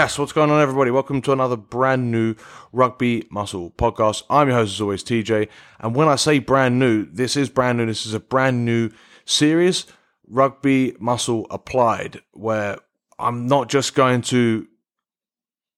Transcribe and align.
Yes, 0.00 0.18
what's 0.18 0.32
going 0.32 0.50
on, 0.50 0.62
everybody? 0.62 0.90
Welcome 0.90 1.20
to 1.20 1.32
another 1.32 1.58
brand 1.58 2.10
new 2.10 2.34
Rugby 2.72 3.28
Muscle 3.30 3.70
podcast. 3.72 4.22
I'm 4.30 4.48
your 4.48 4.56
host, 4.56 4.76
as 4.76 4.80
always, 4.80 5.04
TJ. 5.04 5.46
And 5.78 5.94
when 5.94 6.08
I 6.08 6.16
say 6.16 6.38
brand 6.38 6.78
new, 6.78 7.04
this 7.04 7.36
is 7.36 7.50
brand 7.50 7.76
new. 7.76 7.84
This 7.84 8.06
is 8.06 8.14
a 8.14 8.18
brand 8.18 8.64
new 8.64 8.88
series, 9.26 9.84
Rugby 10.26 10.96
Muscle 10.98 11.46
Applied, 11.50 12.22
where 12.32 12.78
I'm 13.18 13.46
not 13.46 13.68
just 13.68 13.94
going 13.94 14.22
to, 14.22 14.66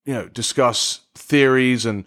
you 0.05 0.15
know, 0.15 0.29
discuss 0.29 1.01
theories 1.17 1.85
and 1.85 2.05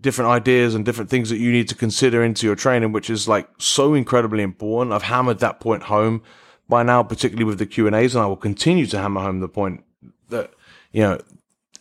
different 0.00 0.30
ideas 0.30 0.72
and 0.72 0.84
different 0.84 1.10
things 1.10 1.30
that 1.30 1.38
you 1.38 1.50
need 1.50 1.66
to 1.70 1.74
consider 1.74 2.22
into 2.22 2.46
your 2.46 2.54
training, 2.54 2.92
which 2.92 3.10
is 3.10 3.26
like 3.26 3.48
so 3.58 3.92
incredibly 3.92 4.44
important. 4.44 4.94
I've 4.94 5.02
hammered 5.02 5.40
that 5.40 5.58
point 5.58 5.82
home 5.82 6.22
by 6.68 6.84
now, 6.84 7.02
particularly 7.02 7.42
with 7.44 7.58
the 7.58 7.66
Q 7.66 7.88
and 7.88 7.96
A's, 7.96 8.14
and 8.14 8.22
I 8.22 8.28
will 8.28 8.36
continue 8.36 8.86
to 8.86 8.98
hammer 9.00 9.22
home 9.22 9.40
the 9.40 9.48
point 9.48 9.82
that 10.28 10.52
you 10.92 11.02
know 11.02 11.18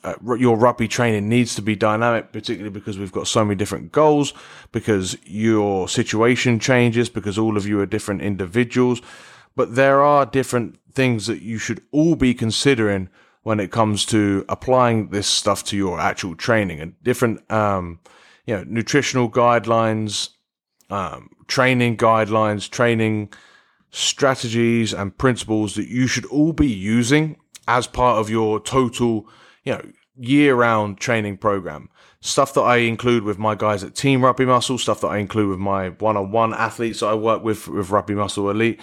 uh, 0.06 0.36
your 0.36 0.58
rugby 0.58 0.88
training 0.88 1.28
needs 1.28 1.56
to 1.56 1.62
be 1.62 1.76
dynamic, 1.76 2.32
particularly 2.32 2.70
because 2.70 3.00
we've 3.00 3.12
got 3.12 3.28
so 3.28 3.44
many 3.44 3.56
different 3.56 3.92
goals, 3.92 4.34
because 4.72 5.18
your 5.26 5.90
situation 5.90 6.60
changes, 6.60 7.10
because 7.10 7.38
all 7.38 7.58
of 7.58 7.66
you 7.66 7.80
are 7.80 7.86
different 7.86 8.22
individuals. 8.22 9.02
But 9.56 9.76
there 9.76 10.02
are 10.02 10.26
different 10.26 10.80
things 10.94 11.28
that 11.28 11.42
you 11.42 11.58
should 11.58 11.82
all 11.92 12.16
be 12.16 12.34
considering 12.34 13.10
when 13.44 13.60
it 13.60 13.72
comes 13.72 14.06
to 14.08 14.46
applying 14.50 15.10
this 15.10 15.28
stuff 15.28 15.64
to 15.66 15.78
your 15.78 16.00
actual 16.00 16.36
training 16.36 16.80
and 16.80 17.02
different, 17.04 17.50
um, 17.52 18.00
you 18.46 18.56
know, 18.56 18.64
nutritional 18.68 19.30
guidelines, 19.30 20.30
um, 20.90 21.30
training 21.48 21.98
guidelines, 21.98 22.70
training 22.70 23.32
strategies 23.92 24.94
and 24.94 25.18
principles 25.18 25.76
that 25.76 25.88
you 25.88 26.08
should 26.08 26.26
all 26.26 26.54
be 26.54 26.68
using 26.68 27.38
as 27.68 27.88
part 27.88 28.20
of 28.20 28.30
your 28.30 28.60
total, 28.60 29.28
you 29.66 29.74
know, 29.74 29.86
year 30.18 30.56
round 30.56 31.00
training 31.00 31.38
program. 31.38 31.90
Stuff 32.22 32.54
that 32.54 32.62
I 32.62 32.78
include 32.78 33.24
with 33.24 33.38
my 33.38 33.54
guys 33.54 33.84
at 33.84 33.94
Team 33.94 34.24
Rugby 34.24 34.46
Muscle, 34.46 34.78
stuff 34.78 35.02
that 35.02 35.10
I 35.10 35.18
include 35.18 35.50
with 35.50 35.60
my 35.60 35.90
one 35.90 36.18
on 36.18 36.32
one 36.32 36.54
athletes 36.54 37.02
that 37.02 37.08
I 37.08 37.14
work 37.14 37.44
with 37.44 37.68
with 37.68 37.90
Rugby 37.90 38.16
Muscle 38.16 38.50
Elite. 38.50 38.80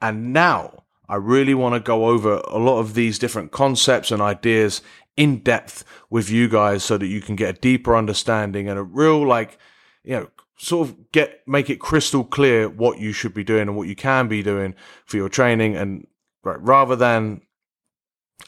And 0.00 0.32
now 0.32 0.84
I 1.08 1.16
really 1.16 1.54
want 1.54 1.74
to 1.74 1.80
go 1.80 2.06
over 2.06 2.42
a 2.48 2.58
lot 2.58 2.78
of 2.78 2.94
these 2.94 3.18
different 3.18 3.52
concepts 3.52 4.10
and 4.10 4.22
ideas 4.22 4.82
in 5.16 5.38
depth 5.38 5.84
with 6.10 6.30
you 6.30 6.48
guys 6.48 6.82
so 6.82 6.98
that 6.98 7.06
you 7.06 7.20
can 7.20 7.36
get 7.36 7.56
a 7.56 7.60
deeper 7.60 7.96
understanding 7.96 8.68
and 8.68 8.78
a 8.78 8.82
real, 8.82 9.26
like, 9.26 9.58
you 10.02 10.12
know, 10.12 10.28
sort 10.56 10.88
of 10.88 11.12
get, 11.12 11.46
make 11.46 11.70
it 11.70 11.76
crystal 11.76 12.24
clear 12.24 12.68
what 12.68 12.98
you 12.98 13.12
should 13.12 13.34
be 13.34 13.44
doing 13.44 13.62
and 13.62 13.76
what 13.76 13.88
you 13.88 13.94
can 13.94 14.28
be 14.28 14.42
doing 14.42 14.74
for 15.04 15.16
your 15.16 15.28
training. 15.28 15.76
And 15.76 16.06
right, 16.42 16.60
rather 16.60 16.96
than, 16.96 17.42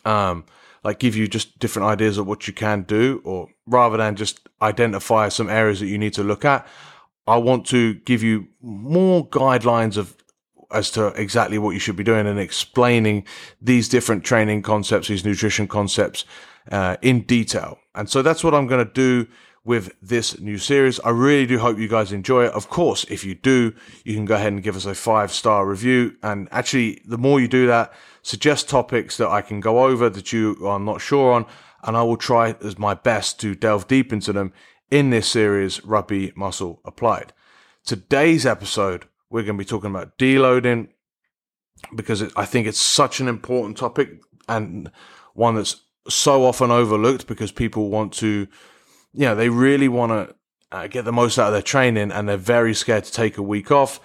um, 0.04 0.44
like 0.86 1.00
give 1.00 1.16
you 1.16 1.26
just 1.26 1.58
different 1.58 1.88
ideas 1.88 2.16
of 2.16 2.28
what 2.28 2.46
you 2.46 2.54
can 2.54 2.82
do, 2.82 3.20
or 3.24 3.48
rather 3.66 3.96
than 3.96 4.14
just 4.14 4.48
identify 4.62 5.28
some 5.28 5.50
areas 5.50 5.80
that 5.80 5.88
you 5.88 5.98
need 5.98 6.14
to 6.14 6.22
look 6.22 6.44
at, 6.44 6.64
I 7.26 7.38
want 7.38 7.66
to 7.66 7.94
give 8.10 8.22
you 8.22 8.46
more 8.62 9.28
guidelines 9.28 9.96
of 9.96 10.16
as 10.70 10.92
to 10.92 11.08
exactly 11.08 11.58
what 11.58 11.72
you 11.72 11.80
should 11.80 11.96
be 11.96 12.04
doing 12.04 12.26
and 12.26 12.38
explaining 12.38 13.26
these 13.60 13.88
different 13.88 14.22
training 14.24 14.62
concepts, 14.62 15.08
these 15.08 15.24
nutrition 15.24 15.66
concepts 15.66 16.24
uh, 16.70 16.96
in 17.02 17.22
detail. 17.22 17.78
And 17.96 18.08
so 18.08 18.22
that's 18.22 18.44
what 18.44 18.54
I'm 18.54 18.68
going 18.68 18.86
to 18.86 18.92
do 18.92 19.26
with 19.66 19.92
this 20.00 20.38
new 20.38 20.56
series. 20.56 21.00
I 21.00 21.10
really 21.10 21.44
do 21.44 21.58
hope 21.58 21.76
you 21.76 21.88
guys 21.88 22.12
enjoy 22.12 22.44
it. 22.44 22.52
Of 22.52 22.68
course, 22.68 23.04
if 23.10 23.24
you 23.24 23.34
do, 23.34 23.74
you 24.04 24.14
can 24.14 24.24
go 24.24 24.36
ahead 24.36 24.52
and 24.52 24.62
give 24.62 24.76
us 24.76 24.86
a 24.86 24.94
five 24.94 25.32
star 25.32 25.66
review. 25.66 26.16
And 26.22 26.48
actually, 26.52 27.02
the 27.04 27.18
more 27.18 27.40
you 27.40 27.48
do 27.48 27.66
that, 27.66 27.92
suggest 28.22 28.68
topics 28.68 29.16
that 29.16 29.28
I 29.28 29.42
can 29.42 29.58
go 29.58 29.84
over 29.84 30.08
that 30.08 30.32
you 30.32 30.56
are 30.64 30.78
not 30.78 31.00
sure 31.00 31.32
on, 31.32 31.46
and 31.82 31.96
I 31.96 32.04
will 32.04 32.16
try 32.16 32.54
as 32.62 32.78
my 32.78 32.94
best 32.94 33.40
to 33.40 33.56
delve 33.56 33.88
deep 33.88 34.12
into 34.12 34.32
them 34.32 34.52
in 34.88 35.10
this 35.10 35.28
series, 35.28 35.84
Rugby 35.84 36.32
Muscle 36.36 36.80
Applied. 36.84 37.32
Today's 37.84 38.46
episode, 38.46 39.06
we're 39.30 39.42
going 39.42 39.58
to 39.58 39.64
be 39.64 39.68
talking 39.68 39.90
about 39.90 40.16
deloading 40.16 40.88
because 41.94 42.22
it, 42.22 42.32
I 42.36 42.44
think 42.44 42.68
it's 42.68 42.80
such 42.80 43.18
an 43.18 43.26
important 43.26 43.76
topic 43.76 44.20
and 44.48 44.92
one 45.34 45.56
that's 45.56 45.82
so 46.08 46.44
often 46.44 46.70
overlooked 46.70 47.26
because 47.26 47.50
people 47.50 47.90
want 47.90 48.12
to, 48.14 48.46
you 49.16 49.24
know, 49.24 49.34
they 49.34 49.48
really 49.48 49.88
want 49.88 50.12
to 50.12 50.34
uh, 50.70 50.86
get 50.86 51.04
the 51.04 51.12
most 51.12 51.38
out 51.38 51.48
of 51.48 51.52
their 51.52 51.62
training 51.62 52.12
and 52.12 52.28
they're 52.28 52.36
very 52.36 52.74
scared 52.74 53.04
to 53.04 53.12
take 53.12 53.38
a 53.38 53.42
week 53.42 53.70
off 53.70 54.00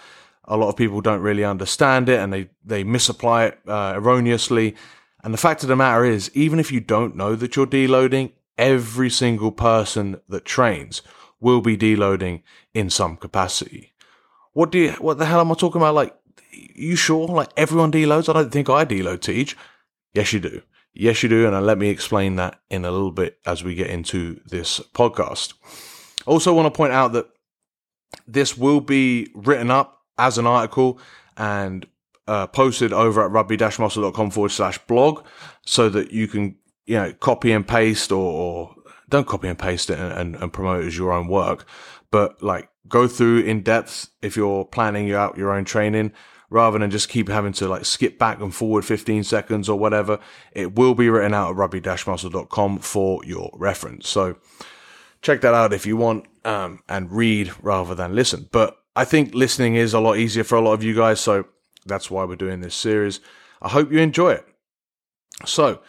a 0.45 0.57
lot 0.57 0.69
of 0.69 0.75
people 0.75 1.01
don't 1.01 1.22
really 1.22 1.44
understand 1.44 2.09
it 2.09 2.19
and 2.19 2.33
they, 2.33 2.49
they 2.63 2.83
misapply 2.83 3.45
it 3.45 3.59
uh, 3.67 3.94
erroneously. 3.95 4.75
And 5.23 5.33
the 5.33 5.38
fact 5.38 5.63
of 5.63 5.69
the 5.69 5.75
matter 5.75 6.03
is, 6.03 6.31
even 6.33 6.59
if 6.59 6.71
you 6.71 6.79
don't 6.79 7.16
know 7.16 7.35
that 7.35 7.55
you're 7.55 7.67
deloading, 7.67 8.31
every 8.57 9.09
single 9.09 9.51
person 9.51 10.19
that 10.27 10.45
trains 10.45 11.01
will 11.39 11.61
be 11.61 11.77
deloading 11.77 12.41
in 12.73 12.89
some 12.89 13.17
capacity. 13.17 13.94
What 14.53 14.71
do 14.71 14.79
you, 14.79 14.91
what 14.94 15.17
the 15.19 15.25
hell 15.25 15.39
am 15.39 15.51
I 15.51 15.55
talking 15.55 15.81
about? 15.81 15.95
Like, 15.95 16.16
you 16.51 16.95
sure? 16.95 17.27
Like 17.27 17.50
everyone 17.55 17.91
deloads? 17.91 18.27
I 18.27 18.33
don't 18.33 18.51
think 18.51 18.69
I 18.69 18.83
deload 18.83 19.19
TJ. 19.19 19.55
Yes, 20.13 20.33
you 20.33 20.41
do. 20.41 20.61
Yes, 20.94 21.24
you 21.24 21.29
do. 21.29 21.47
And 21.47 21.66
let 21.66 21.78
me 21.78 21.90
explain 21.90 22.35
that 22.35 22.59
in 22.69 22.85
a 22.85 22.91
little 22.91 23.12
bit 23.12 23.40
as 23.46 23.63
we 23.63 23.75
get 23.75 23.90
into 23.90 24.41
this 24.46 24.79
podcast. 24.94 25.53
Also 26.25 26.53
want 26.53 26.72
to 26.72 26.78
point 26.78 26.94
out 26.94 27.13
that 27.13 27.28
this 28.28 28.57
will 28.57 28.81
be 28.81 29.28
written 29.34 29.72
up 29.72 30.01
as 30.18 30.38
an 30.38 30.46
article 30.46 31.00
and 31.38 31.88
uh, 32.28 32.47
posted 32.47 32.94
over 32.94 33.24
at 33.24 33.31
rugby-muscle.com 33.31 34.31
forward 34.31 34.50
slash 34.50 34.78
blog 34.80 35.25
so 35.66 35.90
that 35.90 36.12
you 36.12 36.28
can, 36.28 36.56
you 36.85 36.96
know, 36.96 37.12
copy 37.13 37.51
and 37.51 37.68
paste 37.68 38.12
or, 38.12 38.18
or 38.18 38.75
don't 39.09 39.28
copy 39.28 39.47
and 39.47 39.57
paste 39.57 39.90
it 39.90 40.00
and, 40.00 40.13
and, 40.13 40.35
and, 40.35 40.53
promote 40.53 40.84
it 40.84 40.88
as 40.88 40.97
your 40.97 41.12
own 41.12 41.28
work, 41.28 41.66
but 42.12 42.41
like 42.41 42.69
go 42.88 43.07
through 43.07 43.40
in 43.40 43.62
depth 43.62 44.09
if 44.22 44.38
you're 44.38 44.66
planning 44.66 45.12
out 45.12 45.38
your 45.38 45.51
own 45.51 45.66
training 45.66 46.12
rather 46.51 46.78
than 46.78 46.91
just 46.91 47.09
keep 47.09 47.29
having 47.29 47.53
to 47.53 47.67
like 47.67 47.85
skip 47.85 48.19
back 48.19 48.39
and 48.41 48.53
forward 48.53 48.85
15 48.85 49.23
seconds 49.23 49.69
or 49.69 49.79
whatever. 49.79 50.19
It 50.51 50.75
will 50.75 50.94
be 50.94 51.09
written 51.09 51.34
out 51.34 51.51
at 51.51 51.56
rugby-muscle.com 51.56 52.79
for 52.79 53.25
your 53.25 53.50
reference. 53.53 54.09
So 54.09 54.35
check 55.22 55.41
that 55.41 55.53
out 55.53 55.73
if 55.73 55.85
you 55.85 55.97
want, 55.97 56.25
um, 56.45 56.84
and 56.89 57.12
read 57.12 57.51
rather 57.63 57.95
than 57.95 58.13
listen. 58.13 58.50
But 58.51 58.78
I 58.95 59.06
think 59.06 59.34
listening 59.34 59.75
is 59.75 59.94
a 59.94 60.00
lot 60.01 60.17
easier 60.17 60.44
for 60.44 60.56
a 60.56 60.62
lot 60.62 60.73
of 60.73 60.84
you 60.84 60.94
guys, 60.94 61.22
so 61.22 61.45
that's 61.85 62.12
why 62.12 62.25
we're 62.25 62.35
doing 62.35 62.59
this 62.59 62.75
series. 62.75 63.22
I 63.62 63.69
hope 63.69 63.91
you 63.91 64.00
enjoy 64.00 64.33
it. 64.33 64.45
So, 65.45 65.81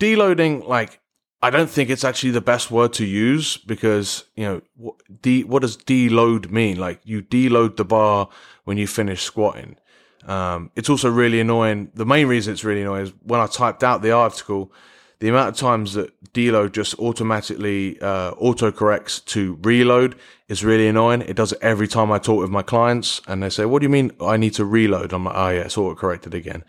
deloading, 0.00 0.66
like, 0.66 1.00
I 1.42 1.50
don't 1.50 1.68
think 1.68 1.90
it's 1.90 2.04
actually 2.04 2.30
the 2.30 2.40
best 2.40 2.70
word 2.70 2.94
to 2.94 3.04
use 3.04 3.58
because, 3.58 4.24
you 4.34 4.44
know, 4.44 4.62
what, 4.74 4.96
de- 5.20 5.44
what 5.44 5.60
does 5.60 5.76
deload 5.76 6.50
mean? 6.50 6.78
Like, 6.78 7.00
you 7.04 7.22
deload 7.22 7.76
the 7.76 7.84
bar 7.84 8.30
when 8.64 8.78
you 8.78 8.86
finish 8.86 9.22
squatting. 9.22 9.76
Um, 10.26 10.70
it's 10.74 10.90
also 10.90 11.08
really 11.08 11.40
annoying. 11.40 11.90
The 11.94 12.04
main 12.04 12.26
reason 12.26 12.52
it's 12.52 12.64
really 12.64 12.82
annoying 12.82 13.04
is 13.04 13.12
when 13.22 13.40
I 13.40 13.46
typed 13.46 13.84
out 13.84 14.02
the 14.02 14.10
article, 14.10 14.72
the 15.20 15.28
amount 15.28 15.50
of 15.50 15.56
times 15.56 15.94
that 15.94 16.12
deload 16.32 16.72
just 16.72 16.98
automatically 16.98 17.98
uh, 18.00 18.32
auto 18.32 18.70
corrects 18.70 19.20
to 19.20 19.58
reload 19.62 20.16
is 20.48 20.64
really 20.64 20.88
annoying. 20.88 21.22
It 21.22 21.36
does 21.36 21.52
it 21.52 21.58
every 21.62 21.88
time 21.88 22.12
I 22.12 22.18
talk 22.18 22.40
with 22.40 22.50
my 22.50 22.62
clients, 22.62 23.22
and 23.26 23.42
they 23.42 23.48
say, 23.48 23.64
"What 23.64 23.80
do 23.80 23.84
you 23.84 23.90
mean 23.90 24.12
I 24.20 24.36
need 24.36 24.54
to 24.54 24.64
reload?" 24.64 25.12
I'm 25.12 25.24
like, 25.24 25.36
"Oh 25.36 25.48
yeah, 25.48 25.60
it's 25.60 25.78
auto 25.78 25.94
corrected 25.94 26.34
again." 26.34 26.64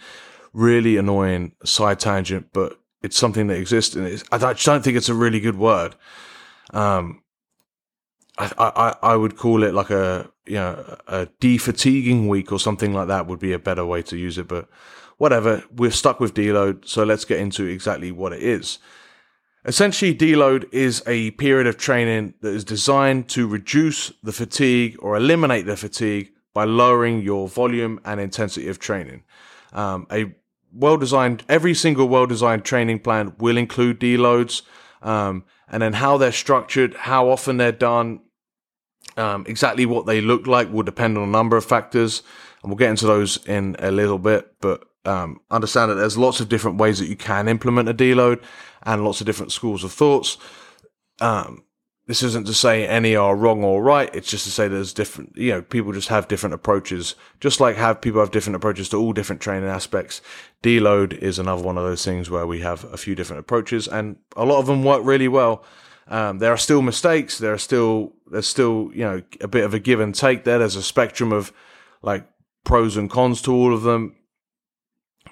Really 0.53 0.95
annoying 0.95 1.53
side 1.65 1.99
tangent, 1.99 2.49
but 2.53 2.79
it's 3.01 3.17
something 3.17 3.47
that 3.47 3.57
exists, 3.57 3.95
and 3.95 4.23
I 4.31 4.53
just 4.53 4.65
don't 4.65 4.83
think 4.83 4.97
it's 4.97 5.09
a 5.09 5.13
really 5.13 5.39
good 5.39 5.57
word. 5.57 5.95
Um, 6.73 7.21
I, 8.37 8.51
I 8.57 8.95
I 9.11 9.15
would 9.15 9.35
call 9.35 9.63
it 9.63 9.73
like 9.73 9.89
a 9.89 10.29
you 10.47 10.55
know 10.55 10.97
a 11.07 11.27
defatiguing 11.39 12.27
week 12.27 12.51
or 12.51 12.59
something 12.59 12.93
like 12.93 13.07
that 13.07 13.27
would 13.27 13.39
be 13.39 13.53
a 13.53 13.59
better 13.59 13.85
way 13.85 14.01
to 14.03 14.17
use 14.17 14.37
it, 14.37 14.47
but 14.47 14.67
whatever, 15.17 15.63
we're 15.75 15.91
stuck 15.91 16.19
with 16.19 16.33
deload, 16.33 16.87
so 16.87 17.03
let's 17.03 17.25
get 17.25 17.39
into 17.39 17.65
exactly 17.65 18.11
what 18.11 18.33
it 18.33 18.41
is. 18.41 18.79
Essentially, 19.65 20.15
deload 20.15 20.71
is 20.71 21.03
a 21.05 21.31
period 21.31 21.67
of 21.67 21.77
training 21.77 22.33
that 22.41 22.53
is 22.53 22.63
designed 22.63 23.27
to 23.29 23.47
reduce 23.47 24.13
the 24.23 24.31
fatigue 24.31 24.95
or 24.99 25.17
eliminate 25.17 25.65
the 25.65 25.75
fatigue 25.75 26.31
by 26.53 26.63
lowering 26.63 27.21
your 27.21 27.47
volume 27.47 27.99
and 28.05 28.19
intensity 28.19 28.69
of 28.69 28.79
training. 28.79 29.23
Um, 29.73 30.07
a 30.11 30.33
well 30.71 30.97
designed, 30.97 31.43
every 31.49 31.73
single 31.73 32.07
well 32.07 32.25
designed 32.25 32.63
training 32.63 32.99
plan 32.99 33.33
will 33.39 33.57
include 33.57 33.99
deloads, 33.99 34.61
um, 35.01 35.43
and 35.67 35.83
then 35.83 35.93
how 35.93 36.17
they're 36.17 36.31
structured, 36.31 36.93
how 36.93 37.29
often 37.29 37.57
they're 37.57 37.71
done, 37.71 38.21
um, 39.17 39.45
exactly 39.47 39.85
what 39.85 40.05
they 40.05 40.21
look 40.21 40.47
like 40.47 40.71
will 40.71 40.83
depend 40.83 41.17
on 41.17 41.23
a 41.23 41.31
number 41.31 41.57
of 41.57 41.65
factors, 41.65 42.23
and 42.61 42.71
we'll 42.71 42.77
get 42.77 42.89
into 42.89 43.07
those 43.07 43.45
in 43.45 43.75
a 43.79 43.91
little 43.91 44.19
bit. 44.19 44.53
But 44.61 44.83
um, 45.05 45.41
understand 45.49 45.91
that 45.91 45.95
there's 45.95 46.17
lots 46.17 46.39
of 46.39 46.49
different 46.49 46.77
ways 46.77 46.99
that 46.99 47.07
you 47.07 47.15
can 47.15 47.47
implement 47.47 47.89
a 47.89 47.93
deload 47.93 48.41
and 48.83 49.03
lots 49.03 49.21
of 49.21 49.25
different 49.25 49.51
schools 49.51 49.83
of 49.83 49.91
thoughts. 49.91 50.37
Um, 51.19 51.63
this 52.07 52.23
isn't 52.23 52.47
to 52.47 52.53
say 52.53 52.87
any 52.87 53.15
are 53.17 53.35
wrong 53.35 53.63
or 53.63 53.83
right. 53.83 54.09
It's 54.15 54.29
just 54.29 54.45
to 54.45 54.51
say 54.51 54.69
there's 54.69 54.93
different, 54.93 55.35
you 55.35 55.51
know, 55.51 55.61
people 55.61 55.91
just 55.91 56.07
have 56.07 56.29
different 56.29 56.53
approaches, 56.53 57.15
just 57.41 57.59
like 57.59 57.75
have 57.75 57.99
people 57.99 58.21
have 58.21 58.31
different 58.31 58.55
approaches 58.55 58.87
to 58.89 58.97
all 58.97 59.11
different 59.11 59.41
training 59.41 59.69
aspects. 59.69 60.21
Deload 60.63 61.17
is 61.17 61.37
another 61.37 61.61
one 61.61 61.77
of 61.77 61.83
those 61.83 62.05
things 62.05 62.29
where 62.29 62.47
we 62.47 62.61
have 62.61 62.85
a 62.85 62.97
few 62.97 63.13
different 63.13 63.41
approaches 63.41 63.89
and 63.89 64.15
a 64.37 64.45
lot 64.45 64.59
of 64.59 64.67
them 64.67 64.85
work 64.85 65.01
really 65.03 65.27
well. 65.27 65.65
Um, 66.07 66.39
there 66.39 66.53
are 66.53 66.57
still 66.57 66.81
mistakes. 66.81 67.37
There 67.39 67.53
are 67.53 67.57
still, 67.57 68.13
there's 68.31 68.47
still, 68.47 68.91
you 68.93 69.03
know, 69.03 69.21
a 69.41 69.47
bit 69.47 69.63
of 69.63 69.73
a 69.73 69.79
give 69.79 69.99
and 69.99 70.13
take 70.13 70.43
there. 70.43 70.59
There's 70.59 70.75
a 70.75 70.83
spectrum 70.83 71.31
of 71.31 71.51
like 72.01 72.27
pros 72.63 72.97
and 72.97 73.09
cons 73.09 73.41
to 73.43 73.53
all 73.53 73.73
of 73.73 73.83
them. 73.83 74.15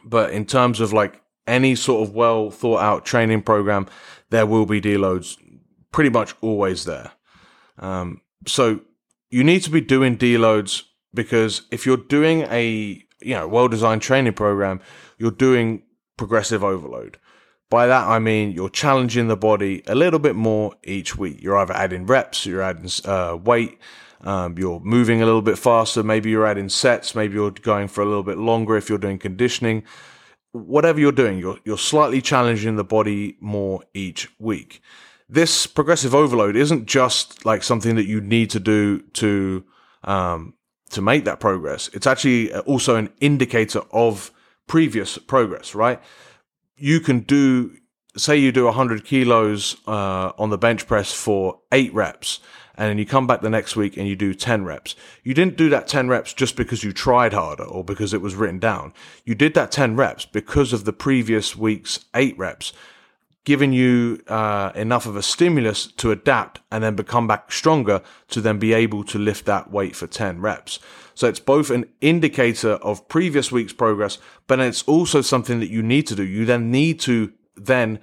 But 0.04 0.32
in 0.32 0.46
terms 0.46 0.80
of 0.80 0.94
like 0.94 1.22
any 1.48 1.76
sort 1.76 2.08
of 2.08 2.16
well 2.16 2.52
thought 2.52 2.80
out 2.80 3.06
training 3.06 3.44
program, 3.44 3.88
there 4.30 4.46
will 4.46 4.66
be 4.66 4.82
deloads 4.82 5.38
pretty 5.92 6.10
much 6.10 6.36
always 6.42 6.86
there. 6.86 7.12
Um, 7.80 8.22
so 8.48 8.82
you 9.30 9.44
need 9.44 9.64
to 9.64 9.70
be 9.70 9.82
doing 9.82 10.18
deloads 10.18 10.84
because 11.14 11.64
if 11.72 11.86
you're 11.86 11.98
doing 11.98 12.42
a 12.44 13.04
you 13.22 13.34
know 13.34 13.48
well 13.48 13.68
designed 13.68 14.02
training 14.02 14.34
program, 14.34 14.82
you're 15.18 15.32
doing 15.32 15.84
progressive 16.18 16.64
overload. 16.64 17.18
By 17.76 17.88
that 17.88 18.08
I 18.08 18.20
mean 18.20 18.54
you're 18.54 18.70
challenging 18.70 19.28
the 19.28 19.36
body 19.36 19.84
a 19.86 19.96
little 19.96 20.18
bit 20.18 20.34
more 20.34 20.76
each 20.86 21.18
week. 21.18 21.44
You're 21.44 21.58
either 21.58 21.74
adding 21.74 22.06
reps, 22.06 22.46
you're 22.46 22.62
adding 22.62 22.90
uh, 23.04 23.36
weight, 23.36 23.78
um, 24.22 24.58
you're 24.58 24.80
moving 24.80 25.22
a 25.22 25.26
little 25.26 25.42
bit 25.42 25.58
faster. 25.58 26.02
Maybe 26.02 26.30
you're 26.30 26.46
adding 26.46 26.70
sets. 26.70 27.16
Maybe 27.16 27.34
you're 27.34 27.52
going 27.52 27.90
for 27.90 28.02
a 28.02 28.06
little 28.06 28.24
bit 28.24 28.38
longer 28.38 28.78
if 28.78 28.88
you're 28.88 28.98
doing 28.98 29.20
conditioning. 29.20 29.84
Whatever 30.54 31.02
you're 31.02 31.12
doing, 31.12 31.38
you're 31.38 31.60
you're 31.66 31.78
slightly 31.78 32.22
challenging 32.22 32.78
the 32.78 32.86
body 32.86 33.36
more 33.42 33.84
each 33.94 34.30
week 34.40 34.82
this 35.28 35.68
progressive 35.68 36.14
overload 36.14 36.56
isn't 36.56 36.86
just 36.86 37.46
like 37.46 37.64
something 37.64 37.96
that 37.96 38.06
you 38.06 38.22
need 38.22 38.50
to 38.52 38.60
do 38.60 39.02
to 39.14 39.66
um, 40.04 40.54
to 40.92 41.02
make 41.02 41.26
that 41.26 41.40
progress. 41.40 41.90
It's 41.94 42.08
actually 42.08 42.54
also 42.54 42.96
an 42.96 43.10
indicator 43.20 43.82
of 43.92 44.32
previous 44.68 45.18
progress, 45.18 45.76
right? 45.76 46.00
You 46.78 47.00
can 47.00 47.22
do, 47.22 47.78
say, 48.18 48.38
you 48.38 48.52
do 48.52 48.66
100 48.66 49.06
kilos 49.06 49.78
uh, 49.88 50.32
on 50.38 50.50
the 50.50 50.58
bench 50.58 50.88
press 50.88 51.14
for 51.14 51.60
eight 51.72 51.94
reps, 51.94 52.40
and 52.76 52.90
then 52.90 52.98
you 52.98 53.06
come 53.06 53.28
back 53.28 53.42
the 53.42 53.50
next 53.50 53.76
week 53.76 53.96
and 53.96 54.08
you 54.08 54.16
do 54.16 54.34
10 54.34 54.66
reps. 54.66 54.96
You 55.24 55.34
didn't 55.34 55.56
do 55.56 55.70
that 55.70 55.88
10 55.88 56.10
reps 56.10 56.34
just 56.34 56.56
because 56.56 56.84
you 56.84 56.92
tried 56.92 57.34
harder 57.34 57.64
or 57.64 57.84
because 57.84 58.14
it 58.14 58.22
was 58.22 58.36
written 58.36 58.60
down. 58.60 58.94
You 59.24 59.36
did 59.36 59.54
that 59.54 59.72
10 59.72 59.96
reps 59.96 60.26
because 60.26 60.74
of 60.74 60.84
the 60.84 60.94
previous 60.94 61.56
week's 61.56 62.06
eight 62.14 62.38
reps 62.38 62.74
giving 63.46 63.72
you 63.72 64.20
uh, 64.28 64.72
enough 64.76 65.06
of 65.06 65.16
a 65.16 65.22
stimulus 65.22 65.86
to 65.86 66.12
adapt 66.12 66.60
and 66.72 66.84
then 66.84 66.96
become 66.96 67.28
back 67.28 67.52
stronger 67.52 68.02
to 68.28 68.42
then 68.42 68.58
be 68.60 68.74
able 68.74 69.04
to 69.04 69.20
lift 69.20 69.46
that 69.46 69.72
weight 69.72 69.96
for 69.96 70.08
10 70.08 70.42
reps. 70.42 70.80
So 71.16 71.28
it's 71.28 71.40
both 71.40 71.72
an 71.72 71.86
indicator 72.02 72.74
of 72.74 73.08
previous 73.08 73.52
week's 73.52 73.74
progress, 73.74 74.20
but 74.48 74.60
it's 74.60 74.84
also 74.84 75.22
something 75.22 75.60
that 75.62 75.70
you 75.70 75.82
need 75.82 76.06
to 76.08 76.16
do. 76.16 76.24
You 76.24 76.46
then 76.46 76.70
need 76.70 77.00
to 77.02 77.34
then 77.56 78.00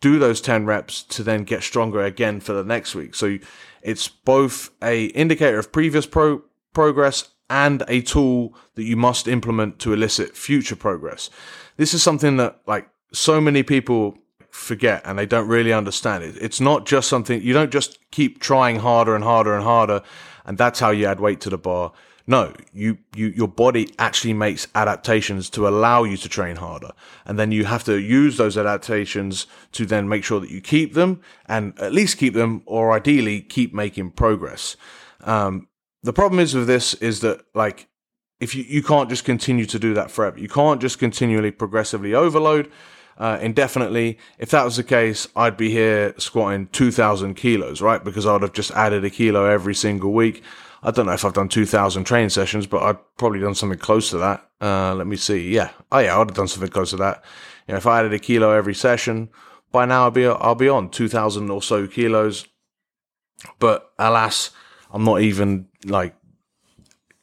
do 0.00 0.18
those 0.18 0.40
10 0.40 0.66
reps 0.66 1.02
to 1.02 1.22
then 1.22 1.44
get 1.44 1.62
stronger 1.62 2.02
again 2.02 2.40
for 2.40 2.52
the 2.52 2.64
next 2.64 2.94
week. 2.94 3.14
So 3.14 3.38
it's 3.82 4.08
both 4.08 4.70
a 4.82 5.06
indicator 5.06 5.58
of 5.58 5.72
previous 5.72 6.06
pro- 6.06 6.42
progress 6.72 7.28
and 7.50 7.82
a 7.88 8.00
tool 8.00 8.54
that 8.74 8.84
you 8.84 8.96
must 8.96 9.28
implement 9.28 9.78
to 9.80 9.92
elicit 9.92 10.36
future 10.36 10.76
progress. 10.76 11.30
This 11.76 11.94
is 11.94 12.02
something 12.02 12.36
that 12.38 12.60
like 12.66 12.88
so 13.12 13.40
many 13.40 13.62
people 13.62 14.18
forget 14.50 15.02
and 15.04 15.18
they 15.18 15.26
don't 15.26 15.48
really 15.48 15.72
understand 15.72 16.24
it. 16.24 16.36
It's 16.40 16.60
not 16.60 16.86
just 16.86 17.08
something 17.08 17.42
you 17.42 17.52
don't 17.52 17.72
just 17.72 17.98
keep 18.10 18.40
trying 18.40 18.80
harder 18.80 19.14
and 19.14 19.24
harder 19.24 19.54
and 19.54 19.64
harder 19.64 20.02
and 20.46 20.56
that's 20.56 20.80
how 20.80 20.90
you 20.90 21.06
add 21.06 21.20
weight 21.20 21.40
to 21.42 21.50
the 21.50 21.58
bar. 21.58 21.92
No, 22.26 22.54
you, 22.72 22.98
you, 23.14 23.28
your 23.28 23.48
body 23.48 23.92
actually 23.98 24.32
makes 24.32 24.66
adaptations 24.74 25.50
to 25.50 25.68
allow 25.68 26.04
you 26.04 26.16
to 26.16 26.28
train 26.28 26.56
harder. 26.56 26.92
And 27.26 27.38
then 27.38 27.52
you 27.52 27.66
have 27.66 27.84
to 27.84 27.98
use 27.98 28.38
those 28.38 28.56
adaptations 28.56 29.46
to 29.72 29.84
then 29.84 30.08
make 30.08 30.24
sure 30.24 30.40
that 30.40 30.50
you 30.50 30.62
keep 30.62 30.94
them 30.94 31.20
and 31.46 31.78
at 31.78 31.92
least 31.92 32.16
keep 32.16 32.32
them 32.32 32.62
or 32.64 32.92
ideally 32.92 33.42
keep 33.42 33.74
making 33.74 34.12
progress. 34.12 34.76
Um, 35.22 35.68
the 36.02 36.14
problem 36.14 36.40
is 36.40 36.54
with 36.54 36.66
this 36.66 36.94
is 36.94 37.20
that 37.20 37.44
like, 37.54 37.88
if 38.40 38.54
you, 38.54 38.64
you 38.64 38.82
can't 38.82 39.10
just 39.10 39.24
continue 39.24 39.66
to 39.66 39.78
do 39.78 39.92
that 39.94 40.10
forever. 40.10 40.38
You 40.38 40.48
can't 40.48 40.80
just 40.80 40.98
continually 40.98 41.50
progressively 41.50 42.14
overload 42.14 42.70
uh, 43.18 43.38
indefinitely. 43.40 44.18
If 44.38 44.50
that 44.50 44.64
was 44.64 44.76
the 44.76 44.82
case, 44.82 45.28
I'd 45.36 45.56
be 45.56 45.70
here 45.70 46.14
squatting 46.18 46.68
2,000 46.68 47.34
kilos, 47.34 47.80
right? 47.80 48.02
Because 48.02 48.26
I'd 48.26 48.42
have 48.42 48.52
just 48.52 48.70
added 48.72 49.04
a 49.04 49.10
kilo 49.10 49.44
every 49.44 49.74
single 49.74 50.12
week. 50.12 50.42
I 50.84 50.90
don't 50.90 51.06
know 51.06 51.12
if 51.12 51.24
I've 51.24 51.32
done 51.32 51.48
2,000 51.48 52.04
training 52.04 52.28
sessions, 52.28 52.66
but 52.66 52.82
I've 52.82 53.16
probably 53.16 53.40
done 53.40 53.54
something 53.54 53.78
close 53.78 54.10
to 54.10 54.18
that. 54.18 54.46
Uh, 54.60 54.94
let 54.94 55.06
me 55.06 55.16
see. 55.16 55.50
Yeah. 55.50 55.70
Oh, 55.90 55.98
yeah, 55.98 56.14
I'd 56.14 56.28
have 56.28 56.34
done 56.34 56.46
something 56.46 56.70
close 56.70 56.90
to 56.90 56.96
that. 56.96 57.24
You 57.66 57.72
know, 57.72 57.78
if 57.78 57.86
I 57.86 58.00
added 58.00 58.12
a 58.12 58.18
kilo 58.18 58.52
every 58.52 58.74
session, 58.74 59.30
by 59.72 59.86
now 59.86 60.04
I'll 60.04 60.10
be, 60.10 60.26
I'll 60.26 60.54
be 60.54 60.68
on 60.68 60.90
2,000 60.90 61.50
or 61.50 61.62
so 61.62 61.86
kilos. 61.86 62.46
But 63.58 63.90
alas, 63.98 64.50
I'm 64.92 65.04
not 65.04 65.22
even 65.22 65.68
like 65.86 66.14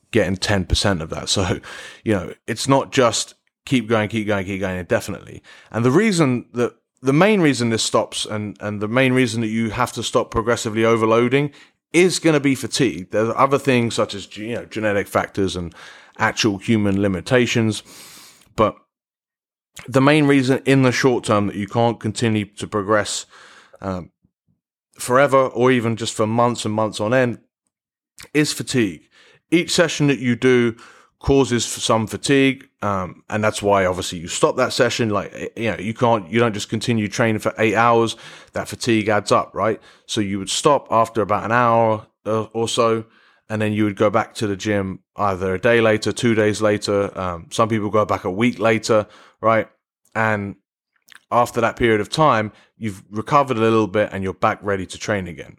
getting 0.09 0.37
10% 0.37 1.01
of 1.01 1.11
that. 1.11 1.29
So, 1.29 1.59
you 2.03 2.13
know, 2.13 2.33
it's 2.47 2.67
not 2.67 2.91
just 2.91 3.35
keep 3.65 3.87
going, 3.87 4.09
keep 4.09 4.25
going, 4.25 4.45
keep 4.45 4.59
going 4.59 4.79
indefinitely. 4.79 5.43
And 5.69 5.85
the 5.85 5.91
reason 5.91 6.47
that 6.53 6.75
the 7.01 7.13
main 7.13 7.41
reason 7.41 7.69
this 7.69 7.83
stops 7.83 8.25
and, 8.25 8.57
and 8.59 8.81
the 8.81 8.87
main 8.87 9.13
reason 9.13 9.41
that 9.41 9.47
you 9.47 9.71
have 9.71 9.91
to 9.93 10.03
stop 10.03 10.31
progressively 10.31 10.85
overloading 10.85 11.51
is 11.93 12.19
going 12.19 12.33
to 12.33 12.39
be 12.39 12.55
fatigue. 12.55 13.11
There's 13.11 13.33
other 13.35 13.59
things 13.59 13.95
such 13.95 14.13
as, 14.13 14.37
you 14.37 14.55
know, 14.55 14.65
genetic 14.65 15.07
factors 15.07 15.55
and 15.55 15.73
actual 16.17 16.57
human 16.57 17.01
limitations. 17.01 17.83
But 18.55 18.75
the 19.87 20.01
main 20.01 20.25
reason 20.25 20.61
in 20.65 20.83
the 20.83 20.91
short 20.91 21.23
term 21.25 21.47
that 21.47 21.55
you 21.55 21.67
can't 21.67 21.99
continue 21.99 22.45
to 22.45 22.67
progress 22.67 23.25
um, 23.81 24.11
forever 24.93 25.47
or 25.47 25.71
even 25.71 25.95
just 25.95 26.13
for 26.13 26.27
months 26.27 26.65
and 26.65 26.73
months 26.73 26.99
on 26.99 27.13
end 27.13 27.39
is 28.33 28.53
fatigue. 28.53 29.09
Each 29.49 29.71
session 29.71 30.07
that 30.07 30.19
you 30.19 30.35
do 30.35 30.77
causes 31.21 31.63
some 31.63 32.07
fatigue. 32.07 32.67
Um, 32.81 33.23
and 33.29 33.43
that's 33.43 33.61
why 33.61 33.85
obviously 33.85 34.17
you 34.17 34.27
stop 34.27 34.57
that 34.57 34.73
session. 34.73 35.09
Like, 35.09 35.31
eh, 35.33 35.47
you 35.55 35.71
know, 35.71 35.77
you 35.77 35.93
can't, 35.93 36.29
you 36.29 36.39
don't 36.39 36.53
just 36.53 36.69
continue 36.69 37.07
training 37.07 37.39
for 37.39 37.53
eight 37.59 37.75
hours. 37.75 38.15
That 38.53 38.67
fatigue 38.67 39.07
adds 39.07 39.31
up, 39.31 39.51
right? 39.53 39.79
So 40.07 40.19
you 40.19 40.39
would 40.39 40.49
stop 40.49 40.87
after 40.89 41.21
about 41.21 41.45
an 41.45 41.51
hour 41.51 42.07
uh, 42.25 42.43
or 42.53 42.67
so. 42.67 43.05
And 43.49 43.61
then 43.61 43.73
you 43.73 43.83
would 43.83 43.97
go 43.97 44.09
back 44.09 44.33
to 44.35 44.47
the 44.47 44.55
gym 44.55 44.99
either 45.15 45.53
a 45.53 45.59
day 45.59 45.81
later, 45.81 46.11
two 46.11 46.33
days 46.33 46.61
later. 46.61 47.17
Um, 47.19 47.47
some 47.51 47.69
people 47.69 47.89
go 47.89 48.05
back 48.05 48.23
a 48.23 48.31
week 48.31 48.59
later, 48.59 49.07
right? 49.41 49.67
And 50.15 50.55
after 51.29 51.61
that 51.61 51.75
period 51.75 52.01
of 52.01 52.09
time, 52.09 52.51
you've 52.77 53.03
recovered 53.11 53.57
a 53.57 53.61
little 53.61 53.87
bit 53.87 54.09
and 54.11 54.23
you're 54.23 54.33
back 54.33 54.59
ready 54.63 54.85
to 54.87 54.97
train 54.97 55.27
again. 55.27 55.57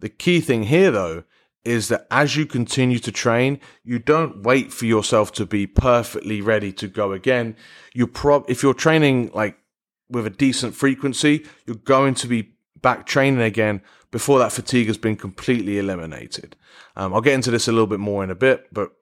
The 0.00 0.08
key 0.08 0.40
thing 0.40 0.64
here 0.64 0.90
though 0.90 1.24
is 1.66 1.88
that 1.88 2.06
as 2.10 2.36
you 2.36 2.46
continue 2.46 2.98
to 3.00 3.10
train, 3.10 3.60
you 3.84 3.98
don't 3.98 4.42
wait 4.42 4.72
for 4.72 4.86
yourself 4.86 5.32
to 5.32 5.44
be 5.44 5.66
perfectly 5.66 6.40
ready 6.40 6.72
to 6.72 6.86
go 6.86 7.12
again. 7.12 7.56
You 7.92 8.06
prob 8.06 8.44
if 8.48 8.62
you're 8.62 8.74
training 8.74 9.30
like 9.34 9.58
with 10.08 10.26
a 10.26 10.30
decent 10.30 10.74
frequency, 10.74 11.44
you're 11.66 11.76
going 11.76 12.14
to 12.14 12.28
be 12.28 12.52
back 12.80 13.06
training 13.06 13.40
again 13.40 13.82
before 14.12 14.38
that 14.38 14.52
fatigue 14.52 14.86
has 14.86 14.96
been 14.96 15.16
completely 15.16 15.78
eliminated. 15.78 16.56
Um, 16.94 17.12
I'll 17.12 17.20
get 17.20 17.34
into 17.34 17.50
this 17.50 17.66
a 17.66 17.72
little 17.72 17.88
bit 17.88 18.00
more 18.00 18.22
in 18.22 18.30
a 18.30 18.36
bit, 18.36 18.68
but 18.72 18.92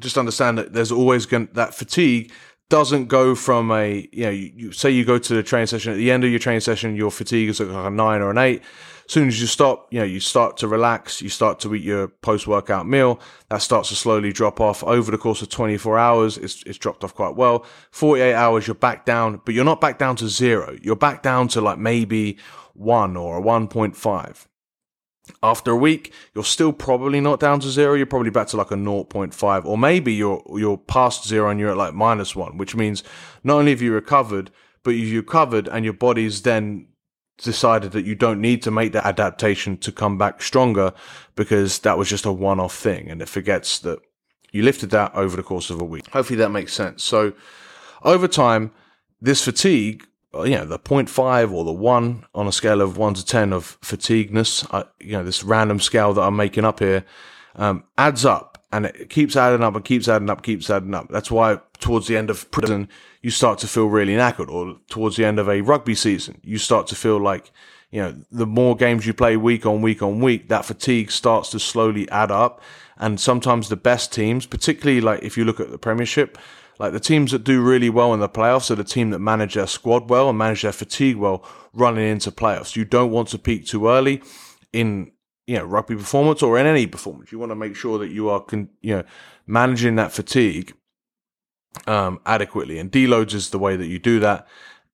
just 0.00 0.16
understand 0.16 0.58
that 0.58 0.72
there's 0.72 0.92
always 0.92 1.26
going 1.26 1.48
that 1.52 1.74
fatigue 1.74 2.32
doesn't 2.74 3.06
go 3.06 3.36
from 3.36 3.70
a 3.70 4.08
you 4.10 4.24
know 4.24 4.30
you, 4.30 4.52
you, 4.56 4.72
say 4.72 4.90
you 4.90 5.04
go 5.04 5.16
to 5.16 5.32
the 5.32 5.44
training 5.44 5.68
session 5.68 5.92
at 5.92 5.96
the 5.96 6.10
end 6.10 6.24
of 6.24 6.30
your 6.30 6.40
training 6.40 6.60
session 6.60 6.96
your 6.96 7.10
fatigue 7.10 7.48
is 7.48 7.60
like 7.60 7.86
a 7.86 7.88
nine 7.88 8.20
or 8.20 8.32
an 8.32 8.38
eight 8.38 8.62
as 9.06 9.12
soon 9.12 9.28
as 9.28 9.38
you 9.38 9.46
stop, 9.46 9.92
you 9.92 9.98
know, 9.98 10.04
you 10.04 10.18
start 10.18 10.56
to 10.58 10.68
relax, 10.68 11.20
you 11.20 11.28
start 11.28 11.60
to 11.60 11.74
eat 11.74 11.82
your 11.82 12.08
post 12.08 12.46
workout 12.46 12.88
meal. 12.88 13.20
That 13.50 13.60
starts 13.60 13.90
to 13.90 13.94
slowly 13.96 14.32
drop 14.32 14.62
off 14.62 14.82
over 14.82 15.10
the 15.10 15.18
course 15.18 15.42
of 15.42 15.50
24 15.50 15.98
hours. 15.98 16.38
It's, 16.38 16.62
it's 16.62 16.78
dropped 16.78 17.04
off 17.04 17.14
quite 17.14 17.36
well. 17.36 17.66
48 17.90 18.32
hours, 18.32 18.66
you're 18.66 18.74
back 18.74 19.04
down, 19.04 19.42
but 19.44 19.54
you're 19.54 19.64
not 19.64 19.82
back 19.82 19.98
down 19.98 20.16
to 20.16 20.28
zero. 20.28 20.78
You're 20.80 20.96
back 20.96 21.22
down 21.22 21.48
to 21.48 21.60
like 21.60 21.78
maybe 21.78 22.38
one 22.72 23.14
or 23.14 23.38
a 23.38 23.42
1.5. 23.42 24.46
After 25.42 25.70
a 25.70 25.76
week, 25.76 26.12
you're 26.34 26.44
still 26.44 26.72
probably 26.72 27.20
not 27.20 27.40
down 27.40 27.60
to 27.60 27.70
zero. 27.70 27.94
You're 27.94 28.06
probably 28.06 28.30
back 28.30 28.48
to 28.48 28.56
like 28.56 28.70
a 28.70 28.76
0.5, 28.76 29.64
or 29.64 29.78
maybe 29.78 30.12
you're 30.12 30.42
you're 30.54 30.76
past 30.76 31.26
zero 31.26 31.48
and 31.48 31.58
you're 31.58 31.70
at 31.70 31.76
like 31.76 31.94
minus 31.94 32.36
one, 32.36 32.58
which 32.58 32.74
means 32.74 33.02
not 33.42 33.58
only 33.58 33.70
have 33.70 33.82
you 33.82 33.92
recovered, 33.92 34.50
but 34.82 34.90
you've 34.90 35.16
recovered 35.16 35.68
and 35.68 35.84
your 35.84 35.94
body's 35.94 36.42
then 36.42 36.88
decided 37.38 37.92
that 37.92 38.04
you 38.04 38.14
don't 38.14 38.40
need 38.40 38.62
to 38.62 38.70
make 38.70 38.92
that 38.92 39.04
adaptation 39.04 39.76
to 39.78 39.90
come 39.90 40.16
back 40.16 40.40
stronger 40.40 40.92
because 41.34 41.80
that 41.80 41.98
was 41.98 42.08
just 42.08 42.24
a 42.24 42.32
one 42.32 42.60
off 42.60 42.76
thing 42.76 43.10
and 43.10 43.20
it 43.20 43.28
forgets 43.28 43.80
that 43.80 43.98
you 44.52 44.62
lifted 44.62 44.90
that 44.90 45.12
over 45.14 45.36
the 45.36 45.42
course 45.42 45.68
of 45.68 45.80
a 45.80 45.84
week. 45.84 46.06
Hopefully 46.10 46.38
that 46.38 46.50
makes 46.50 46.72
sense. 46.72 47.02
So 47.02 47.32
over 48.04 48.28
time, 48.28 48.70
this 49.20 49.44
fatigue 49.44 50.06
you 50.42 50.56
know 50.56 50.64
the 50.64 50.78
0.5 50.78 51.52
or 51.52 51.64
the 51.64 51.72
1 51.72 52.24
on 52.34 52.46
a 52.46 52.52
scale 52.52 52.80
of 52.80 52.96
1 52.96 53.14
to 53.14 53.24
10 53.24 53.52
of 53.52 53.78
fatigueness 53.80 54.66
uh, 54.70 54.84
you 55.00 55.12
know 55.12 55.24
this 55.24 55.44
random 55.44 55.80
scale 55.80 56.12
that 56.12 56.22
i'm 56.22 56.36
making 56.36 56.64
up 56.64 56.80
here 56.80 57.04
um, 57.56 57.84
adds 57.96 58.24
up 58.24 58.54
and 58.74 58.86
it 58.86 59.08
keeps 59.08 59.36
adding 59.36 59.62
up 59.62 59.76
and 59.76 59.84
keeps 59.84 60.08
adding 60.08 60.28
up 60.28 60.42
keeps 60.42 60.68
adding 60.68 60.94
up. 60.94 61.08
That's 61.08 61.30
why 61.30 61.60
towards 61.78 62.08
the 62.08 62.16
end 62.16 62.28
of 62.28 62.50
preseason 62.50 62.88
you 63.22 63.30
start 63.30 63.60
to 63.60 63.68
feel 63.68 63.86
really 63.86 64.14
knackered 64.14 64.50
or 64.50 64.76
towards 64.88 65.16
the 65.16 65.24
end 65.24 65.38
of 65.38 65.48
a 65.48 65.60
rugby 65.60 65.94
season 65.94 66.40
you 66.42 66.58
start 66.58 66.88
to 66.88 66.96
feel 66.96 67.18
like 67.18 67.52
you 67.92 68.02
know 68.02 68.16
the 68.32 68.46
more 68.46 68.74
games 68.74 69.06
you 69.06 69.14
play 69.14 69.36
week 69.36 69.64
on 69.64 69.80
week 69.80 70.02
on 70.02 70.20
week 70.20 70.48
that 70.48 70.64
fatigue 70.64 71.12
starts 71.12 71.50
to 71.50 71.60
slowly 71.60 72.08
add 72.10 72.32
up. 72.32 72.60
And 72.96 73.20
sometimes 73.20 73.68
the 73.68 73.76
best 73.76 74.12
teams 74.12 74.44
particularly 74.44 75.00
like 75.00 75.22
if 75.22 75.36
you 75.36 75.44
look 75.44 75.60
at 75.60 75.70
the 75.70 75.78
premiership 75.78 76.36
like 76.78 76.92
the 76.92 77.00
teams 77.00 77.30
that 77.32 77.44
do 77.44 77.62
really 77.62 77.90
well 77.90 78.12
in 78.14 78.20
the 78.20 78.28
playoffs 78.28 78.70
are 78.70 78.74
the 78.74 78.84
team 78.84 79.10
that 79.10 79.20
manage 79.20 79.54
their 79.54 79.66
squad 79.66 80.10
well 80.10 80.28
and 80.28 80.38
manage 80.38 80.62
their 80.62 80.72
fatigue 80.72 81.16
well 81.16 81.44
running 81.72 82.06
into 82.06 82.30
playoffs. 82.30 82.76
You 82.76 82.84
don't 82.84 83.10
want 83.10 83.28
to 83.28 83.38
peak 83.38 83.66
too 83.66 83.88
early 83.88 84.22
in 84.72 85.12
you 85.46 85.56
know 85.56 85.64
rugby 85.64 85.96
performance 85.96 86.42
or 86.42 86.58
in 86.58 86.66
any 86.66 86.86
performance. 86.86 87.30
You 87.32 87.38
want 87.38 87.50
to 87.50 87.56
make 87.56 87.76
sure 87.76 87.98
that 87.98 88.08
you 88.08 88.28
are 88.28 88.40
con- 88.40 88.70
you 88.80 88.96
know 88.96 89.04
managing 89.46 89.96
that 89.96 90.12
fatigue 90.12 90.74
um, 91.86 92.20
adequately. 92.26 92.78
And 92.78 92.90
deloads 92.90 93.34
is 93.34 93.50
the 93.50 93.58
way 93.58 93.76
that 93.76 93.86
you 93.86 93.98
do 93.98 94.20
that 94.20 94.46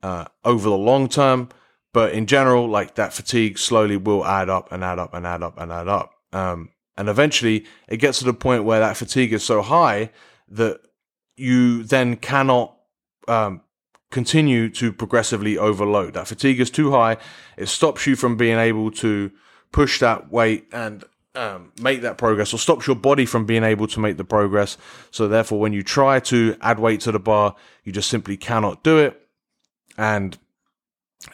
uh, 0.03 0.27
over 0.45 0.69
the 0.69 0.77
long 0.77 1.09
term. 1.09 1.49
But 1.93 2.13
in 2.13 2.27
general, 2.27 2.69
like 2.69 2.95
that 2.95 3.13
fatigue 3.13 3.59
slowly 3.59 3.97
will 3.97 4.25
add 4.25 4.49
up 4.49 4.71
and 4.71 4.85
add 4.85 4.99
up 4.99 5.13
and 5.13 5.27
add 5.27 5.43
up 5.43 5.59
and 5.59 5.73
add 5.73 5.89
up. 5.89 6.15
Um, 6.33 6.71
and 6.97 7.09
eventually 7.09 7.67
it 7.89 7.97
gets 7.97 8.21
to 8.21 8.25
the 8.25 8.35
point 8.35 8.65
where 8.65 8.81
that 8.81 8.97
fatigue 8.97 9.33
is 9.33 9.43
so 9.43 9.63
high 9.63 10.11
that 10.49 10.81
you 11.41 11.83
then 11.83 12.17
cannot 12.17 12.77
um, 13.27 13.63
continue 14.11 14.69
to 14.71 14.93
progressively 14.93 15.57
overload. 15.57 16.15
That 16.15 16.29
fatigue 16.29 16.61
is 16.61 16.71
too 16.71 16.91
high. 16.91 17.17
It 17.57 17.67
stops 17.67 18.07
you 18.07 18.17
from 18.17 18.37
being 18.37 18.59
able 18.59 18.91
to 18.93 19.31
push 19.73 20.01
that 20.01 20.31
weight 20.31 20.67
and 20.73 21.05
um, 21.35 21.73
make 21.81 22.03
that 22.03 22.19
progress, 22.19 22.53
or 22.53 22.59
stops 22.59 22.87
your 22.87 22.97
body 22.97 23.25
from 23.25 23.47
being 23.47 23.63
able 23.63 23.87
to 23.87 24.01
make 24.01 24.17
the 24.17 24.25
progress. 24.25 24.77
So 25.11 25.29
therefore, 25.29 25.61
when 25.61 25.73
you 25.73 25.83
try 25.83 26.21
to 26.21 26.57
add 26.61 26.79
weight 26.81 27.01
to 27.03 27.13
the 27.13 27.21
bar, 27.21 27.55
you 27.85 27.93
just 27.93 28.11
simply 28.11 28.37
cannot 28.37 28.83
do 28.83 28.99
it, 28.99 29.21
and 29.97 30.37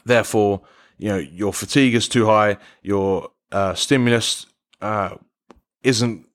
therefore, 0.05 0.63
you 0.99 1.09
know 1.09 1.17
your 1.17 1.53
fatigue 1.53 1.95
is 1.95 2.09
too 2.09 2.27
high. 2.27 2.59
Your 2.83 3.31
uh, 3.51 3.75
stimulus 3.75 4.47
uh, 4.83 5.17
isn't 5.83 6.26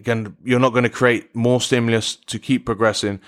Again, 0.00 0.34
you're 0.42 0.58
not 0.58 0.72
going 0.72 0.84
to 0.84 0.90
create 0.90 1.36
more 1.36 1.60
stimulus 1.60 2.16
to 2.16 2.38
keep 2.38 2.64
progressing. 2.64 3.20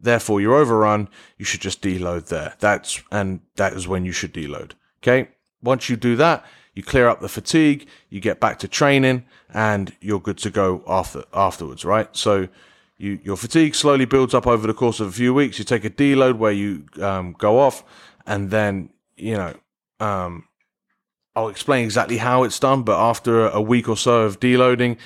Therefore, 0.00 0.40
you're 0.40 0.54
overrun. 0.54 1.08
You 1.36 1.44
should 1.44 1.60
just 1.60 1.82
deload 1.82 2.28
there. 2.28 2.54
That's, 2.60 3.02
and 3.10 3.40
that 3.56 3.72
is 3.74 3.88
when 3.88 4.04
you 4.04 4.12
should 4.12 4.32
deload. 4.32 4.72
Okay. 5.02 5.28
Once 5.60 5.90
you 5.90 5.96
do 5.96 6.16
that, 6.16 6.44
you 6.74 6.82
clear 6.84 7.08
up 7.08 7.20
the 7.20 7.28
fatigue, 7.28 7.86
you 8.08 8.20
get 8.20 8.38
back 8.38 8.60
to 8.60 8.68
training 8.68 9.24
and 9.52 9.94
you're 10.00 10.20
good 10.20 10.38
to 10.38 10.50
go 10.50 10.82
after, 10.86 11.24
afterwards, 11.34 11.84
right? 11.84 12.08
So 12.16 12.48
you, 12.96 13.18
your 13.24 13.36
fatigue 13.36 13.74
slowly 13.74 14.04
builds 14.04 14.32
up 14.32 14.46
over 14.46 14.66
the 14.66 14.72
course 14.72 15.00
of 15.00 15.08
a 15.08 15.12
few 15.12 15.34
weeks. 15.34 15.58
You 15.58 15.64
take 15.64 15.84
a 15.84 15.90
deload 15.90 16.38
where 16.38 16.52
you, 16.52 16.84
um, 17.02 17.34
go 17.36 17.58
off 17.58 17.82
and 18.24 18.50
then, 18.50 18.90
you 19.16 19.34
know, 19.34 19.54
um, 19.98 20.44
I'll 21.34 21.48
explain 21.48 21.84
exactly 21.84 22.18
how 22.18 22.44
it's 22.44 22.58
done, 22.58 22.82
but 22.82 22.98
after 22.98 23.48
a 23.48 23.60
week 23.60 23.88
or 23.88 23.96
so 23.96 24.22
of 24.22 24.40
deloading, 24.40 24.96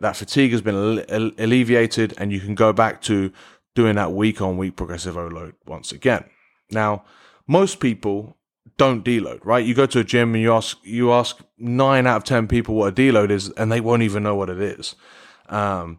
that 0.00 0.16
fatigue 0.16 0.52
has 0.52 0.62
been 0.62 1.04
alleviated 1.38 2.14
and 2.18 2.32
you 2.32 2.40
can 2.40 2.54
go 2.54 2.72
back 2.72 3.00
to 3.02 3.32
doing 3.74 3.96
that 3.96 4.12
week 4.12 4.40
on 4.40 4.56
week 4.56 4.76
progressive 4.76 5.16
overload 5.16 5.54
once 5.66 5.92
again. 5.92 6.24
Now, 6.70 7.04
most 7.46 7.80
people 7.80 8.36
don't 8.76 9.04
deload, 9.04 9.44
right? 9.44 9.64
You 9.64 9.74
go 9.74 9.86
to 9.86 10.00
a 10.00 10.04
gym 10.04 10.34
and 10.34 10.42
you 10.42 10.52
ask 10.52 10.78
you 10.82 11.12
ask 11.12 11.40
nine 11.58 12.06
out 12.06 12.18
of 12.18 12.24
ten 12.24 12.46
people 12.46 12.74
what 12.74 12.88
a 12.88 12.92
deload 12.92 13.30
is, 13.30 13.50
and 13.50 13.70
they 13.70 13.80
won't 13.80 14.02
even 14.02 14.22
know 14.22 14.36
what 14.36 14.50
it 14.50 14.60
is. 14.60 14.94
Um, 15.48 15.98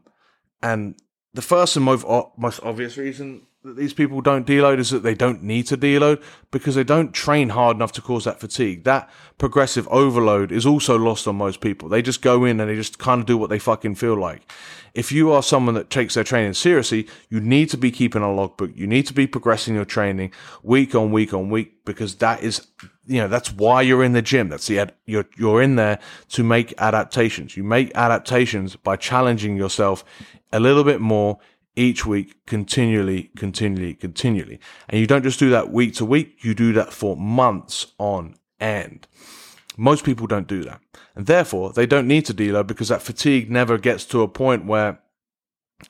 and 0.61 0.95
the 1.33 1.41
first 1.41 1.75
and 1.75 1.85
most 1.85 2.05
most 2.37 2.59
obvious 2.63 2.97
reason 2.97 3.47
that 3.63 3.75
these 3.75 3.93
people 3.93 4.21
don't 4.21 4.47
deload 4.47 4.79
is 4.79 4.89
that 4.89 5.03
they 5.03 5.13
don't 5.13 5.43
need 5.43 5.67
to 5.67 5.77
deload 5.77 6.21
because 6.49 6.73
they 6.73 6.83
don't 6.83 7.13
train 7.13 7.49
hard 7.49 7.77
enough 7.77 7.91
to 7.91 8.01
cause 8.01 8.25
that 8.25 8.39
fatigue. 8.39 8.85
That 8.85 9.07
progressive 9.37 9.87
overload 9.89 10.51
is 10.51 10.65
also 10.65 10.97
lost 10.97 11.27
on 11.27 11.35
most 11.35 11.61
people. 11.61 11.87
They 11.87 12.01
just 12.01 12.23
go 12.23 12.43
in 12.43 12.59
and 12.59 12.69
they 12.69 12.75
just 12.75 12.97
kind 12.97 13.21
of 13.21 13.27
do 13.27 13.37
what 13.37 13.51
they 13.51 13.59
fucking 13.59 13.95
feel 13.95 14.15
like. 14.15 14.51
If 14.95 15.11
you 15.11 15.31
are 15.31 15.43
someone 15.43 15.75
that 15.75 15.91
takes 15.91 16.15
their 16.15 16.23
training 16.23 16.55
seriously, 16.55 17.07
you 17.29 17.39
need 17.39 17.69
to 17.69 17.77
be 17.77 17.91
keeping 17.91 18.23
a 18.23 18.33
logbook. 18.33 18.71
You 18.75 18.87
need 18.87 19.05
to 19.07 19.13
be 19.13 19.27
progressing 19.27 19.75
your 19.75 19.85
training 19.85 20.33
week 20.63 20.95
on 20.95 21.11
week 21.11 21.31
on 21.31 21.51
week 21.51 21.85
because 21.85 22.15
that 22.15 22.41
is, 22.41 22.65
you 23.05 23.19
know, 23.19 23.27
that's 23.27 23.53
why 23.53 23.83
you're 23.83 24.03
in 24.03 24.13
the 24.13 24.23
gym. 24.23 24.49
That's 24.49 24.65
the, 24.65 24.79
ad- 24.79 24.95
you're, 25.05 25.27
you're 25.37 25.61
in 25.61 25.75
there 25.75 25.99
to 26.29 26.43
make 26.43 26.73
adaptations. 26.79 27.55
You 27.55 27.63
make 27.63 27.91
adaptations 27.93 28.75
by 28.75 28.95
challenging 28.95 29.55
yourself 29.55 30.03
a 30.51 30.59
little 30.59 30.83
bit 30.83 30.99
more 30.99 31.39
each 31.75 32.05
week, 32.05 32.45
continually, 32.45 33.31
continually, 33.35 33.93
continually. 33.93 34.59
And 34.89 34.99
you 34.99 35.07
don't 35.07 35.23
just 35.23 35.39
do 35.39 35.49
that 35.51 35.71
week 35.71 35.95
to 35.95 36.05
week, 36.05 36.43
you 36.43 36.53
do 36.53 36.73
that 36.73 36.93
for 36.93 37.15
months 37.15 37.87
on 37.97 38.35
end. 38.59 39.07
Most 39.77 40.03
people 40.03 40.27
don't 40.27 40.47
do 40.47 40.63
that. 40.63 40.81
And 41.15 41.25
therefore, 41.25 41.73
they 41.73 41.85
don't 41.85 42.07
need 42.07 42.25
to 42.25 42.33
deload 42.33 42.67
because 42.67 42.89
that 42.89 43.01
fatigue 43.01 43.49
never 43.49 43.77
gets 43.77 44.05
to 44.05 44.21
a 44.21 44.27
point 44.27 44.65
where 44.65 44.99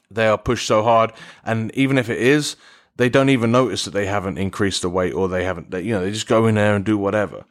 they 0.09 0.27
are 0.27 0.37
pushed 0.37 0.67
so 0.67 0.83
hard. 0.83 1.11
And 1.43 1.73
even 1.75 1.97
if 1.97 2.09
it 2.09 2.19
is, 2.19 2.55
they 2.95 3.09
don't 3.09 3.29
even 3.29 3.51
notice 3.51 3.85
that 3.85 3.91
they 3.91 4.05
haven't 4.05 4.37
increased 4.37 4.83
the 4.83 4.89
weight 4.89 5.13
or 5.13 5.27
they 5.27 5.43
haven't, 5.43 5.71
they, 5.71 5.81
you 5.81 5.93
know, 5.93 6.01
they 6.01 6.11
just 6.11 6.27
go 6.27 6.45
in 6.45 6.55
there 6.55 6.75
and 6.75 6.85
do 6.85 6.97
whatever 6.97 7.45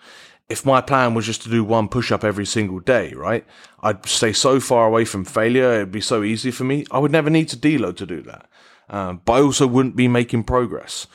if 0.51 0.67
my 0.67 0.81
plan 0.81 1.15
was 1.15 1.25
just 1.25 1.43
to 1.43 1.49
do 1.49 1.63
one 1.63 1.89
push 1.89 2.11
up 2.11 2.25
every 2.25 2.45
single 2.45 2.81
day, 2.81 3.13
right? 3.15 3.47
I'd 3.83 4.05
stay 4.07 4.33
so 4.33 4.59
far 4.59 4.87
away 4.87 5.05
from 5.05 5.25
failure. 5.25 5.75
It'd 5.75 5.93
be 5.93 6.01
so 6.01 6.25
easy 6.25 6.51
for 6.51 6.65
me. 6.65 6.85
I 6.91 6.99
would 6.99 7.13
never 7.13 7.31
need 7.31 7.49
to 7.51 7.57
deload 7.57 7.97
to 7.99 8.07
do 8.07 8.21
that. 8.23 8.49
Um, 8.91 9.23
but 9.25 9.35
I 9.35 9.41
also 9.43 9.69
wouldn't 9.69 9.95
be 9.95 10.09
making 10.09 10.45
progress. 10.45 11.07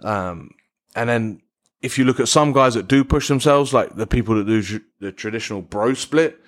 Um, 0.00 0.50
and 0.96 1.08
then 1.08 1.42
if 1.80 1.96
you 1.96 2.04
look 2.04 2.18
at 2.18 2.26
some 2.26 2.52
guys 2.52 2.74
that 2.74 2.88
do 2.88 3.04
push 3.04 3.28
themselves, 3.28 3.72
like 3.72 3.94
the 3.94 4.06
people 4.06 4.34
that 4.34 4.46
do 4.46 4.80
the 4.98 5.12
traditional 5.12 5.62
bro 5.62 5.94
split, 5.94 6.40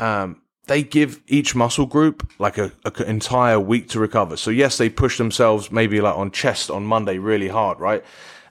um, 0.00 0.42
they 0.66 0.82
give 0.82 1.20
each 1.28 1.54
muscle 1.54 1.86
group 1.86 2.28
like 2.40 2.58
a, 2.58 2.72
a, 2.84 3.02
entire 3.04 3.60
week 3.60 3.88
to 3.90 4.00
recover. 4.00 4.36
So 4.36 4.50
yes, 4.50 4.76
they 4.78 4.90
push 4.90 5.18
themselves 5.18 5.70
maybe 5.70 6.00
like 6.00 6.16
on 6.16 6.32
chest 6.32 6.68
on 6.68 6.84
Monday 6.84 7.18
really 7.18 7.48
hard, 7.48 7.78
right? 7.78 8.04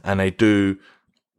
And 0.05 0.21
they 0.21 0.31
do 0.31 0.77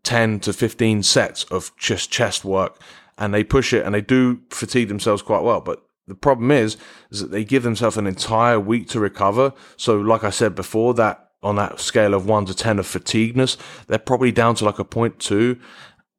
10 0.07 0.39
to 0.39 0.53
15 0.53 1.03
sets 1.03 1.43
of 1.45 1.73
just 1.77 2.13
chest 2.13 2.45
work 2.45 2.81
and 3.19 3.35
they 3.35 3.43
push 3.43 3.73
it 3.73 3.85
and 3.85 3.93
they 3.93 4.01
do 4.01 4.41
fatigue 4.51 4.87
themselves 4.87 5.21
quite 5.21 5.43
well. 5.43 5.61
But 5.61 5.83
the 6.07 6.15
problem 6.15 6.53
is, 6.53 6.77
is 7.11 7.21
that 7.21 7.33
they 7.33 7.45
give 7.45 7.65
themselves 7.65 7.97
an 7.97 8.07
entire 8.07 8.61
week 8.61 8.89
to 8.91 9.01
recover. 9.01 9.53
So, 9.77 9.97
like 9.97 10.23
I 10.23 10.31
said 10.31 10.55
before, 10.55 10.95
that 10.95 11.31
on 11.43 11.57
that 11.57 11.81
scale 11.81 12.15
of 12.15 12.25
one 12.25 12.47
to 12.47 12.55
10 12.55 12.79
of 12.79 12.87
fatigueness, 12.87 13.57
they're 13.89 13.99
probably 13.99 14.31
down 14.31 14.55
to 14.57 14.65
like 14.65 14.79
a 14.79 14.85
point 14.85 15.19
two. 15.19 15.59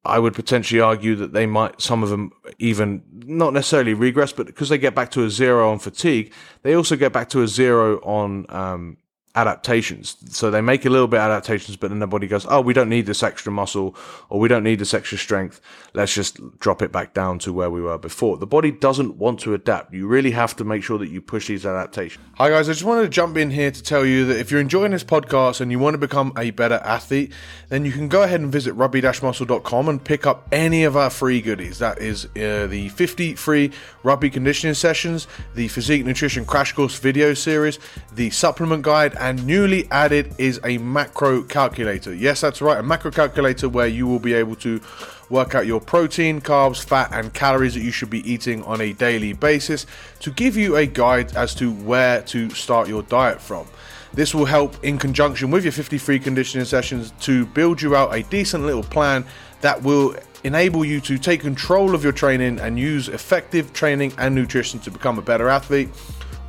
I 0.03 0.19
would 0.19 0.33
potentially 0.33 0.81
argue 0.81 1.15
that 1.15 1.31
they 1.31 1.45
might, 1.45 1.81
some 1.81 2.03
of 2.03 2.09
them 2.09 2.31
even 2.59 3.03
not 3.13 3.53
necessarily 3.53 3.93
regress, 3.93 4.33
but 4.33 4.47
because 4.47 4.67
they 4.67 4.77
get 4.77 4.95
back 4.95 5.11
to 5.11 5.23
a 5.23 5.29
zero 5.29 5.71
on 5.71 5.79
fatigue, 5.79 6.33
they 6.63 6.73
also 6.73 6.97
get 6.97 7.13
back 7.13 7.29
to 7.29 7.41
a 7.41 7.47
zero 7.47 7.99
on, 7.99 8.45
um, 8.49 8.97
adaptations. 9.37 10.17
So 10.31 10.49
they 10.49 10.61
make 10.61 10.83
a 10.83 10.89
little 10.89 11.07
bit 11.07 11.19
of 11.19 11.29
adaptations, 11.29 11.77
but 11.77 11.89
then 11.89 11.99
the 11.99 12.07
body 12.07 12.25
goes, 12.25 12.47
oh, 12.49 12.59
we 12.59 12.73
don't 12.73 12.89
need 12.89 13.05
this 13.05 13.21
extra 13.21 13.51
muscle 13.51 13.95
or 14.29 14.39
we 14.39 14.47
don't 14.47 14.63
need 14.63 14.79
this 14.79 14.95
extra 14.95 15.19
strength. 15.19 15.61
Let's 15.93 16.13
just 16.13 16.59
drop 16.59 16.81
it 16.81 16.91
back 16.91 17.13
down 17.13 17.37
to 17.39 17.53
where 17.53 17.69
we 17.69 17.79
were 17.79 17.99
before. 17.99 18.37
The 18.37 18.47
body 18.47 18.71
doesn't 18.71 19.17
want 19.17 19.39
to 19.41 19.53
adapt. 19.53 19.93
You 19.93 20.07
really 20.07 20.31
have 20.31 20.55
to 20.55 20.63
make 20.63 20.81
sure 20.81 20.97
that 20.97 21.09
you 21.09 21.21
push 21.21 21.47
these 21.47 21.67
adaptations. 21.67 22.25
Hi, 22.37 22.49
guys. 22.49 22.67
I 22.67 22.73
just 22.73 22.83
wanted 22.83 23.03
to 23.03 23.09
jump 23.09 23.37
in 23.37 23.51
here 23.51 23.69
to 23.69 23.83
tell 23.83 24.05
you 24.07 24.25
that 24.25 24.39
if 24.39 24.49
you're 24.49 24.59
enjoying 24.59 24.91
this 24.91 25.03
podcast 25.03 25.61
and 25.61 25.71
you 25.71 25.77
want 25.77 25.93
to 25.93 25.99
become 25.99 26.33
a 26.35 26.49
better 26.49 26.81
athlete, 26.83 27.31
then 27.69 27.85
you 27.85 27.91
can 27.91 28.07
go 28.07 28.23
ahead 28.23 28.41
and 28.41 28.51
visit 28.51 28.73
rugby-muscle.com 28.73 29.87
and 29.87 30.03
pick 30.03 30.25
up 30.25 30.47
any 30.51 30.83
of 30.83 30.97
our 30.97 31.11
free 31.11 31.41
goodies. 31.41 31.77
That 31.77 31.99
is 31.99 32.25
uh, 32.25 32.65
the 32.67 32.89
50 32.89 33.35
free 33.35 33.71
rugby 34.01 34.31
conditioning 34.31 34.73
sessions, 34.73 35.27
the 35.53 35.67
physique 35.67 36.05
nutrition 36.05 36.43
crash 36.43 36.73
course 36.73 36.97
video 36.97 37.35
series, 37.35 37.77
the 38.11 38.31
supplement 38.31 38.81
guide, 38.81 39.15
and 39.19 39.26
newly 39.33 39.87
added 39.91 40.33
is 40.37 40.59
a 40.63 40.77
macro 40.77 41.41
calculator. 41.43 42.13
Yes, 42.13 42.41
that's 42.41 42.61
right, 42.61 42.79
a 42.79 42.83
macro 42.83 43.11
calculator 43.11 43.69
where 43.69 43.87
you 43.87 44.07
will 44.07 44.19
be 44.19 44.33
able 44.33 44.55
to 44.57 44.81
work 45.29 45.55
out 45.55 45.65
your 45.65 45.81
protein, 45.81 46.41
carbs, 46.41 46.83
fat, 46.83 47.09
and 47.11 47.33
calories 47.33 47.73
that 47.73 47.81
you 47.81 47.91
should 47.91 48.09
be 48.09 48.29
eating 48.31 48.63
on 48.63 48.81
a 48.81 48.93
daily 48.93 49.33
basis 49.33 49.85
to 50.19 50.31
give 50.31 50.55
you 50.55 50.77
a 50.77 50.85
guide 50.85 51.35
as 51.35 51.53
to 51.55 51.71
where 51.71 52.21
to 52.23 52.49
start 52.51 52.87
your 52.87 53.03
diet 53.03 53.41
from. 53.41 53.67
This 54.13 54.33
will 54.33 54.45
help 54.45 54.83
in 54.83 54.97
conjunction 54.97 55.51
with 55.51 55.63
your 55.63 55.73
53 55.73 56.19
conditioning 56.19 56.65
sessions 56.65 57.11
to 57.21 57.45
build 57.47 57.81
you 57.81 57.95
out 57.95 58.15
a 58.15 58.23
decent 58.23 58.65
little 58.65 58.83
plan 58.83 59.25
that 59.61 59.81
will 59.81 60.15
enable 60.43 60.85
you 60.85 61.01
to 61.01 61.17
take 61.17 61.41
control 61.41 61.93
of 61.93 62.03
your 62.03 62.13
training 62.13 62.59
and 62.59 62.79
use 62.79 63.09
effective 63.09 63.73
training 63.73 64.13
and 64.17 64.33
nutrition 64.33 64.79
to 64.79 64.91
become 64.91 65.17
a 65.17 65.21
better 65.21 65.49
athlete 65.49 65.89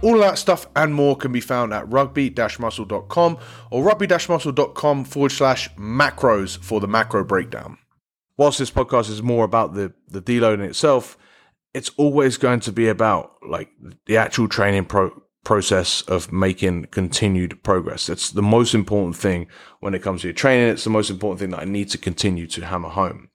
All 0.00 0.18
that 0.18 0.38
stuff 0.38 0.66
and 0.76 0.94
more 0.94 1.16
can 1.16 1.32
be 1.32 1.40
found 1.40 1.72
at 1.72 1.88
rugby-muscle.com 1.90 3.38
or 3.70 3.82
rugby-muscle.com 3.82 5.04
forward 5.04 5.32
slash 5.32 5.74
macros 5.74 6.56
for 6.58 6.80
the 6.80 6.86
macro 6.86 7.24
breakdown. 7.24 7.78
Whilst 8.36 8.60
this 8.60 8.70
podcast 8.70 9.10
is 9.10 9.22
more 9.22 9.44
about 9.44 9.74
the, 9.74 9.92
the 10.06 10.22
deloading 10.22 10.68
itself, 10.68 11.18
it's 11.74 11.90
always 11.96 12.36
going 12.36 12.60
to 12.60 12.72
be 12.72 12.86
about 12.86 13.32
like 13.46 13.70
the 14.06 14.16
actual 14.16 14.46
training 14.46 14.84
pro- 14.84 15.22
process 15.44 16.02
of 16.02 16.30
making 16.30 16.84
continued 16.86 17.60
progress. 17.64 18.08
It's 18.08 18.30
the 18.30 18.42
most 18.42 18.74
important 18.74 19.16
thing 19.16 19.48
when 19.80 19.94
it 19.94 20.02
comes 20.02 20.20
to 20.20 20.28
your 20.28 20.34
training. 20.34 20.68
It's 20.68 20.84
the 20.84 20.90
most 20.90 21.10
important 21.10 21.40
thing 21.40 21.50
that 21.50 21.60
I 21.60 21.64
need 21.64 21.88
to 21.90 21.98
continue 21.98 22.46
to 22.48 22.66
hammer 22.66 22.90
home. 22.90 23.30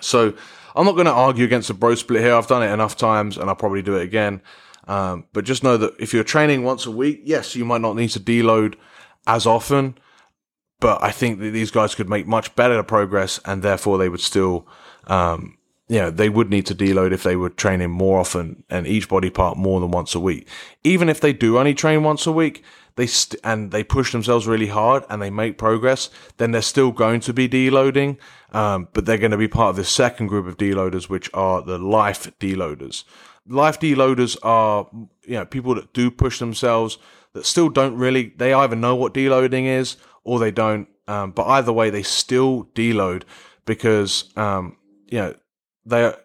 So 0.00 0.34
I'm 0.74 0.84
not 0.84 0.94
going 0.94 1.06
to 1.06 1.12
argue 1.12 1.44
against 1.44 1.68
the 1.68 1.74
bro 1.74 1.94
split 1.94 2.22
here. 2.22 2.34
I've 2.34 2.46
done 2.48 2.62
it 2.62 2.72
enough 2.72 2.96
times 2.96 3.36
and 3.36 3.48
I'll 3.48 3.56
probably 3.56 3.82
do 3.82 3.96
it 3.96 4.02
again. 4.02 4.42
Um, 4.90 5.26
but 5.32 5.44
just 5.44 5.62
know 5.62 5.76
that 5.76 5.94
if 6.00 6.12
you're 6.12 6.24
training 6.24 6.64
once 6.64 6.84
a 6.84 6.90
week, 6.90 7.20
yes, 7.24 7.54
you 7.54 7.64
might 7.64 7.80
not 7.80 7.94
need 7.94 8.08
to 8.10 8.18
deload 8.18 8.74
as 9.24 9.46
often, 9.46 9.96
but 10.80 11.00
I 11.00 11.12
think 11.12 11.38
that 11.38 11.52
these 11.52 11.70
guys 11.70 11.94
could 11.94 12.08
make 12.08 12.26
much 12.26 12.56
better 12.56 12.82
progress 12.82 13.38
and 13.44 13.62
therefore 13.62 13.98
they 13.98 14.08
would 14.08 14.20
still, 14.20 14.66
um, 15.06 15.56
you 15.86 15.98
know, 15.98 16.10
they 16.10 16.28
would 16.28 16.50
need 16.50 16.66
to 16.66 16.74
deload 16.74 17.12
if 17.12 17.22
they 17.22 17.36
were 17.36 17.50
training 17.50 17.92
more 17.92 18.18
often 18.18 18.64
and 18.68 18.84
each 18.84 19.08
body 19.08 19.30
part 19.30 19.56
more 19.56 19.78
than 19.78 19.92
once 19.92 20.16
a 20.16 20.20
week. 20.20 20.48
Even 20.82 21.08
if 21.08 21.20
they 21.20 21.32
do 21.32 21.56
only 21.56 21.72
train 21.72 22.02
once 22.02 22.26
a 22.26 22.32
week, 22.32 22.64
they 22.96 23.06
st- 23.06 23.40
and 23.44 23.70
they 23.70 23.84
push 23.84 24.10
themselves 24.10 24.48
really 24.48 24.66
hard 24.66 25.04
and 25.08 25.22
they 25.22 25.30
make 25.30 25.56
progress, 25.56 26.10
then 26.38 26.50
they're 26.50 26.62
still 26.62 26.90
going 26.90 27.20
to 27.20 27.32
be 27.32 27.48
deloading. 27.48 28.16
Um, 28.52 28.88
but 28.92 29.06
they're 29.06 29.18
going 29.18 29.30
to 29.30 29.36
be 29.36 29.48
part 29.48 29.70
of 29.70 29.76
the 29.76 29.84
second 29.84 30.26
group 30.26 30.46
of 30.46 30.56
deloaders, 30.56 31.08
which 31.08 31.30
are 31.32 31.62
the 31.62 31.78
life 31.78 32.30
deloaders. 32.38 33.04
Life 33.46 33.78
deloaders 33.78 34.36
are 34.42 34.88
you 35.24 35.34
know 35.34 35.44
people 35.44 35.74
that 35.76 35.92
do 35.92 36.10
push 36.10 36.38
themselves 36.38 36.98
that 37.34 37.46
still 37.46 37.68
don't 37.68 37.96
really 37.96 38.32
they 38.36 38.52
either 38.52 38.76
know 38.76 38.96
what 38.96 39.14
deloading 39.14 39.64
is 39.64 39.96
or 40.24 40.38
they 40.38 40.50
don't 40.50 40.88
um, 41.06 41.30
but 41.30 41.46
either 41.46 41.72
way 41.72 41.90
they 41.90 42.02
still 42.02 42.64
deload 42.74 43.22
because 43.64 44.30
um, 44.36 44.76
you 45.06 45.18
know 45.18 45.34
they 45.84 46.04
are 46.04 46.16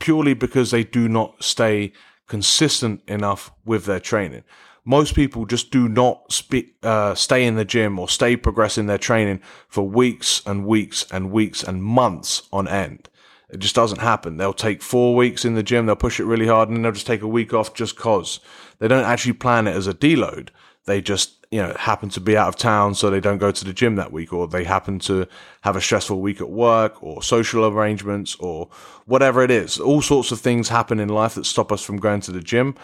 purely 0.00 0.34
because 0.34 0.70
they 0.70 0.84
do 0.84 1.08
not 1.08 1.42
stay 1.42 1.92
consistent 2.28 3.02
enough 3.08 3.50
with 3.64 3.84
their 3.84 4.00
training 4.00 4.44
most 4.84 5.14
people 5.14 5.46
just 5.46 5.70
do 5.70 5.88
not 5.88 6.32
spe- 6.32 6.74
uh, 6.82 7.14
stay 7.14 7.44
in 7.46 7.56
the 7.56 7.64
gym 7.64 7.98
or 7.98 8.08
stay 8.08 8.36
progressing 8.36 8.86
their 8.86 8.98
training 8.98 9.40
for 9.68 9.88
weeks 9.88 10.42
and 10.46 10.66
weeks 10.66 11.06
and 11.10 11.30
weeks 11.30 11.62
and 11.62 11.82
months 11.82 12.48
on 12.52 12.68
end 12.68 13.08
it 13.54 13.60
just 13.60 13.74
doesn't 13.74 14.00
happen. 14.00 14.36
They'll 14.36 14.52
take 14.52 14.82
four 14.82 15.14
weeks 15.14 15.44
in 15.44 15.54
the 15.54 15.62
gym, 15.62 15.86
they'll 15.86 15.94
push 15.94 16.18
it 16.18 16.24
really 16.24 16.48
hard, 16.48 16.68
and 16.68 16.76
then 16.76 16.82
they'll 16.82 16.92
just 16.92 17.06
take 17.06 17.22
a 17.22 17.28
week 17.28 17.54
off 17.54 17.72
just 17.72 17.96
cause. 17.96 18.40
They 18.80 18.88
don't 18.88 19.04
actually 19.04 19.34
plan 19.34 19.68
it 19.68 19.76
as 19.76 19.86
a 19.86 19.94
deload. 19.94 20.48
They 20.86 21.00
just, 21.00 21.46
you 21.50 21.62
know, 21.62 21.74
happen 21.78 22.08
to 22.10 22.20
be 22.20 22.36
out 22.36 22.48
of 22.48 22.56
town, 22.56 22.94
so 22.94 23.08
they 23.08 23.20
don't 23.20 23.38
go 23.38 23.52
to 23.52 23.64
the 23.64 23.72
gym 23.72 23.94
that 23.94 24.12
week, 24.12 24.32
or 24.32 24.48
they 24.48 24.64
happen 24.64 24.98
to 25.00 25.28
have 25.60 25.76
a 25.76 25.80
stressful 25.80 26.20
week 26.20 26.40
at 26.40 26.50
work, 26.50 27.00
or 27.02 27.22
social 27.22 27.64
arrangements, 27.64 28.34
or 28.36 28.68
whatever 29.06 29.42
it 29.42 29.52
is. 29.52 29.78
All 29.78 30.02
sorts 30.02 30.32
of 30.32 30.40
things 30.40 30.68
happen 30.68 30.98
in 30.98 31.08
life 31.08 31.36
that 31.36 31.46
stop 31.46 31.70
us 31.70 31.82
from 31.82 31.98
going 31.98 32.20
to 32.22 32.32
the 32.32 32.40
gym 32.40 32.74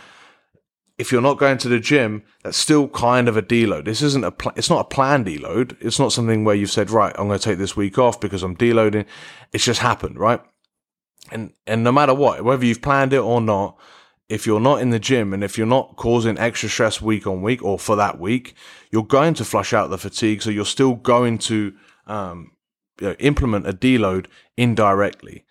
if 1.00 1.10
you're 1.10 1.22
not 1.22 1.38
going 1.38 1.56
to 1.56 1.68
the 1.68 1.80
gym, 1.80 2.22
that's 2.44 2.58
still 2.58 2.86
kind 2.88 3.26
of 3.26 3.34
a 3.34 3.40
deload. 3.40 3.86
This 3.86 4.02
isn't 4.02 4.22
a 4.22 4.30
pl- 4.30 4.52
it's 4.54 4.68
not 4.68 4.80
a 4.80 4.84
planned 4.84 5.24
deload. 5.24 5.74
It's 5.80 5.98
not 5.98 6.12
something 6.12 6.44
where 6.44 6.54
you've 6.54 6.70
said, 6.70 6.90
right, 6.90 7.14
I'm 7.18 7.26
going 7.26 7.38
to 7.38 7.42
take 7.42 7.56
this 7.56 7.74
week 7.74 7.96
off 7.96 8.20
because 8.20 8.42
I'm 8.42 8.54
deloading. 8.54 9.06
It's 9.50 9.64
just 9.64 9.80
happened, 9.80 10.18
right? 10.18 10.42
And 11.32 11.54
and 11.66 11.82
no 11.82 11.90
matter 11.90 12.12
what, 12.12 12.44
whether 12.44 12.66
you've 12.66 12.82
planned 12.82 13.14
it 13.14 13.20
or 13.20 13.40
not, 13.40 13.78
if 14.28 14.46
you're 14.46 14.60
not 14.60 14.82
in 14.82 14.90
the 14.90 14.98
gym 14.98 15.32
and 15.32 15.42
if 15.42 15.56
you're 15.56 15.66
not 15.66 15.96
causing 15.96 16.38
extra 16.38 16.68
stress 16.68 17.00
week 17.00 17.26
on 17.26 17.40
week 17.40 17.64
or 17.64 17.78
for 17.78 17.96
that 17.96 18.20
week, 18.20 18.54
you're 18.90 19.02
going 19.02 19.32
to 19.34 19.44
flush 19.44 19.72
out 19.72 19.88
the 19.88 19.96
fatigue. 19.96 20.42
So 20.42 20.50
you're 20.50 20.66
still 20.66 20.96
going 20.96 21.38
to 21.38 21.72
um, 22.06 22.52
you 23.00 23.08
know, 23.08 23.16
implement 23.20 23.66
a 23.66 23.72
deload 23.72 24.26
indirectly. 24.58 25.46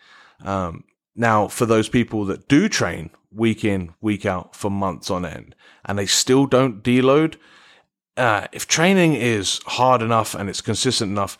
Um, 0.46 0.84
now, 1.15 1.47
for 1.47 1.65
those 1.65 1.89
people 1.89 2.23
that 2.26 2.47
do 2.47 2.69
train 2.69 3.10
week 3.32 3.63
in, 3.63 3.94
week 4.02 4.26
out 4.26 4.56
for 4.56 4.70
months 4.70 5.10
on 5.10 5.26
end, 5.26 5.56
and 5.86 5.98
they 5.98 6.06
still 6.06 6.46
don't 6.46 6.84
deload, 6.84 7.36
uh, 8.18 8.48
if 8.52 8.68
training 8.68 9.13
is 9.13 9.62
hard 9.65 10.02
enough 10.02 10.36
and 10.36 10.50
it's 10.50 10.62
consistent 10.62 11.12
enough, 11.12 11.38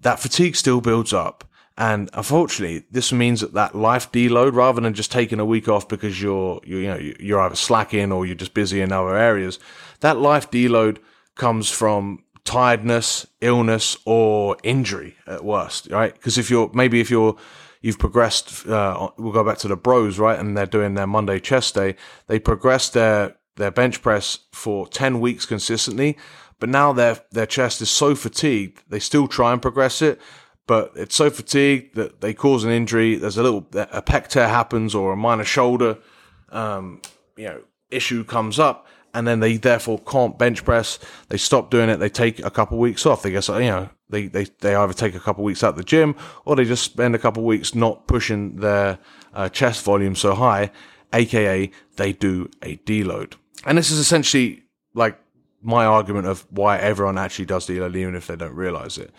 that 0.00 0.20
fatigue 0.20 0.56
still 0.56 0.80
builds 0.80 1.12
up. 1.12 1.44
And 1.78 2.10
unfortunately, 2.12 2.84
this 2.90 3.10
means 3.10 3.40
that 3.40 3.54
that 3.54 3.74
life 3.74 4.12
deload, 4.12 4.54
rather 4.54 4.82
than 4.82 4.92
just 4.92 5.10
taking 5.10 5.40
a 5.40 5.46
week 5.46 5.66
off 5.66 5.88
because 5.88 6.20
you're, 6.20 6.60
you 6.64 6.82
know, 6.82 6.98
you're 6.98 7.40
either 7.40 7.56
slacking 7.56 8.12
or 8.12 8.26
you're 8.26 8.34
just 8.34 8.52
busy 8.52 8.82
in 8.82 8.92
other 8.92 9.16
areas, 9.16 9.58
that 10.00 10.18
life 10.18 10.50
deload 10.50 10.98
comes 11.36 11.70
from 11.70 12.22
tiredness, 12.44 13.26
illness, 13.40 13.96
or 14.04 14.58
injury 14.62 15.16
at 15.26 15.42
worst, 15.42 15.88
right? 15.90 16.12
Because 16.12 16.36
if 16.36 16.50
you're, 16.50 16.70
maybe 16.74 17.00
if 17.00 17.10
you're, 17.10 17.36
you've 17.80 17.98
progressed, 17.98 18.66
uh, 18.66 19.10
we'll 19.16 19.32
go 19.32 19.44
back 19.44 19.58
to 19.58 19.68
the 19.68 19.76
bros, 19.76 20.18
right? 20.18 20.38
And 20.38 20.56
they're 20.56 20.66
doing 20.66 20.94
their 20.94 21.06
Monday 21.06 21.38
chest 21.40 21.74
day. 21.74 21.96
They 22.26 22.38
progressed 22.38 22.92
their, 22.92 23.36
their 23.56 23.70
bench 23.70 24.02
press 24.02 24.40
for 24.52 24.86
10 24.86 25.20
weeks 25.20 25.46
consistently, 25.46 26.16
but 26.58 26.68
now 26.68 26.92
their, 26.92 27.20
their 27.30 27.46
chest 27.46 27.80
is 27.80 27.90
so 27.90 28.14
fatigued, 28.14 28.82
they 28.88 28.98
still 28.98 29.26
try 29.28 29.52
and 29.52 29.62
progress 29.62 30.02
it, 30.02 30.20
but 30.66 30.92
it's 30.94 31.16
so 31.16 31.30
fatigued 31.30 31.96
that 31.96 32.20
they 32.20 32.32
cause 32.32 32.64
an 32.64 32.70
injury. 32.70 33.16
There's 33.16 33.38
a 33.38 33.42
little 33.42 33.66
a 33.74 34.00
pec 34.02 34.28
tear 34.28 34.46
happens 34.46 34.94
or 34.94 35.12
a 35.12 35.16
minor 35.16 35.42
shoulder, 35.42 35.98
um, 36.50 37.00
you 37.36 37.46
know, 37.46 37.60
issue 37.90 38.22
comes 38.22 38.58
up, 38.58 38.86
and 39.12 39.26
then 39.26 39.40
they 39.40 39.56
therefore 39.56 39.98
can't 39.98 40.38
bench 40.38 40.64
press. 40.64 41.00
They 41.28 41.38
stop 41.38 41.70
doing 41.70 41.88
it. 41.88 41.96
They 41.96 42.08
take 42.08 42.38
a 42.44 42.50
couple 42.50 42.76
of 42.76 42.82
weeks 42.82 43.04
off. 43.04 43.22
They 43.22 43.32
guess 43.32 43.48
you 43.48 43.58
know 43.60 43.90
they 44.10 44.26
they 44.26 44.44
they 44.60 44.74
either 44.74 44.92
take 44.92 45.14
a 45.14 45.20
couple 45.20 45.44
weeks 45.44 45.64
out 45.64 45.76
the 45.76 45.84
gym 45.84 46.14
or 46.44 46.56
they 46.56 46.64
just 46.64 46.84
spend 46.84 47.14
a 47.14 47.18
couple 47.18 47.42
weeks 47.44 47.74
not 47.74 48.06
pushing 48.06 48.56
their 48.56 48.98
uh, 49.34 49.48
chest 49.48 49.84
volume 49.84 50.14
so 50.14 50.34
high, 50.34 50.70
aka 51.12 51.70
they 51.96 52.12
do 52.12 52.50
a 52.62 52.76
deload. 52.78 53.34
And 53.64 53.78
this 53.78 53.90
is 53.90 53.98
essentially 53.98 54.64
like 54.94 55.18
my 55.62 55.84
argument 55.84 56.26
of 56.26 56.46
why 56.50 56.78
everyone 56.78 57.18
actually 57.18 57.44
does 57.44 57.66
deload 57.66 57.96
even 57.96 58.14
if 58.14 58.26
they 58.26 58.36
don't 58.36 58.54
realize 58.54 58.98
it. 58.98 59.12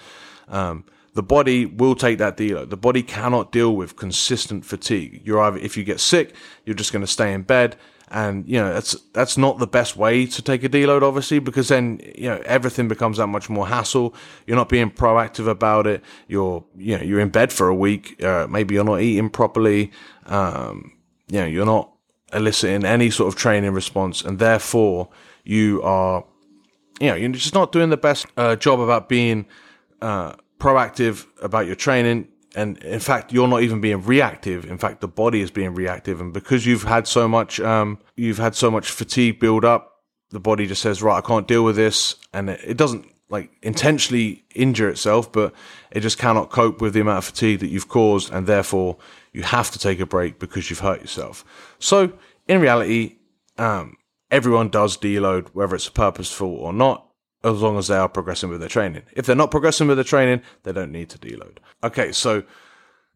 Um, 0.47 0.86
the 1.13 1.23
body 1.23 1.65
will 1.65 1.95
take 1.95 2.17
that 2.19 2.38
deload. 2.38 2.69
The 2.69 2.77
body 2.77 3.04
cannot 3.04 3.51
deal 3.51 3.75
with 3.75 3.95
consistent 3.95 4.65
fatigue. 4.65 5.21
You're 5.25 5.41
either, 5.41 5.58
if 5.58 5.75
you 5.75 5.84
get 5.84 5.99
sick, 5.99 6.34
you're 6.65 6.75
just 6.75 6.93
going 6.93 7.01
to 7.01 7.08
stay 7.08 7.34
in 7.34 7.43
bed. 7.43 7.75
And, 8.13 8.45
you 8.45 8.58
know, 8.58 8.74
that's, 8.74 8.95
that's 9.13 9.38
not 9.38 9.58
the 9.60 9.67
best 9.67 9.95
way 9.95 10.26
to 10.26 10.41
take 10.41 10.65
a 10.65 10.69
deload, 10.69 11.02
obviously, 11.02 11.39
because 11.39 11.69
then, 11.69 12.02
you 12.13 12.28
know, 12.30 12.41
everything 12.45 12.89
becomes 12.89 13.17
that 13.17 13.28
much 13.28 13.50
more 13.50 13.65
hassle. 13.65 14.13
You're 14.45 14.58
not 14.58 14.67
being 14.67 14.91
proactive 14.91 15.47
about 15.47 15.88
it. 15.88 16.04
You're, 16.28 16.65
you 16.76 16.97
know, 16.97 17.04
you're 17.04 17.21
in 17.21 17.30
bed 17.30 17.54
for 17.54 17.69
a 17.69 17.76
week. 17.76 18.21
Uh, 18.21 18.47
maybe 18.50 18.76
you're 18.76 18.84
not 18.84 19.00
eating 19.00 19.30
properly. 19.30 19.91
Um, 20.26 20.91
you 21.30 21.39
know, 21.39 21.45
you're 21.45 21.65
not 21.65 21.93
eliciting 22.34 22.86
any 22.86 23.10
sort 23.10 23.34
of 23.34 23.39
training 23.39 23.71
response. 23.71 24.21
And 24.21 24.39
therefore 24.39 25.08
you 25.45 25.82
are, 25.82 26.26
you 27.00 27.08
know, 27.08 27.15
you're 27.15 27.32
just 27.32 27.54
not 27.54 27.71
doing 27.71 27.91
the 27.91 27.97
best 27.97 28.26
uh, 28.36 28.58
job 28.58 28.82
about 28.82 29.08
being, 29.08 29.45
uh, 30.02 30.34
proactive 30.60 31.26
about 31.41 31.65
your 31.65 31.76
training. 31.76 32.28
And 32.55 32.77
in 32.79 32.99
fact, 32.99 33.31
you're 33.31 33.47
not 33.47 33.61
even 33.61 33.81
being 33.81 34.03
reactive. 34.03 34.65
In 34.65 34.77
fact, 34.77 35.01
the 35.01 35.07
body 35.07 35.41
is 35.41 35.51
being 35.51 35.73
reactive. 35.73 36.19
And 36.19 36.33
because 36.33 36.65
you've 36.65 36.83
had 36.83 37.07
so 37.07 37.27
much, 37.27 37.59
um, 37.59 37.99
you've 38.15 38.37
had 38.37 38.55
so 38.55 38.69
much 38.69 38.91
fatigue 38.91 39.39
build 39.39 39.63
up, 39.63 40.01
the 40.31 40.39
body 40.39 40.67
just 40.67 40.81
says, 40.81 41.01
right, 41.01 41.17
I 41.17 41.21
can't 41.21 41.47
deal 41.47 41.63
with 41.63 41.75
this. 41.75 42.15
And 42.33 42.49
it, 42.49 42.77
doesn't 42.77 43.05
like 43.29 43.51
intentionally 43.61 44.43
injure 44.55 44.89
itself, 44.89 45.31
but 45.31 45.53
it 45.91 46.01
just 46.01 46.17
cannot 46.17 46.49
cope 46.49 46.81
with 46.81 46.93
the 46.93 47.01
amount 47.01 47.19
of 47.19 47.25
fatigue 47.25 47.59
that 47.59 47.67
you've 47.67 47.87
caused. 47.87 48.31
And 48.31 48.47
therefore 48.47 48.97
you 49.33 49.43
have 49.43 49.71
to 49.71 49.79
take 49.79 49.99
a 49.99 50.05
break 50.05 50.39
because 50.39 50.69
you've 50.69 50.79
hurt 50.79 51.01
yourself. 51.01 51.45
So 51.79 52.13
in 52.47 52.59
reality, 52.59 53.17
um, 53.57 53.97
everyone 54.29 54.69
does 54.69 54.97
deload, 54.97 55.49
whether 55.49 55.75
it's 55.75 55.89
purposeful 55.89 56.53
or 56.53 56.73
not 56.73 57.11
as 57.43 57.62
long 57.62 57.77
as 57.77 57.88
they 57.88 57.97
are 57.97 58.10
progressing 58.10 58.49
with 58.49 58.60
their 58.60 58.69
training. 58.69 59.04
If 59.13 59.25
they're 59.25 59.36
not 59.36 59.51
progressing 59.51 59.88
with 59.88 59.97
their 59.97 60.04
training, 60.04 60.41
they 60.63 60.71
don't 60.71 60.91
need 60.91 61.10
to 61.10 61.17
deload. 61.17 61.58
Okay, 61.84 62.12
so 62.12 62.43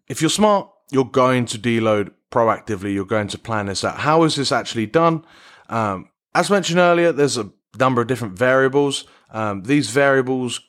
if 0.07 0.21
you're 0.21 0.29
smart, 0.29 0.69
you're 0.91 1.05
going 1.05 1.45
to 1.47 1.59
deload 1.59 2.11
proactively. 2.31 2.93
You're 2.93 3.05
going 3.05 3.27
to 3.29 3.37
plan 3.37 3.67
this 3.67 3.83
out. 3.83 3.99
How 3.99 4.23
is 4.23 4.35
this 4.35 4.51
actually 4.51 4.87
done? 4.87 5.25
Um, 5.69 6.09
as 6.33 6.49
mentioned 6.49 6.79
earlier, 6.79 7.11
there's 7.11 7.37
a 7.37 7.51
number 7.79 8.01
of 8.01 8.07
different 8.07 8.37
variables. 8.37 9.05
Um, 9.31 9.63
these 9.63 9.89
variables 9.89 10.61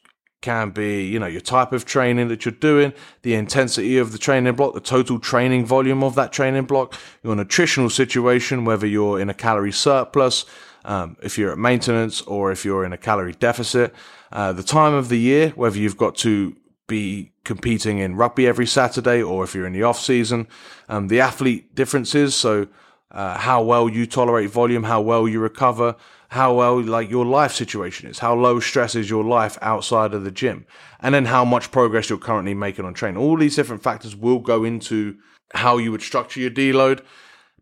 can 0.42 0.71
be, 0.71 1.05
you 1.05 1.19
know, 1.19 1.27
your 1.27 1.40
type 1.40 1.73
of 1.73 1.85
training 1.85 2.29
that 2.29 2.45
you're 2.45 2.53
doing, 2.53 2.92
the 3.23 3.35
intensity 3.35 3.99
of 3.99 4.12
the 4.12 4.19
training 4.19 4.55
block, 4.55 4.75
the 4.75 4.81
total 4.81 5.19
training 5.19 5.66
volume 5.66 6.05
of 6.05 6.14
that 6.14 6.33
training 6.33 6.64
block, 6.64 6.95
your 7.23 7.35
nutritional 7.35 7.90
situation, 7.90 8.64
whether 8.64 8.87
you're 8.87 9.19
in 9.19 9.29
a 9.29 9.35
calorie 9.35 9.73
surplus, 9.73 10.45
um, 10.87 11.16
if 11.22 11.37
you're 11.37 11.53
at 11.53 11.59
maintenance 11.59 12.22
or 12.22 12.53
if 12.53 12.64
you're 12.64 12.85
in 12.85 12.92
a 12.92 12.96
calorie 12.96 13.33
deficit, 13.33 13.94
uh, 14.33 14.53
the 14.53 14.62
time 14.62 14.94
of 14.94 15.09
the 15.09 15.18
year, 15.18 15.51
whether 15.51 15.77
you've 15.77 15.96
got 15.96 16.16
to 16.16 16.57
be 16.87 17.33
competing 17.44 17.99
in 17.99 18.14
rugby 18.14 18.46
every 18.46 18.66
Saturday 18.66 19.20
or 19.20 19.44
if 19.44 19.55
you're 19.55 19.66
in 19.66 19.72
the 19.72 19.83
off 19.83 20.01
season, 20.01 20.46
um, 20.88 21.09
the 21.09 21.20
athlete 21.20 21.75
differences. 21.75 22.35
So, 22.35 22.68
uh, 23.11 23.38
how 23.38 23.62
well 23.62 23.88
you 23.88 24.07
tolerate 24.07 24.51
volume, 24.51 24.85
how 24.85 25.01
well 25.01 25.29
you 25.29 25.40
recover, 25.40 25.96
how 26.29 26.55
well 26.55 26.81
like 26.83 27.11
your 27.11 27.25
life 27.25 27.53
situation 27.53 28.09
is, 28.09 28.18
how 28.18 28.35
low 28.35 28.61
stress 28.61 28.94
is 28.94 29.09
your 29.09 29.25
life 29.25 29.59
outside 29.62 30.12
of 30.12 30.25
the 30.25 30.31
gym, 30.31 30.66
and 31.01 31.14
then 31.14 31.25
how 31.25 31.44
much 31.44 31.70
progress 31.70 32.11
you're 32.11 32.18
currently 32.18 32.55
making 32.55 32.85
on 32.85 32.94
training. 32.94 33.20
All 33.20 33.37
these 33.37 33.57
different 33.57 33.83
factors 33.83 34.14
will 34.14 34.40
go 34.40 34.64
into 34.64 35.16
how 35.55 35.79
you 35.79 35.92
would 35.92 36.03
structure 36.03 36.40
your 36.40 36.51
deload. 36.51 37.03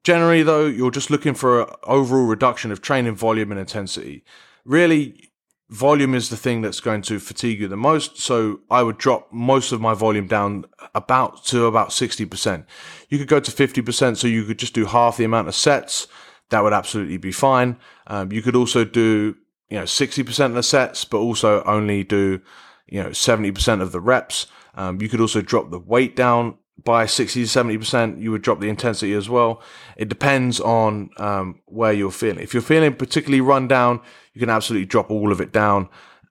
Generally, 0.05 0.43
though, 0.43 0.67
you're 0.67 0.91
just 0.91 1.11
looking 1.11 1.35
for 1.35 1.63
an 1.63 1.69
overall 1.85 2.27
reduction 2.27 2.71
of 2.71 2.83
training 2.83 3.17
volume 3.17 3.51
and 3.51 3.59
intensity. 3.59 4.23
Really, 4.67 5.33
volume 5.71 6.15
is 6.15 6.29
the 6.29 6.37
thing 6.37 6.61
that's 6.61 6.81
going 6.81 7.01
to 7.03 7.19
fatigue 7.19 7.61
you 7.61 7.69
the 7.69 7.77
most. 7.77 8.19
So 8.19 8.61
I 8.71 8.83
would 8.83 8.99
drop 8.99 9.33
most 9.33 9.73
of 9.73 9.81
my 9.81 9.95
volume 9.95 10.27
down 10.27 10.67
about 10.95 11.45
to 11.47 11.65
about 11.65 11.89
60%. 11.89 12.67
You 13.09 13.19
could 13.19 13.29
go 13.29 13.41
to 13.41 13.51
50%. 13.51 14.17
So 14.19 14.27
you 14.27 14.45
could 14.45 14.59
just 14.59 14.75
do 14.75 14.85
half 14.85 15.17
the 15.17 15.25
amount 15.25 15.49
of 15.49 15.55
sets. 15.55 16.07
That 16.51 16.63
would 16.63 16.75
absolutely 16.75 17.17
be 17.17 17.33
fine. 17.33 17.79
Um, 18.07 18.31
you 18.31 18.43
could 18.43 18.55
also 18.55 18.85
do, 18.85 19.37
you 19.71 19.79
know, 19.79 19.85
60% 19.85 20.45
of 20.47 20.55
the 20.55 20.63
sets, 20.63 21.07
but 21.07 21.19
also 21.19 21.65
only 21.65 22.05
do, 22.05 22.43
you 22.87 23.03
know, 23.03 23.09
70% 23.09 23.81
of 23.81 23.93
the 23.93 24.01
reps. 24.01 24.47
Um, 24.75 25.01
you 25.01 25.09
could 25.09 25.21
also 25.21 25.41
drop 25.41 25.71
the 25.71 25.79
weight 25.79 26.15
down 26.15 26.59
by 26.83 27.07
60 27.07 27.47
to 27.47 27.49
70%, 27.49 28.21
you 28.21 28.31
would 28.31 28.43
drop 28.43 28.61
the 28.61 28.69
intensity 28.69 29.13
as 29.13 29.29
well. 29.29 29.63
It 29.97 30.09
depends 30.09 30.61
on 30.61 31.11
um, 31.19 31.61
where 31.67 31.93
you're 31.93 32.11
feeling. 32.11 32.43
If 32.43 32.53
you're 32.53 32.63
feeling 32.63 32.95
particularly 32.95 33.41
run 33.41 33.69
down, 33.69 34.01
you 34.33 34.41
can 34.41 34.51
absolutely 34.51 34.87
drop 34.87 35.11
all 35.11 35.31
of 35.31 35.41
it 35.41 35.53
down. 35.53 35.89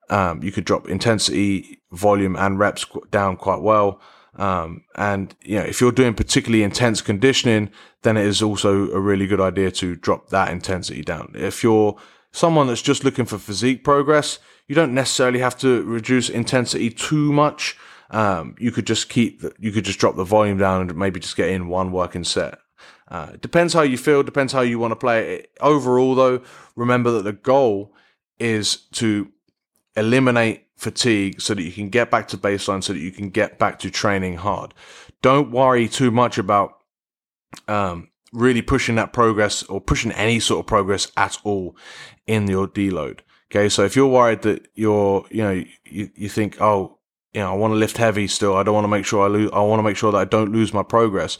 Um, 0.09 0.43
you 0.43 0.51
could 0.51 0.65
drop 0.65 0.89
intensity, 0.89 1.81
volume, 1.91 2.35
and 2.35 2.59
reps 2.59 2.85
down 3.09 3.37
quite 3.37 3.61
well. 3.61 4.01
Um, 4.35 4.83
and 4.95 5.35
you 5.41 5.59
know, 5.59 5.63
if 5.63 5.79
you're 5.79 5.91
doing 5.91 6.13
particularly 6.13 6.63
intense 6.63 7.01
conditioning, 7.01 7.69
then 8.01 8.17
it 8.17 8.25
is 8.25 8.41
also 8.41 8.91
a 8.91 8.99
really 8.99 9.27
good 9.27 9.39
idea 9.39 9.71
to 9.71 9.95
drop 9.95 10.29
that 10.29 10.51
intensity 10.51 11.03
down. 11.03 11.31
If 11.35 11.63
you're 11.63 11.95
someone 12.31 12.67
that's 12.67 12.81
just 12.81 13.03
looking 13.03 13.25
for 13.25 13.37
physique 13.37 13.83
progress, 13.83 14.39
you 14.67 14.75
don't 14.75 14.93
necessarily 14.93 15.39
have 15.39 15.57
to 15.59 15.83
reduce 15.83 16.29
intensity 16.29 16.89
too 16.89 17.31
much. 17.31 17.77
Um, 18.13 18.55
you 18.59 18.71
could 18.71 18.87
just 18.87 19.09
keep, 19.09 19.41
the, 19.41 19.53
you 19.59 19.71
could 19.71 19.85
just 19.85 19.99
drop 19.99 20.15
the 20.15 20.23
volume 20.23 20.59
down 20.59 20.81
and 20.81 20.95
maybe 20.95 21.19
just 21.19 21.35
get 21.35 21.49
in 21.49 21.67
one 21.67 21.91
working 21.91 22.23
set. 22.23 22.59
Uh, 23.07 23.31
depends 23.41 23.73
how 23.73 23.81
you 23.81 23.97
feel, 23.97 24.23
depends 24.23 24.53
how 24.53 24.61
you 24.61 24.79
want 24.79 24.91
to 24.91 24.95
play 24.95 25.35
it. 25.35 25.51
Overall, 25.59 26.15
though, 26.15 26.41
remember 26.75 27.11
that 27.11 27.23
the 27.23 27.33
goal 27.33 27.93
is 28.39 28.77
to 28.93 29.31
eliminate 29.95 30.67
fatigue 30.77 31.41
so 31.41 31.53
that 31.53 31.63
you 31.63 31.71
can 31.71 31.89
get 31.89 32.11
back 32.11 32.27
to 32.27 32.37
baseline, 32.37 32.83
so 32.83 32.93
that 32.93 32.99
you 32.99 33.11
can 33.11 33.29
get 33.29 33.57
back 33.57 33.79
to 33.79 33.89
training 33.89 34.37
hard. 34.37 34.73
Don't 35.21 35.51
worry 35.51 35.87
too 35.87 36.11
much 36.11 36.37
about 36.37 36.79
um, 37.67 38.09
really 38.31 38.61
pushing 38.61 38.95
that 38.95 39.13
progress 39.13 39.63
or 39.63 39.81
pushing 39.81 40.11
any 40.11 40.39
sort 40.39 40.59
of 40.59 40.67
progress 40.67 41.11
at 41.17 41.37
all 41.43 41.75
in 42.27 42.47
your 42.47 42.67
deload. 42.67 43.19
Okay, 43.51 43.69
so 43.69 43.83
if 43.83 43.95
you're 43.95 44.07
worried 44.07 44.41
that 44.43 44.67
you're, 44.73 45.25
you 45.29 45.43
know, 45.43 45.63
you, 45.85 46.09
you 46.15 46.29
think, 46.29 46.59
oh, 46.59 46.97
you 47.33 47.41
know, 47.41 47.51
I 47.51 47.55
want 47.55 47.71
to 47.71 47.77
lift 47.77 47.97
heavy 47.97 48.27
still. 48.27 48.55
I 48.55 48.63
don't 48.63 48.75
want 48.75 48.85
to 48.85 48.89
make 48.89 49.05
sure 49.05 49.23
I 49.23 49.27
lose. 49.27 49.49
I 49.51 49.61
want 49.61 49.79
to 49.79 49.83
make 49.83 49.97
sure 49.97 50.11
that 50.11 50.17
I 50.17 50.25
don't 50.25 50.51
lose 50.51 50.73
my 50.73 50.83
progress. 50.83 51.37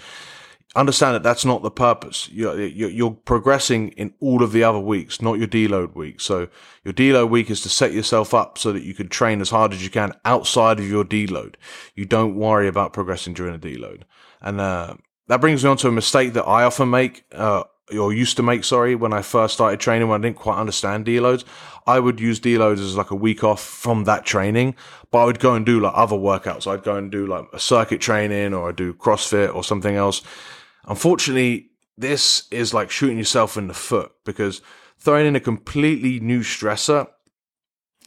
Understand 0.76 1.14
that 1.14 1.22
that's 1.22 1.46
not 1.46 1.62
the 1.62 1.70
purpose. 1.70 2.28
You're, 2.32 2.60
you're, 2.60 3.12
progressing 3.12 3.90
in 3.90 4.12
all 4.20 4.42
of 4.42 4.52
the 4.54 4.64
other 4.64 4.80
weeks, 4.80 5.22
not 5.22 5.38
your 5.38 5.48
deload 5.48 5.94
week. 5.94 6.20
So 6.20 6.48
your 6.84 6.96
deload 6.96 7.30
week 7.30 7.52
is 7.52 7.62
to 7.62 7.70
set 7.70 7.94
yourself 7.94 8.34
up 8.34 8.58
so 8.58 8.72
that 8.72 8.82
you 8.82 8.96
can 8.96 9.08
train 9.08 9.40
as 9.40 9.52
hard 9.52 9.72
as 9.72 9.84
you 9.84 9.92
can 9.92 10.14
outside 10.26 10.80
of 10.80 10.90
your 10.90 11.06
deload. 11.06 11.56
You 11.94 12.06
don't 12.06 12.36
worry 12.36 12.68
about 12.68 12.92
progressing 12.92 13.36
during 13.36 13.54
a 13.54 13.60
deload. 13.60 14.02
And, 14.42 14.60
uh, 14.60 14.96
that 15.28 15.42
brings 15.42 15.64
me 15.64 15.70
on 15.70 15.78
to 15.78 15.90
a 15.90 15.92
mistake 15.92 16.34
that 16.34 16.46
I 16.46 16.64
often 16.64 16.90
make, 16.90 17.24
uh, 17.32 17.66
or 17.92 18.14
used 18.14 18.38
to 18.38 18.44
make, 18.44 18.64
sorry, 18.64 18.96
when 18.96 19.14
I 19.14 19.22
first 19.22 19.56
started 19.56 19.80
training 19.80 20.08
when 20.08 20.22
I 20.22 20.28
didn't 20.28 20.38
quite 20.38 20.58
understand 20.58 21.06
deloads. 21.06 21.44
I 21.86 22.00
would 22.00 22.20
use 22.20 22.40
deloads 22.40 22.80
as 22.80 22.96
like 22.96 23.12
a 23.12 23.16
week 23.16 23.44
off 23.44 23.62
from 23.62 24.06
that 24.06 24.26
training, 24.26 24.76
but 25.12 25.20
I 25.20 25.26
would 25.26 25.40
go 25.40 25.54
and 25.54 25.66
do 25.66 25.80
like 25.80 25.94
other 25.96 26.16
workouts. 26.16 26.66
I'd 26.66 26.84
go 26.84 26.96
and 26.96 27.12
do 27.12 27.28
like 27.28 27.46
a 27.52 27.60
circuit 27.60 28.00
training 28.00 28.54
or 28.54 28.70
I'd 28.70 28.78
do 28.78 28.94
CrossFit 28.94 29.54
or 29.54 29.64
something 29.64 29.96
else. 29.96 30.22
Unfortunately, 30.86 31.72
this 31.98 32.48
is 32.52 32.74
like 32.74 32.90
shooting 32.90 33.18
yourself 33.18 33.58
in 33.58 33.68
the 33.68 33.74
foot 33.74 34.12
because 34.24 34.62
throwing 34.98 35.28
in 35.28 35.36
a 35.36 35.42
completely 35.42 36.20
new 36.22 36.40
stressor, 36.40 37.08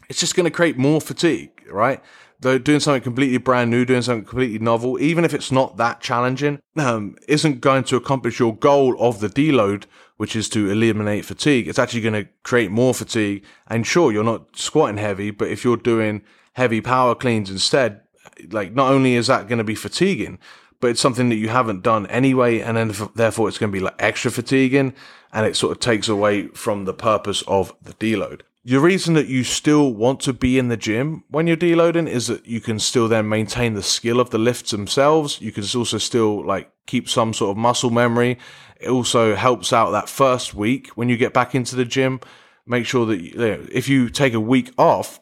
it's 0.09 0.21
just 0.21 0.35
going 0.35 0.45
to 0.45 0.51
create 0.51 0.79
more 0.79 1.01
fatigue, 1.01 1.51
right? 1.71 2.03
Though 2.41 2.59
doing 2.59 2.81
something 2.81 3.03
completely 3.03 3.39
brand 3.39 3.71
new, 3.71 3.85
doing 3.85 4.03
something 4.03 4.27
completely 4.27 4.59
novel, 4.59 5.01
even 5.01 5.25
if 5.25 5.33
it's 5.33 5.51
not 5.51 5.79
that 5.79 6.01
challenging, 6.01 6.61
um, 6.77 7.17
isn't 7.29 7.61
going 7.61 7.85
to 7.85 7.97
accomplish 7.97 8.39
your 8.39 8.55
goal 8.55 8.95
of 9.01 9.21
the 9.21 9.29
deload, 9.29 9.85
which 10.17 10.37
is 10.37 10.49
to 10.51 10.71
eliminate 10.71 11.25
fatigue. 11.25 11.67
It's 11.67 11.79
actually 11.79 12.03
going 12.03 12.25
to 12.25 12.29
create 12.43 12.71
more 12.71 12.93
fatigue. 12.93 13.45
And 13.69 13.87
sure, 13.87 14.13
you're 14.13 14.25
not 14.25 14.57
squatting 14.57 14.99
heavy, 14.99 15.31
but 15.31 15.49
if 15.49 15.65
you're 15.65 15.77
doing 15.77 16.23
heavy 16.53 16.81
power 16.81 17.15
cleans 17.15 17.51
instead, 17.51 18.03
like 18.51 18.73
not 18.73 18.93
only 18.93 19.15
is 19.15 19.29
that 19.29 19.49
going 19.49 19.59
to 19.59 19.65
be 19.65 19.75
fatiguing, 19.75 20.39
but 20.81 20.91
it's 20.91 21.01
something 21.01 21.29
that 21.31 21.37
you 21.37 21.49
haven't 21.49 21.83
done 21.83 22.07
anyway. 22.09 22.61
And 22.61 22.77
then 22.77 22.93
therefore 23.15 23.49
it's 23.49 23.59
going 23.59 23.73
to 23.73 23.77
be 23.77 23.85
like 23.85 23.97
extra 23.99 24.31
fatiguing 24.31 24.95
and 25.33 25.47
it 25.47 25.57
sort 25.57 25.73
of 25.73 25.81
takes 25.81 26.09
away 26.09 26.49
from 26.49 26.85
the 26.85 26.95
purpose 26.95 27.43
of 27.47 27.75
the 27.83 27.95
deload. 27.95 28.43
The 28.67 28.81
reason 28.81 29.15
that 29.15 29.29
you 29.29 29.45
still 29.45 29.95
want 29.95 30.19
to 30.23 30.33
be 30.33 30.59
in 30.59 30.67
the 30.67 30.77
gym 30.77 31.23
when 31.31 31.47
you're 31.47 31.57
deloading 31.57 32.09
is 32.09 32.27
that 32.27 32.47
you 32.47 32.61
can 32.61 32.81
still 32.81 33.07
then 33.07 33.29
maintain 33.29 33.75
the 33.75 33.83
skill 33.83 34.19
of 34.19 34.31
the 34.31 34.39
lifts 34.39 34.73
themselves. 34.73 35.41
You 35.41 35.53
can 35.53 35.63
also 35.63 35.99
still 35.99 36.45
like 36.45 36.73
keep 36.85 37.09
some 37.09 37.33
sort 37.33 37.53
of 37.53 37.57
muscle 37.57 37.91
memory. 37.91 38.41
It 38.81 38.89
also 38.89 39.37
helps 39.37 39.73
out 39.73 39.93
that 39.93 40.09
first 40.09 40.53
week 40.53 40.89
when 40.97 41.09
you 41.09 41.17
get 41.17 41.33
back 41.33 41.55
into 41.55 41.77
the 41.77 41.85
gym. 41.85 42.19
Make 42.67 42.87
sure 42.87 43.07
that 43.07 43.21
you 43.21 43.39
know, 43.39 43.65
if 43.71 43.89
you 43.89 44.11
take 44.11 44.35
a 44.35 44.41
week 44.41 44.73
off, 44.77 45.21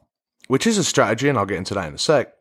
which 0.48 0.66
is 0.66 0.78
a 0.78 0.85
strategy, 0.85 1.28
and 1.28 1.37
I'll 1.37 1.44
get 1.44 1.59
into 1.59 1.74
that 1.74 1.88
in 1.88 1.94
a 1.96 1.98
sec. 1.98 2.33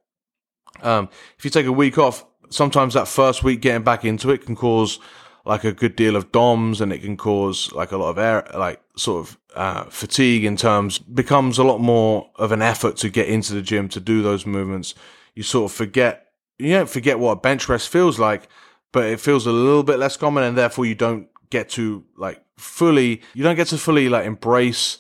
Um, 0.84 1.10
if 1.38 1.44
you 1.44 1.52
take 1.52 1.66
a 1.66 1.74
week 1.74 1.98
off, 1.98 2.26
sometimes 2.50 2.94
that 2.94 3.10
first 3.10 3.44
week 3.44 3.60
getting 3.60 3.84
back 3.84 4.06
into 4.06 4.30
it 4.30 4.46
can 4.46 4.56
cause 4.56 5.00
like 5.44 5.66
a 5.66 5.74
good 5.74 5.98
deal 5.98 6.16
of 6.16 6.32
DOMs 6.32 6.80
and 6.80 6.94
it 6.94 7.02
can 7.02 7.18
cause 7.18 7.74
like 7.74 7.92
a 7.92 7.98
lot 7.98 8.12
of 8.12 8.18
air, 8.18 8.50
like 8.56 8.82
sort 8.96 9.28
of 9.28 9.38
uh, 9.56 9.86
fatigue 9.86 10.44
in 10.46 10.58
terms 10.58 11.00
becomes 11.00 11.58
a 11.58 11.64
lot 11.64 11.80
more 11.80 12.30
of 12.36 12.52
an 12.52 12.62
effort 12.62 12.98
to 12.98 13.10
get 13.10 13.28
into 13.28 13.54
the 13.54 13.62
gym 13.62 13.88
to 13.90 14.00
do 14.00 14.22
those 14.22 14.46
movements. 14.46 14.96
You 15.36 15.44
sort 15.44 15.72
of 15.72 15.76
forget, 15.76 16.32
you 16.58 16.74
don't 16.74 16.90
forget 16.90 17.20
what 17.20 17.32
a 17.32 17.36
bench 17.36 17.66
press 17.66 17.86
feels 17.88 18.20
like, 18.20 18.48
but 18.92 19.06
it 19.06 19.20
feels 19.20 19.46
a 19.46 19.52
little 19.52 19.84
bit 19.84 20.00
less 20.00 20.18
common 20.18 20.44
and 20.44 20.58
therefore 20.58 20.86
you 20.86 20.96
don't 20.96 21.28
get 21.50 21.70
to 21.70 22.04
like 22.18 22.44
fully, 22.58 23.22
you 23.34 23.44
don't 23.44 23.56
get 23.56 23.68
to 23.68 23.78
fully 23.78 24.10
like 24.10 24.26
embrace 24.26 25.00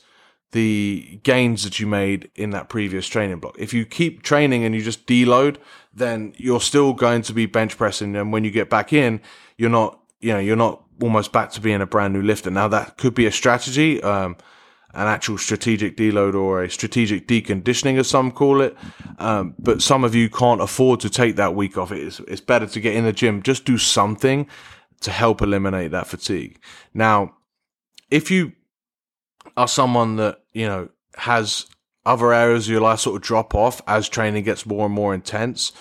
the 0.52 1.20
gains 1.24 1.63
that 1.63 1.80
you 1.80 1.88
made 1.88 2.30
in 2.36 2.52
that 2.52 2.70
previous 2.70 3.08
training 3.08 3.39
block. 3.39 3.56
If 3.58 3.74
you 3.74 3.86
keep 3.86 4.22
training 4.22 4.63
and 4.63 4.76
you 4.76 4.84
just 4.84 5.08
deload, 5.08 5.58
then 5.92 6.34
you're 6.38 6.62
still 6.62 6.94
going 6.94 7.24
to 7.24 7.34
be 7.34 7.48
bench 7.48 7.76
pressing. 7.76 8.16
And 8.16 8.32
when 8.32 8.44
you 8.44 8.52
get 8.52 8.70
back 8.70 8.94
in, 8.94 9.20
you're 9.58 9.72
not 9.72 10.00
you 10.24 10.32
know, 10.32 10.40
you're 10.40 10.56
not 10.56 10.84
almost 11.02 11.32
back 11.32 11.52
to 11.52 11.62
being 11.62 11.82
a 11.82 11.86
brand 11.86 12.14
new 12.14 12.22
lifter. 12.22 12.50
Now 12.50 12.68
that 12.70 12.98
could 12.98 13.14
be 13.14 13.26
a 13.26 13.32
strategy, 13.32 14.02
um, 14.02 14.38
an 14.94 15.08
actual 15.08 15.38
strategic 15.38 15.98
deload 15.98 16.34
or 16.36 16.64
a 16.64 16.70
strategic 16.70 17.28
deconditioning, 17.28 18.00
as 18.00 18.08
some 18.08 18.32
call 18.32 18.62
it. 18.62 18.78
Um, 19.20 19.56
but 19.60 19.82
some 19.82 20.04
of 20.04 20.16
you 20.16 20.30
can't 20.30 20.62
afford 20.62 21.02
to 21.02 21.10
take 21.10 21.36
that 21.36 21.56
week 21.56 21.78
off. 21.78 21.92
It's, 21.92 22.20
it's 22.22 22.42
better 22.42 22.68
to 22.68 22.80
get 22.80 22.96
in 22.96 23.04
the 23.04 23.12
gym, 23.12 23.44
just 23.44 23.66
do 23.66 23.78
something 23.78 24.48
to 25.02 25.12
help 25.12 25.42
eliminate 25.42 25.92
that 25.92 26.08
fatigue. 26.08 26.60
Now, 26.94 27.36
if 28.10 28.32
you 28.32 28.54
are 29.58 29.68
someone 29.68 30.16
that, 30.18 30.44
you 30.54 30.66
know, 30.68 30.90
has 31.16 31.66
other 32.06 32.34
areas 32.34 32.68
of 32.68 32.72
your 32.72 32.82
life 32.82 33.00
sort 33.00 33.16
of 33.16 33.22
drop 33.22 33.56
off 33.56 33.82
as 33.88 34.08
training 34.08 34.44
gets 34.44 34.66
more 34.66 34.86
and 34.86 34.96
more 34.96 35.14
intense, 35.14 35.74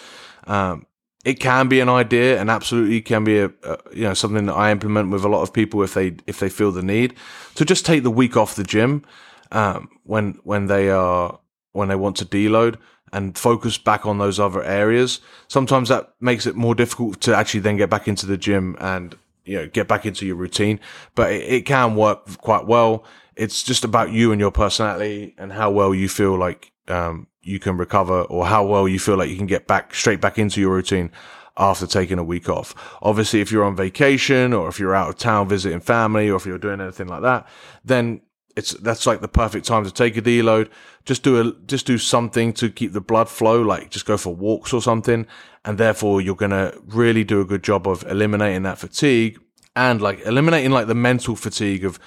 um, 0.46 0.86
it 1.24 1.34
can 1.34 1.68
be 1.68 1.80
an 1.80 1.88
idea 1.88 2.40
and 2.40 2.50
absolutely 2.50 3.00
can 3.00 3.24
be 3.24 3.38
a, 3.38 3.46
a, 3.62 3.78
you 3.92 4.02
know 4.02 4.14
something 4.14 4.46
that 4.46 4.54
I 4.54 4.70
implement 4.72 5.10
with 5.10 5.24
a 5.24 5.28
lot 5.28 5.42
of 5.42 5.52
people 5.52 5.82
if 5.82 5.94
they 5.94 6.16
if 6.26 6.40
they 6.40 6.48
feel 6.48 6.72
the 6.72 6.82
need 6.82 7.14
to 7.54 7.64
just 7.64 7.86
take 7.86 8.02
the 8.02 8.10
week 8.10 8.36
off 8.36 8.56
the 8.56 8.64
gym 8.64 9.04
um, 9.52 9.88
when 10.04 10.38
when 10.44 10.66
they 10.66 10.90
are 10.90 11.38
when 11.72 11.88
they 11.88 11.96
want 11.96 12.16
to 12.16 12.24
deload 12.24 12.78
and 13.12 13.36
focus 13.36 13.76
back 13.76 14.06
on 14.06 14.18
those 14.18 14.40
other 14.40 14.62
areas. 14.62 15.20
Sometimes 15.48 15.90
that 15.90 16.14
makes 16.20 16.46
it 16.46 16.56
more 16.56 16.74
difficult 16.74 17.20
to 17.20 17.36
actually 17.36 17.60
then 17.60 17.76
get 17.76 17.90
back 17.90 18.08
into 18.08 18.26
the 18.26 18.38
gym 18.38 18.76
and 18.80 19.16
you 19.44 19.58
know 19.58 19.66
get 19.68 19.88
back 19.88 20.06
into 20.06 20.26
your 20.26 20.36
routine, 20.36 20.80
but 21.14 21.32
it, 21.32 21.42
it 21.42 21.66
can 21.66 21.94
work 21.94 22.38
quite 22.38 22.66
well. 22.66 23.04
It's 23.36 23.62
just 23.62 23.84
about 23.84 24.12
you 24.12 24.32
and 24.32 24.40
your 24.40 24.50
personality 24.50 25.34
and 25.38 25.52
how 25.52 25.70
well 25.70 25.94
you 25.94 26.08
feel 26.08 26.36
like 26.38 26.72
um, 26.88 27.26
you 27.42 27.58
can 27.58 27.76
recover 27.76 28.22
or 28.22 28.46
how 28.46 28.64
well 28.64 28.88
you 28.88 28.98
feel 28.98 29.16
like 29.16 29.30
you 29.30 29.36
can 29.36 29.46
get 29.46 29.66
back 29.66 29.94
straight 29.94 30.20
back 30.20 30.38
into 30.38 30.60
your 30.60 30.72
routine 30.72 31.10
after 31.56 31.86
taking 31.86 32.18
a 32.18 32.24
week 32.24 32.48
off. 32.48 32.74
Obviously, 33.02 33.40
if 33.40 33.52
you're 33.52 33.64
on 33.64 33.76
vacation 33.76 34.52
or 34.52 34.68
if 34.68 34.78
you're 34.78 34.94
out 34.94 35.08
of 35.10 35.18
town 35.18 35.48
visiting 35.48 35.80
family 35.80 36.30
or 36.30 36.36
if 36.36 36.46
you're 36.46 36.58
doing 36.58 36.80
anything 36.80 37.08
like 37.08 37.22
that, 37.22 37.46
then 37.84 38.20
it's 38.56 38.72
that's 38.74 39.06
like 39.06 39.20
the 39.20 39.28
perfect 39.28 39.66
time 39.66 39.84
to 39.84 39.90
take 39.90 40.16
a 40.16 40.22
deload. 40.22 40.68
Just 41.04 41.22
do 41.22 41.40
a 41.40 41.52
just 41.66 41.86
do 41.86 41.98
something 41.98 42.52
to 42.54 42.70
keep 42.70 42.92
the 42.92 43.00
blood 43.00 43.28
flow, 43.28 43.60
like 43.62 43.90
just 43.90 44.06
go 44.06 44.16
for 44.16 44.34
walks 44.34 44.72
or 44.72 44.82
something, 44.82 45.26
and 45.64 45.78
therefore 45.78 46.20
you're 46.20 46.36
gonna 46.36 46.72
really 46.86 47.24
do 47.24 47.40
a 47.40 47.44
good 47.44 47.62
job 47.62 47.86
of 47.86 48.04
eliminating 48.04 48.62
that 48.62 48.78
fatigue 48.78 49.38
and 49.74 50.00
like 50.00 50.20
eliminating 50.26 50.70
like 50.70 50.86
the 50.86 50.94
mental 50.94 51.36
fatigue 51.36 51.84
of 51.84 51.98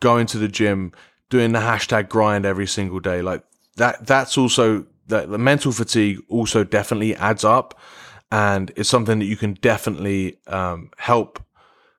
going 0.00 0.26
to 0.26 0.38
the 0.38 0.48
gym, 0.48 0.92
doing 1.30 1.52
the 1.52 1.60
hashtag 1.60 2.08
grind 2.08 2.44
every 2.44 2.66
single 2.66 3.00
day. 3.00 3.22
Like 3.22 3.44
that, 3.76 4.06
that's 4.06 4.36
also 4.36 4.86
that 5.08 5.30
the 5.30 5.38
mental 5.38 5.72
fatigue 5.72 6.20
also 6.28 6.64
definitely 6.64 7.14
adds 7.16 7.44
up 7.44 7.78
and 8.30 8.72
it's 8.76 8.88
something 8.88 9.18
that 9.18 9.26
you 9.26 9.36
can 9.36 9.54
definitely 9.54 10.38
um, 10.46 10.90
help 10.96 11.38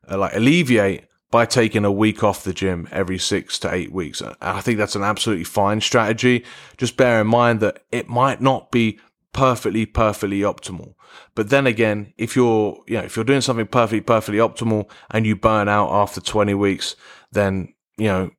uh, 0.09 0.17
like 0.17 0.35
alleviate 0.35 1.05
by 1.29 1.45
taking 1.45 1.85
a 1.85 1.91
week 1.91 2.23
off 2.23 2.43
the 2.43 2.53
gym 2.53 2.87
every 2.91 3.17
six 3.17 3.57
to 3.59 3.73
eight 3.73 3.91
weeks. 3.91 4.21
I 4.41 4.61
think 4.61 4.77
that's 4.77 4.95
an 4.95 5.03
absolutely 5.03 5.45
fine 5.45 5.81
strategy. 5.81 6.43
Just 6.77 6.97
bear 6.97 7.21
in 7.21 7.27
mind 7.27 7.59
that 7.61 7.83
it 7.91 8.07
might 8.07 8.41
not 8.41 8.71
be 8.71 8.99
perfectly, 9.31 9.85
perfectly 9.85 10.41
optimal. 10.41 10.93
But 11.35 11.49
then 11.49 11.65
again, 11.67 12.13
if 12.17 12.35
you're, 12.35 12.83
you 12.87 12.97
know, 12.97 13.03
if 13.03 13.15
you're 13.15 13.25
doing 13.25 13.41
something 13.41 13.67
perfectly, 13.67 14.01
perfectly 14.01 14.37
optimal 14.37 14.89
and 15.09 15.25
you 15.25 15.35
burn 15.35 15.67
out 15.67 15.91
after 15.91 16.21
20 16.21 16.53
weeks, 16.53 16.95
then, 17.31 17.73
you 17.97 18.07
know, 18.07 18.31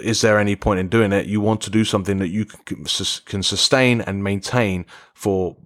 is 0.00 0.20
there 0.20 0.38
any 0.38 0.56
point 0.56 0.80
in 0.80 0.88
doing 0.88 1.12
it? 1.12 1.26
You 1.26 1.40
want 1.40 1.60
to 1.62 1.70
do 1.70 1.84
something 1.84 2.18
that 2.18 2.28
you 2.28 2.44
can, 2.44 2.84
can 3.24 3.42
sustain 3.42 4.00
and 4.00 4.24
maintain 4.24 4.86
for 5.14 5.56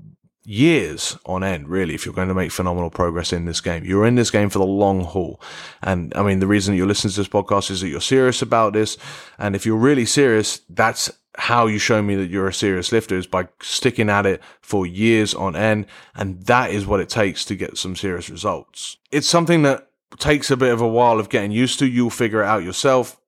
years 0.44 1.16
on 1.26 1.44
end, 1.44 1.68
really, 1.68 1.94
if 1.94 2.04
you're 2.04 2.14
going 2.14 2.28
to 2.28 2.34
make 2.34 2.50
phenomenal 2.50 2.90
progress 2.90 3.32
in 3.32 3.44
this 3.44 3.60
game. 3.60 3.84
You're 3.84 4.06
in 4.06 4.14
this 4.14 4.30
game 4.30 4.48
for 4.48 4.58
the 4.58 4.66
long 4.66 5.04
haul. 5.04 5.40
And 5.82 6.12
I 6.16 6.22
mean, 6.22 6.40
the 6.40 6.46
reason 6.46 6.72
that 6.72 6.78
you're 6.78 6.86
listening 6.86 7.12
to 7.12 7.20
this 7.20 7.28
podcast 7.28 7.70
is 7.70 7.80
that 7.82 7.88
you're 7.88 8.00
serious 8.00 8.42
about 8.42 8.72
this. 8.72 8.96
And 9.38 9.54
if 9.54 9.64
you're 9.64 9.76
really 9.76 10.06
serious, 10.06 10.62
that's 10.68 11.10
how 11.36 11.66
you 11.66 11.78
show 11.78 12.02
me 12.02 12.16
that 12.16 12.30
you're 12.30 12.48
a 12.48 12.54
serious 12.54 12.90
lifter 12.90 13.16
is 13.16 13.26
by 13.26 13.48
sticking 13.62 14.10
at 14.10 14.26
it 14.26 14.42
for 14.60 14.86
years 14.86 15.34
on 15.34 15.54
end. 15.54 15.86
And 16.14 16.42
that 16.46 16.70
is 16.70 16.86
what 16.86 17.00
it 17.00 17.08
takes 17.08 17.44
to 17.44 17.54
get 17.54 17.78
some 17.78 17.94
serious 17.94 18.28
results. 18.28 18.96
It's 19.12 19.28
something 19.28 19.62
that 19.62 19.88
takes 20.18 20.50
a 20.50 20.56
bit 20.56 20.72
of 20.72 20.80
a 20.80 20.88
while 20.88 21.20
of 21.20 21.28
getting 21.28 21.52
used 21.52 21.78
to. 21.78 21.86
You'll 21.86 22.10
figure 22.10 22.42
it 22.42 22.46
out 22.46 22.64
yourself. 22.64 23.19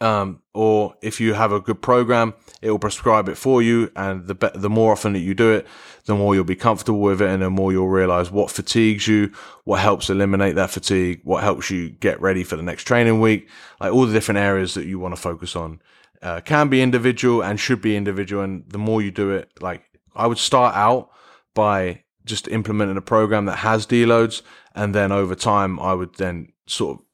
Um, 0.00 0.42
or 0.52 0.94
if 1.00 1.20
you 1.20 1.34
have 1.34 1.52
a 1.52 1.60
good 1.60 1.80
program, 1.80 2.34
it 2.60 2.70
will 2.70 2.78
prescribe 2.78 3.28
it 3.28 3.36
for 3.36 3.62
you. 3.62 3.90
And 3.96 4.26
the 4.26 4.34
be- 4.34 4.50
the 4.54 4.68
more 4.68 4.92
often 4.92 5.14
that 5.14 5.20
you 5.20 5.34
do 5.34 5.52
it, 5.52 5.66
the 6.04 6.14
more 6.14 6.34
you'll 6.34 6.44
be 6.44 6.56
comfortable 6.56 7.00
with 7.00 7.22
it, 7.22 7.28
and 7.28 7.42
the 7.42 7.50
more 7.50 7.72
you'll 7.72 7.88
realize 7.88 8.30
what 8.30 8.50
fatigues 8.50 9.08
you, 9.08 9.32
what 9.64 9.80
helps 9.80 10.10
eliminate 10.10 10.54
that 10.56 10.70
fatigue, 10.70 11.20
what 11.24 11.42
helps 11.42 11.70
you 11.70 11.90
get 11.90 12.20
ready 12.20 12.44
for 12.44 12.56
the 12.56 12.62
next 12.62 12.84
training 12.84 13.20
week, 13.20 13.48
like 13.80 13.92
all 13.92 14.06
the 14.06 14.12
different 14.12 14.38
areas 14.38 14.74
that 14.74 14.86
you 14.86 14.98
want 14.98 15.14
to 15.14 15.20
focus 15.20 15.56
on. 15.56 15.80
Uh, 16.22 16.40
can 16.40 16.68
be 16.68 16.82
individual 16.82 17.42
and 17.42 17.60
should 17.60 17.80
be 17.80 17.96
individual, 17.96 18.42
and 18.42 18.64
the 18.68 18.78
more 18.78 19.00
you 19.02 19.10
do 19.10 19.30
it, 19.30 19.50
like 19.60 19.84
I 20.14 20.26
would 20.26 20.38
start 20.38 20.74
out 20.74 21.10
by 21.54 22.02
just 22.24 22.48
implementing 22.48 22.96
a 22.96 23.02
program 23.02 23.44
that 23.46 23.56
has 23.56 23.86
deloads, 23.86 24.42
and 24.74 24.94
then 24.94 25.12
over 25.12 25.34
time, 25.34 25.78
I 25.78 25.94
would 25.94 26.14
then 26.16 26.52
sort 26.66 26.98
of 26.98 27.05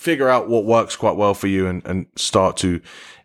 figure 0.00 0.30
out 0.30 0.48
what 0.48 0.64
works 0.64 0.96
quite 0.96 1.16
well 1.16 1.34
for 1.34 1.46
you 1.46 1.66
and, 1.66 1.84
and 1.84 2.06
start 2.16 2.56
to 2.56 2.80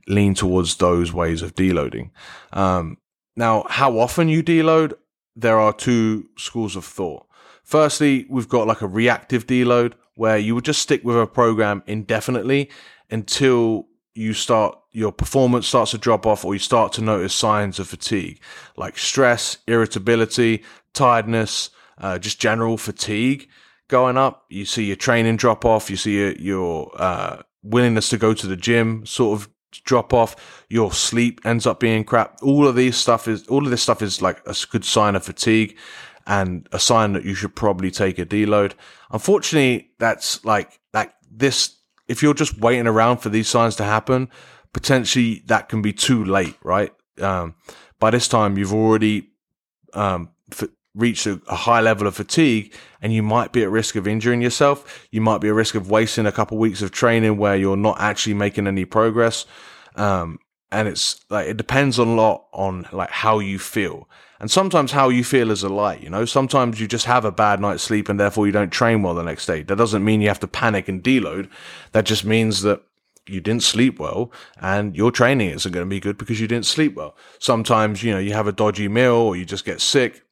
lean 0.07 0.33
towards 0.33 0.75
those 0.75 1.13
ways 1.13 1.41
of 1.41 1.55
deloading. 1.55 2.09
Um, 2.51 2.97
now, 3.37 3.63
how 3.69 3.97
often 3.97 4.27
you 4.27 4.43
deload, 4.43 4.93
there 5.37 5.57
are 5.57 5.71
two 5.71 6.29
schools 6.37 6.75
of 6.75 6.83
thought. 6.83 7.25
Firstly, 7.63 8.25
we've 8.29 8.49
got 8.49 8.67
like 8.67 8.81
a 8.81 8.87
reactive 8.87 9.47
deload 9.47 9.93
where 10.15 10.37
you 10.37 10.53
would 10.53 10.65
just 10.65 10.81
stick 10.81 11.01
with 11.05 11.17
a 11.17 11.25
program 11.25 11.81
indefinitely 11.87 12.69
until 13.09 13.87
you 14.13 14.33
start 14.33 14.77
your 14.91 15.13
performance 15.13 15.67
starts 15.67 15.91
to 15.91 15.97
drop 15.97 16.25
off 16.25 16.43
or 16.43 16.53
you 16.53 16.59
start 16.59 16.91
to 16.93 17.01
notice 17.01 17.33
signs 17.33 17.79
of 17.79 17.87
fatigue 17.87 18.39
like 18.77 18.97
stress, 18.97 19.57
irritability, 19.67 20.63
tiredness, 20.93 21.69
uh, 21.97 22.17
just 22.17 22.39
general 22.39 22.77
fatigue 22.77 23.49
going 23.87 24.17
up. 24.17 24.45
You 24.49 24.65
see 24.65 24.85
your 24.85 24.95
training 24.95 25.37
drop 25.37 25.65
off. 25.65 25.89
You 25.89 25.97
see 25.97 26.17
your, 26.17 26.31
your 26.33 26.91
uh, 26.95 27.41
willingness 27.63 28.09
to 28.09 28.17
go 28.17 28.33
to 28.33 28.47
the 28.47 28.55
gym 28.55 29.05
sort 29.05 29.39
of 29.39 29.49
drop 29.83 30.13
off. 30.13 30.65
Your 30.69 30.91
sleep 30.91 31.41
ends 31.45 31.65
up 31.65 31.79
being 31.79 32.03
crap. 32.03 32.37
All 32.41 32.67
of 32.67 32.75
these 32.75 32.95
stuff 32.95 33.27
is 33.27 33.47
all 33.47 33.65
of 33.65 33.71
this 33.71 33.83
stuff 33.83 34.01
is 34.01 34.21
like 34.21 34.41
a 34.47 34.55
good 34.69 34.85
sign 34.85 35.15
of 35.15 35.23
fatigue 35.23 35.77
and 36.27 36.67
a 36.71 36.79
sign 36.79 37.13
that 37.13 37.25
you 37.25 37.35
should 37.35 37.55
probably 37.55 37.91
take 37.91 38.17
a 38.17 38.25
deload. 38.25 38.73
Unfortunately, 39.11 39.91
that's 39.99 40.43
like 40.45 40.79
like 40.93 41.13
this. 41.29 41.77
If 42.07 42.21
you're 42.21 42.33
just 42.33 42.59
waiting 42.59 42.87
around 42.87 43.17
for 43.17 43.29
these 43.29 43.47
signs 43.47 43.75
to 43.77 43.83
happen, 43.83 44.29
potentially 44.73 45.43
that 45.47 45.69
can 45.69 45.81
be 45.81 45.93
too 45.93 46.23
late, 46.23 46.55
right? 46.63 46.93
Um, 47.19 47.55
by 47.99 48.11
this 48.11 48.27
time, 48.27 48.57
you've 48.57 48.73
already 48.73 49.29
um, 49.93 50.29
reach 50.95 51.27
a, 51.27 51.39
a, 51.47 51.55
high 51.55 51.81
level 51.81 52.07
of 52.07 52.15
fatigue 52.15 52.73
and 53.01 53.13
you 53.13 53.21
might 53.21 53.51
be 53.51 53.61
at 53.63 53.69
risk 53.69 53.95
of 53.95 54.07
injuring 54.07 54.41
yourself. 54.41 55.07
You 55.11 55.21
might 55.21 55.41
be 55.41 55.49
at 55.49 55.53
risk 55.53 55.75
of 55.75 55.89
wasting 55.89 56.25
a 56.25 56.31
couple 56.31 56.57
weeks 56.57 56.81
of 56.81 56.91
training 56.91 57.37
where 57.37 57.55
you're 57.55 57.77
not 57.77 57.99
actually 57.99 58.33
making 58.33 58.65
any 58.65 58.85
progress. 58.85 59.45
Um, 59.95 60.39
and 60.71 60.87
it's 60.87 61.23
like, 61.29 61.47
it 61.47 61.57
depends 61.57 61.97
a 61.97 62.05
lot 62.05 62.47
on 62.53 62.87
like 62.91 63.11
how 63.11 63.39
you 63.39 63.59
feel. 63.59 64.09
And 64.39 64.51
sometimes 64.51 64.91
how 64.91 65.09
you 65.09 65.23
feel 65.23 65.51
is 65.51 65.63
a 65.63 65.69
lie, 65.69 65.95
you 65.95 66.09
know, 66.09 66.25
sometimes 66.25 66.79
you 66.79 66.87
just 66.87 67.05
have 67.05 67.23
a 67.23 67.31
bad 67.31 67.61
night's 67.61 67.83
sleep 67.83 68.09
and 68.09 68.19
therefore 68.19 68.45
you 68.45 68.51
don't 68.51 68.71
train 68.71 69.01
well 69.01 69.13
the 69.13 69.23
next 69.23 69.45
day. 69.45 69.63
That 69.63 69.77
doesn't 69.77 70.03
mean 70.03 70.21
you 70.21 70.27
have 70.27 70.41
to 70.41 70.47
panic 70.47 70.87
and 70.87 71.03
deload. 71.03 71.49
That 71.93 72.05
just 72.05 72.25
means 72.25 72.61
that 72.63 72.81
you 73.27 73.41
didn't 73.41 73.63
sleep 73.63 73.99
well 73.99 74.31
and 74.59 74.95
your 74.95 75.11
training 75.11 75.49
isn't 75.51 75.71
going 75.71 75.85
to 75.85 75.89
be 75.89 75.99
good 75.99 76.17
because 76.17 76.39
you 76.39 76.47
didn't 76.47 76.65
sleep 76.65 76.95
well. 76.95 77.15
Sometimes, 77.39 78.03
you 78.03 78.11
know, 78.11 78.19
you 78.19 78.33
have 78.33 78.47
a 78.47 78.51
dodgy 78.51 78.87
meal 78.87 79.13
or 79.13 79.35
you 79.35 79.45
just 79.45 79.65
get 79.65 79.81
sick 79.81 80.24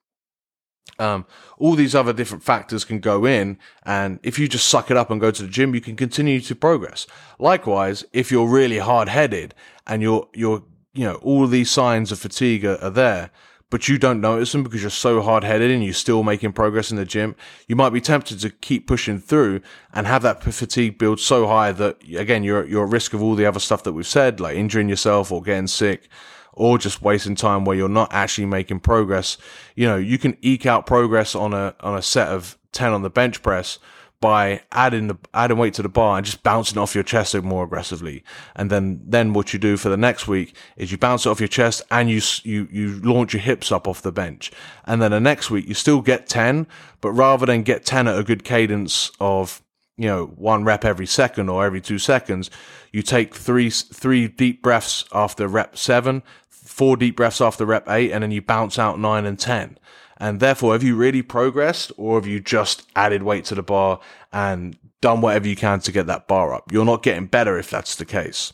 um, 1.00 1.26
all 1.58 1.76
these 1.76 1.96
other 1.96 2.14
different 2.14 2.44
factors 2.44 2.86
can 2.86 3.00
go 3.00 3.26
in, 3.26 3.58
and 3.84 4.20
if 4.24 4.38
you 4.38 4.48
just 4.48 4.68
suck 4.68 4.92
it 4.92 4.98
up 4.98 5.10
and 5.10 5.20
go 5.20 5.32
to 5.32 5.42
the 5.42 5.48
gym, 5.48 5.74
you 5.74 5.82
can 5.82 5.96
continue 5.96 6.40
to 6.42 6.56
progress. 6.56 7.08
Likewise, 7.40 8.06
if 8.14 8.32
you're 8.32 8.48
really 8.48 8.80
hard 8.80 9.10
headed 9.10 9.56
and 9.88 10.02
you're 10.02 10.28
you're 10.34 10.64
you 10.94 11.04
know 11.04 11.16
all 11.16 11.48
these 11.48 11.72
signs 11.72 12.12
of 12.12 12.20
fatigue 12.20 12.64
are, 12.64 12.78
are 12.78 12.92
there, 12.92 13.32
but 13.72 13.88
you 13.88 13.98
don't 13.98 14.22
notice 14.22 14.52
them 14.52 14.62
because 14.62 14.82
you're 14.82 14.92
so 14.92 15.22
hard 15.22 15.44
headed 15.44 15.72
and 15.72 15.84
you're 15.84 15.94
still 15.94 16.22
making 16.22 16.54
progress 16.54 16.92
in 16.92 16.98
the 16.98 17.06
gym, 17.06 17.36
you 17.68 17.76
might 17.76 17.90
be 17.90 18.02
tempted 18.02 18.40
to 18.40 18.52
keep 18.52 18.86
pushing 18.86 19.20
through 19.20 19.62
and 19.94 20.06
have 20.06 20.22
that 20.22 20.44
fatigue 20.44 21.00
build 21.00 21.20
so 21.20 21.48
high 21.48 21.72
that 21.72 21.98
again 22.16 22.44
you're 22.44 22.66
you're 22.66 22.86
at 22.86 22.92
risk 22.92 23.14
of 23.14 23.24
all 23.24 23.34
the 23.34 23.48
other 23.48 23.60
stuff 23.60 23.84
that 23.84 23.94
we've 23.94 24.06
said, 24.06 24.40
like 24.40 24.56
injuring 24.56 24.90
yourself 24.90 25.32
or 25.32 25.42
getting 25.42 25.68
sick 25.68 26.08
or 26.54 26.78
just 26.78 27.02
wasting 27.02 27.36
time 27.36 27.66
where 27.66 27.76
you're 27.76 27.90
not 27.90 28.14
actually 28.14 28.46
making 28.46 28.80
progress. 28.80 29.38
You 29.76 29.88
know, 29.88 29.98
you 29.98 30.18
can 30.18 30.38
eke 30.42 30.66
out 30.66 30.86
progress 30.86 31.36
on 31.36 31.54
a 31.54 31.76
on 31.82 31.96
a 31.98 32.02
set 32.02 32.30
of 32.30 32.58
10 32.72 32.92
on 32.92 33.02
the 33.02 33.10
bench 33.10 33.42
press 33.42 33.80
by 34.24 34.62
adding 34.72 35.08
the 35.08 35.18
adding 35.34 35.58
weight 35.58 35.74
to 35.74 35.82
the 35.82 35.90
bar 35.90 36.16
and 36.16 36.26
just 36.26 36.44
bouncing 36.44 36.78
off 36.78 36.96
your 36.96 37.04
chest 37.04 37.36
more 37.44 37.66
aggressively. 37.66 38.24
And 38.56 38.70
then 38.70 39.02
then 39.06 39.34
what 39.34 39.52
you 39.52 39.60
do 39.60 39.76
for 39.76 39.90
the 39.90 39.98
next 39.98 40.30
week 40.30 40.56
is 40.78 40.94
you 40.94 40.98
bounce 40.98 41.26
it 41.26 41.30
off 41.30 41.42
your 41.42 41.50
chest 41.50 41.82
and 41.92 42.10
you 42.10 42.22
you 42.44 42.70
you 42.72 43.02
launch 43.02 43.34
your 43.34 43.42
hips 43.42 43.70
up 43.70 43.86
off 43.86 44.02
the 44.02 44.14
bench. 44.14 44.50
And 44.86 45.02
then 45.02 45.12
the 45.12 45.20
next 45.20 45.52
week 45.52 45.68
you 45.68 45.74
still 45.74 46.00
get 46.00 46.28
10, 46.28 46.68
but 47.02 47.12
rather 47.12 47.46
than 47.46 47.64
get 47.64 47.86
10 47.86 48.08
at 48.08 48.18
a 48.18 48.24
good 48.24 48.46
cadence 48.46 49.12
of 49.20 49.62
you 49.98 50.08
know 50.08 50.28
one 50.28 50.64
rep 50.64 50.86
every 50.86 51.06
second 51.06 51.50
or 51.50 51.66
every 51.66 51.82
2 51.82 52.00
seconds, 52.00 52.50
you 52.94 53.02
take 53.02 53.36
three 53.36 53.70
three 53.70 54.30
deep 54.30 54.62
breaths 54.62 55.04
after 55.12 55.50
rep 55.50 55.78
7, 55.78 56.24
four 56.64 56.98
deep 56.98 57.16
breaths 57.16 57.42
after 57.42 57.66
rep 57.66 57.90
eight, 57.90 58.12
and 58.12 58.24
then 58.24 58.32
you 58.32 58.42
bounce 58.42 58.80
out 58.80 59.00
nine 59.00 59.26
and 59.26 59.38
10. 59.40 59.78
And 60.18 60.40
therefore, 60.40 60.74
have 60.74 60.84
you 60.84 60.96
really 60.96 61.22
progressed 61.22 61.92
or 61.98 62.18
have 62.18 62.28
you 62.28 62.40
just 62.40 62.88
added 62.96 63.24
weight 63.24 63.46
to 63.46 63.56
the 63.56 63.64
bar 63.64 64.00
and 64.32 64.78
done 65.02 65.22
whatever 65.22 65.48
you 65.48 65.56
can 65.56 65.80
to 65.82 65.92
get 65.92 66.08
that 66.08 66.28
bar 66.28 66.54
up? 66.54 66.72
You're 66.72 66.86
not 66.86 67.04
getting 67.04 67.26
better 67.26 67.58
if 67.58 67.70
that's 67.70 67.96
the 67.96 68.06
case. 68.06 68.54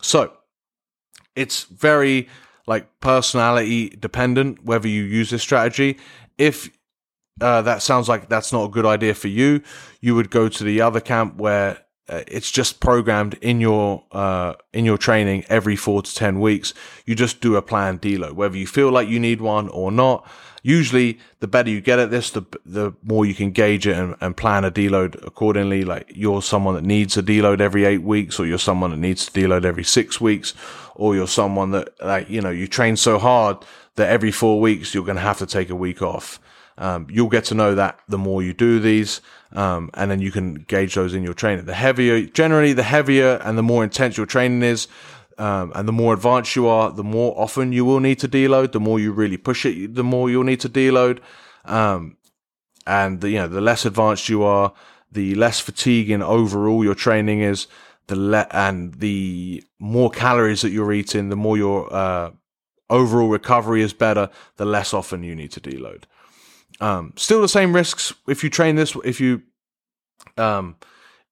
So 0.00 0.32
it's 1.34 1.64
very 1.64 2.28
like 2.66 3.00
personality 3.00 3.88
dependent 3.90 4.64
whether 4.64 4.86
you 4.86 5.02
use 5.02 5.30
this 5.30 5.42
strategy. 5.42 5.98
If 6.36 6.70
uh, 7.40 7.62
that 7.62 7.82
sounds 7.82 8.08
like 8.08 8.28
that's 8.28 8.52
not 8.52 8.64
a 8.64 8.68
good 8.68 8.86
idea 8.86 9.14
for 9.14 9.28
you, 9.28 9.62
you 10.00 10.14
would 10.14 10.30
go 10.30 10.48
to 10.48 10.64
the 10.64 10.80
other 10.80 11.00
camp 11.00 11.36
where 11.36 11.78
it's 12.08 12.50
just 12.50 12.80
programmed 12.80 13.34
in 13.40 13.60
your 13.60 14.04
uh, 14.12 14.54
in 14.72 14.84
your 14.84 14.98
training 14.98 15.44
every 15.48 15.76
four 15.76 16.02
to 16.02 16.14
ten 16.14 16.40
weeks. 16.40 16.74
You 17.04 17.14
just 17.14 17.40
do 17.40 17.56
a 17.56 17.62
planned 17.62 18.00
deload, 18.00 18.32
whether 18.32 18.56
you 18.56 18.66
feel 18.66 18.90
like 18.90 19.08
you 19.08 19.20
need 19.20 19.40
one 19.40 19.68
or 19.68 19.92
not. 19.92 20.28
Usually, 20.62 21.18
the 21.40 21.46
better 21.46 21.70
you 21.70 21.80
get 21.80 21.98
at 21.98 22.10
this, 22.10 22.30
the 22.30 22.42
the 22.64 22.92
more 23.02 23.24
you 23.24 23.34
can 23.34 23.52
gauge 23.52 23.86
it 23.86 23.96
and, 23.96 24.16
and 24.20 24.36
plan 24.36 24.64
a 24.64 24.70
deload 24.70 25.24
accordingly. 25.26 25.84
Like 25.84 26.10
you're 26.14 26.42
someone 26.42 26.74
that 26.74 26.84
needs 26.84 27.16
a 27.16 27.22
deload 27.22 27.60
every 27.60 27.84
eight 27.84 28.02
weeks, 28.02 28.40
or 28.40 28.46
you're 28.46 28.58
someone 28.58 28.90
that 28.90 28.98
needs 28.98 29.26
to 29.26 29.40
deload 29.40 29.64
every 29.64 29.84
six 29.84 30.20
weeks, 30.20 30.54
or 30.94 31.14
you're 31.14 31.28
someone 31.28 31.70
that 31.72 31.90
like 32.02 32.28
you 32.28 32.40
know 32.40 32.50
you 32.50 32.66
train 32.66 32.96
so 32.96 33.18
hard 33.18 33.58
that 33.96 34.08
every 34.08 34.32
four 34.32 34.60
weeks 34.60 34.94
you're 34.94 35.04
going 35.04 35.16
to 35.16 35.22
have 35.22 35.38
to 35.38 35.46
take 35.46 35.70
a 35.70 35.74
week 35.76 36.02
off. 36.02 36.40
Um, 36.78 37.08
you'll 37.10 37.28
get 37.28 37.44
to 37.46 37.54
know 37.54 37.74
that 37.74 37.98
the 38.08 38.18
more 38.18 38.40
you 38.42 38.54
do 38.54 38.78
these, 38.78 39.20
um, 39.52 39.90
and 39.94 40.10
then 40.10 40.20
you 40.20 40.30
can 40.30 40.54
gauge 40.54 40.94
those 40.94 41.12
in 41.12 41.24
your 41.24 41.34
training. 41.34 41.64
The 41.64 41.74
heavier, 41.74 42.22
generally, 42.26 42.72
the 42.72 42.84
heavier 42.84 43.40
and 43.44 43.58
the 43.58 43.64
more 43.64 43.82
intense 43.82 44.16
your 44.16 44.26
training 44.26 44.62
is, 44.62 44.86
um, 45.38 45.72
and 45.74 45.88
the 45.88 45.92
more 45.92 46.14
advanced 46.14 46.54
you 46.54 46.68
are, 46.68 46.92
the 46.92 47.04
more 47.04 47.34
often 47.36 47.72
you 47.72 47.84
will 47.84 48.00
need 48.00 48.20
to 48.20 48.28
deload. 48.28 48.72
The 48.72 48.80
more 48.80 49.00
you 49.00 49.12
really 49.12 49.36
push 49.36 49.66
it, 49.66 49.94
the 49.94 50.04
more 50.04 50.30
you'll 50.30 50.44
need 50.44 50.60
to 50.60 50.68
deload. 50.68 51.18
Um, 51.64 52.16
and 52.86 53.20
the, 53.20 53.30
you 53.30 53.38
know, 53.38 53.48
the 53.48 53.60
less 53.60 53.84
advanced 53.84 54.28
you 54.28 54.44
are, 54.44 54.72
the 55.10 55.34
less 55.34 55.60
fatiguing 55.60 56.22
overall 56.22 56.84
your 56.84 56.94
training 56.94 57.40
is, 57.40 57.66
the 58.06 58.16
le- 58.16 58.48
and 58.50 58.94
the 58.94 59.62
more 59.78 60.10
calories 60.10 60.62
that 60.62 60.70
you're 60.70 60.92
eating, 60.92 61.28
the 61.28 61.36
more 61.36 61.56
your 61.56 61.92
uh, 61.92 62.30
overall 62.88 63.28
recovery 63.28 63.82
is 63.82 63.92
better, 63.92 64.30
the 64.56 64.64
less 64.64 64.94
often 64.94 65.22
you 65.22 65.34
need 65.34 65.52
to 65.52 65.60
deload. 65.60 66.04
Um, 66.80 67.12
still 67.16 67.40
the 67.40 67.48
same 67.48 67.74
risks 67.74 68.12
if 68.26 68.44
you 68.44 68.50
train 68.50 68.76
this. 68.76 68.96
If 69.04 69.20
you 69.20 69.42
um, 70.36 70.76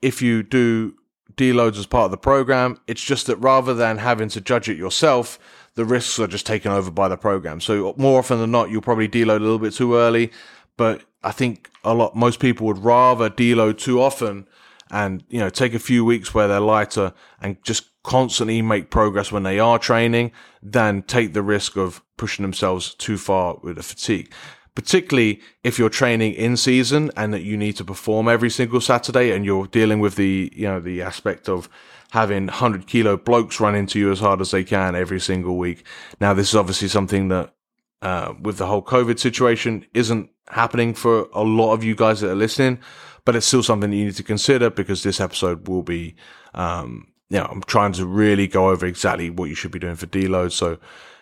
if 0.03 0.21
you 0.21 0.43
do 0.43 0.95
deloads 1.35 1.79
as 1.79 1.87
part 1.87 2.07
of 2.07 2.11
the 2.11 2.17
program, 2.17 2.79
it's 2.87 3.03
just 3.03 3.27
that 3.27 3.37
rather 3.37 3.75
than 3.75 3.99
having 3.99 4.29
to 4.31 4.41
judge 4.41 4.69
it 4.69 4.79
yourself, 4.79 5.39
the 5.75 5.85
risks 5.85 6.19
are 6.19 6.27
just 6.27 6.47
taken 6.47 6.73
over 6.73 6.91
by 6.91 7.09
the 7.09 7.17
program. 7.17 7.61
So 7.61 7.95
more 7.97 8.19
often 8.19 8.39
than 8.39 8.51
not, 8.51 8.71
you'll 8.71 8.83
probably 8.83 9.09
deload 9.09 9.37
a 9.37 9.41
little 9.41 9.59
bit 9.59 9.75
too 9.75 9.95
early. 9.95 10.33
But 10.77 11.03
I 11.23 11.33
think 11.33 11.71
a 11.85 11.95
lot 11.95 12.17
most 12.17 12.41
people 12.41 12.67
would 12.67 12.79
rather 12.79 13.31
deload 13.31 13.79
too 13.79 14.01
often 14.01 14.49
and 14.91 15.25
you 15.29 15.41
know 15.41 15.51
take 15.51 15.75
a 15.75 15.79
few 15.79 16.05
weeks 16.05 16.33
where 16.33 16.47
they're 16.47 16.61
lighter 16.61 17.13
and 17.41 17.63
just 17.65 17.91
constantly 18.05 18.63
make 18.63 18.91
progress 18.91 19.33
when 19.33 19.43
they 19.43 19.59
are 19.59 19.79
training 19.79 20.31
than 20.63 21.03
take 21.03 21.33
the 21.33 21.43
risk 21.43 21.77
of 21.77 22.03
pushing 22.17 22.45
themselves 22.45 22.95
too 22.95 23.19
far 23.19 23.59
with 23.63 23.77
the 23.77 23.83
fatigue 23.83 24.33
particularly 24.77 25.41
if 25.65 25.79
you're 25.79 25.89
training 25.89 26.35
in 26.35 26.57
season 26.57 27.11
and 27.17 27.33
that 27.33 27.43
you 27.43 27.57
need 27.57 27.77
to 27.77 27.85
perform 27.85 28.29
every 28.29 28.51
single 28.51 28.81
Saturday 28.81 29.33
and 29.33 29.45
you're 29.45 29.67
dealing 29.67 29.99
with 30.01 30.15
the, 30.17 30.53
you 30.55 30.67
know, 30.67 30.79
the 30.79 31.01
aspect 31.01 31.49
of 31.49 31.69
having 32.11 32.47
100 32.47 32.87
kilo 32.87 33.17
blokes 33.17 33.59
run 33.59 33.75
into 33.75 33.99
you 33.99 34.12
as 34.12 34.21
hard 34.21 34.41
as 34.41 34.51
they 34.51 34.62
can 34.62 34.95
every 34.95 35.19
single 35.19 35.57
week. 35.57 35.85
Now, 36.21 36.35
this 36.35 36.51
is 36.51 36.55
obviously 36.55 36.89
something 36.89 37.29
that, 37.29 37.55
uh, 38.03 38.35
with 38.41 38.59
the 38.59 38.67
whole 38.67 38.83
COVID 38.83 39.19
situation 39.19 39.87
isn't 39.95 40.31
happening 40.49 40.93
for 40.93 41.29
a 41.33 41.43
lot 41.43 41.73
of 41.73 41.83
you 41.83 41.97
guys 41.97 42.21
that 42.21 42.31
are 42.31 42.37
listening, 42.37 42.79
but 43.25 43.35
it's 43.35 43.47
still 43.47 43.62
something 43.62 43.91
that 43.91 43.97
you 43.97 44.05
need 44.05 44.17
to 44.17 44.23
consider 44.23 44.69
because 44.69 45.03
this 45.03 45.21
episode 45.21 45.67
will 45.69 45.83
be, 45.83 46.15
um, 46.55 47.09
you 47.31 47.39
know, 47.39 47.47
I'm 47.47 47.62
trying 47.62 47.93
to 47.93 48.05
really 48.05 48.47
go 48.47 48.69
over 48.69 48.85
exactly 48.85 49.31
what 49.31 49.49
you 49.49 49.55
should 49.55 49.73
be 49.73 49.79
doing 49.79 49.97
for 49.97 50.07
deload. 50.07 50.53
So, 50.53 50.79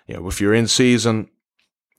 you 0.09 0.17
know, 0.17 0.27
if 0.27 0.41
you're 0.41 0.55
in 0.55 0.67
season, 0.67 1.31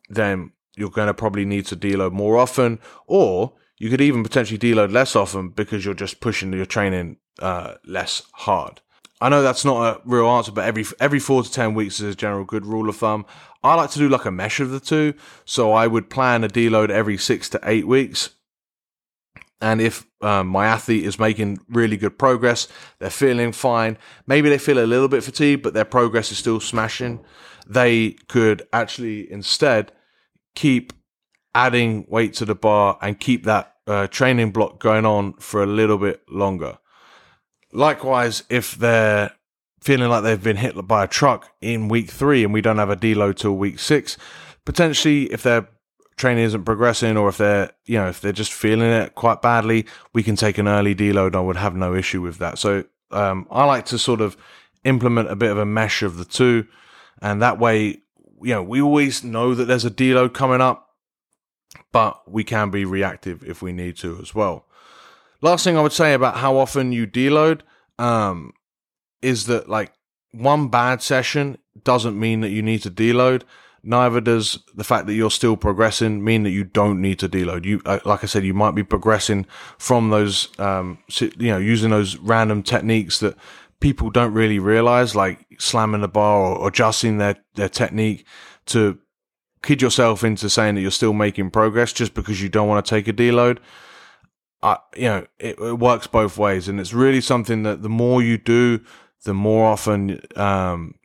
then 0.09 0.51
you're 0.75 0.89
going 0.89 1.07
to 1.07 1.13
probably 1.13 1.45
need 1.45 1.65
to 1.67 1.75
deload 1.75 2.11
more 2.11 2.37
often, 2.37 2.79
or 3.07 3.53
you 3.77 3.89
could 3.89 4.01
even 4.01 4.23
potentially 4.23 4.57
deload 4.57 4.91
less 4.91 5.15
often 5.15 5.49
because 5.49 5.85
you're 5.85 5.93
just 5.93 6.19
pushing 6.19 6.53
your 6.53 6.65
training 6.65 7.17
uh, 7.39 7.75
less 7.85 8.23
hard. 8.33 8.81
I 9.21 9.29
know 9.29 9.41
that's 9.41 9.65
not 9.65 9.97
a 9.97 10.01
real 10.05 10.27
answer, 10.27 10.51
but 10.51 10.65
every 10.65 10.85
every 10.99 11.19
four 11.19 11.41
to 11.43 11.51
ten 11.51 11.73
weeks 11.73 11.99
is 11.99 12.13
a 12.13 12.17
general 12.17 12.43
good 12.43 12.65
rule 12.65 12.89
of 12.89 12.97
thumb. 12.97 13.25
I 13.63 13.75
like 13.75 13.89
to 13.91 13.99
do 13.99 14.09
like 14.09 14.25
a 14.25 14.31
mesh 14.31 14.59
of 14.59 14.71
the 14.71 14.79
two, 14.79 15.13
so 15.45 15.71
I 15.71 15.87
would 15.87 16.09
plan 16.09 16.43
a 16.43 16.47
deload 16.47 16.89
every 16.89 17.17
six 17.17 17.49
to 17.49 17.59
eight 17.63 17.87
weeks. 17.87 18.31
And 19.61 19.79
if 19.79 20.05
um, 20.21 20.47
my 20.47 20.67
athlete 20.67 21.05
is 21.05 21.17
making 21.17 21.59
really 21.69 21.95
good 21.95 22.19
progress, 22.19 22.67
they're 22.99 23.09
feeling 23.09 23.53
fine. 23.53 23.97
Maybe 24.27 24.49
they 24.49 24.57
feel 24.57 24.79
a 24.79 24.85
little 24.85 25.07
bit 25.07 25.23
fatigued, 25.23 25.63
but 25.63 25.73
their 25.73 25.85
progress 25.85 26.31
is 26.31 26.37
still 26.37 26.59
smashing. 26.59 27.23
They 27.65 28.11
could 28.27 28.67
actually 28.73 29.31
instead 29.31 29.93
keep 30.55 30.93
adding 31.53 32.05
weight 32.09 32.33
to 32.33 32.45
the 32.45 32.55
bar 32.55 32.97
and 33.01 33.19
keep 33.19 33.43
that 33.45 33.75
uh, 33.87 34.07
training 34.07 34.51
block 34.51 34.79
going 34.79 35.05
on 35.05 35.33
for 35.33 35.61
a 35.61 35.67
little 35.67 35.97
bit 35.97 36.21
longer. 36.29 36.77
Likewise, 37.71 38.43
if 38.49 38.75
they're 38.75 39.31
feeling 39.81 40.09
like 40.09 40.23
they've 40.23 40.43
been 40.43 40.57
hit 40.57 40.75
by 40.87 41.03
a 41.03 41.07
truck 41.07 41.51
in 41.61 41.87
week 41.87 42.09
three 42.09 42.43
and 42.43 42.53
we 42.53 42.61
don't 42.61 42.77
have 42.77 42.89
a 42.89 42.95
deload 42.95 43.35
till 43.35 43.55
week 43.55 43.79
six, 43.79 44.17
potentially 44.65 45.25
if 45.25 45.43
their 45.43 45.67
training 46.17 46.45
isn't 46.45 46.63
progressing 46.63 47.17
or 47.17 47.29
if 47.29 47.37
they're, 47.37 47.69
you 47.85 47.97
know, 47.97 48.07
if 48.07 48.21
they're 48.21 48.31
just 48.31 48.53
feeling 48.53 48.89
it 48.89 49.15
quite 49.15 49.41
badly, 49.41 49.85
we 50.13 50.23
can 50.23 50.35
take 50.35 50.57
an 50.57 50.67
early 50.67 50.95
deload. 50.95 51.35
I 51.35 51.41
would 51.41 51.57
have 51.57 51.75
no 51.75 51.93
issue 51.93 52.21
with 52.21 52.37
that. 52.37 52.57
So 52.57 52.85
um, 53.11 53.47
I 53.51 53.65
like 53.65 53.85
to 53.87 53.99
sort 53.99 54.21
of 54.21 54.35
implement 54.83 55.29
a 55.29 55.35
bit 55.35 55.51
of 55.51 55.57
a 55.57 55.65
mesh 55.65 56.01
of 56.01 56.17
the 56.17 56.25
two. 56.25 56.65
And 57.21 57.41
that 57.41 57.59
way 57.59 58.01
you 58.41 58.53
know, 58.53 58.63
we 58.63 58.81
always 58.81 59.23
know 59.23 59.53
that 59.55 59.65
there's 59.65 59.85
a 59.85 59.91
deload 59.91 60.33
coming 60.33 60.61
up, 60.61 60.89
but 61.91 62.29
we 62.29 62.43
can 62.43 62.69
be 62.69 62.85
reactive 62.85 63.43
if 63.43 63.61
we 63.61 63.71
need 63.71 63.97
to 63.97 64.19
as 64.21 64.35
well. 64.35 64.65
Last 65.41 65.63
thing 65.63 65.77
I 65.77 65.81
would 65.81 65.93
say 65.93 66.13
about 66.13 66.37
how 66.37 66.57
often 66.57 66.91
you 66.91 67.05
deload 67.05 67.61
um, 67.99 68.53
is 69.21 69.45
that 69.45 69.69
like 69.69 69.93
one 70.31 70.67
bad 70.67 71.01
session 71.01 71.57
doesn't 71.83 72.19
mean 72.19 72.41
that 72.41 72.49
you 72.49 72.61
need 72.61 72.81
to 72.83 72.91
deload. 72.91 73.43
Neither 73.83 74.19
does 74.19 74.59
the 74.73 74.83
fact 74.83 75.05
that 75.05 75.13
you're 75.13 75.29
still 75.29 75.55
progressing 75.55 76.23
mean 76.23 76.43
that 76.43 76.49
you 76.49 76.63
don't 76.63 76.99
need 76.99 77.19
to 77.19 77.29
deload. 77.29 77.65
You, 77.65 77.81
uh, 77.85 77.99
like 78.03 78.23
I 78.23 78.27
said, 78.27 78.43
you 78.43 78.53
might 78.53 78.73
be 78.73 78.83
progressing 78.83 79.45
from 79.77 80.09
those, 80.09 80.57
um, 80.59 80.97
you 81.19 81.51
know, 81.51 81.59
using 81.59 81.91
those 81.91 82.17
random 82.17 82.63
techniques 82.63 83.19
that 83.19 83.37
people 83.85 84.09
don't 84.09 84.33
really 84.33 84.57
realize, 84.57 85.15
like 85.15 85.45
slamming 85.59 86.01
the 86.01 86.07
bar 86.07 86.57
or 86.57 86.67
adjusting 86.69 87.19
their, 87.19 87.35
their 87.53 87.69
technique 87.69 88.25
to 88.65 88.97
kid 89.61 89.79
yourself 89.79 90.23
into 90.23 90.49
saying 90.49 90.73
that 90.73 90.81
you're 90.81 90.89
still 90.89 91.13
making 91.13 91.51
progress 91.51 91.93
just 91.93 92.15
because 92.15 92.41
you 92.41 92.49
don't 92.49 92.67
want 92.67 92.83
to 92.83 92.89
take 92.89 93.07
a 93.07 93.13
deload. 93.13 93.59
I, 94.63 94.79
you 94.95 95.03
know, 95.03 95.27
it, 95.37 95.59
it, 95.59 95.77
works 95.77 96.07
both 96.07 96.35
ways, 96.35 96.67
and 96.67 96.79
it's 96.79 96.93
really 96.93 97.21
something 97.21 97.61
that 97.61 97.83
the 97.83 97.89
more 97.89 98.23
you 98.23 98.39
do, 98.39 98.79
the 99.23 99.35
more 99.35 99.67
often 99.67 100.19
um, 100.35 100.95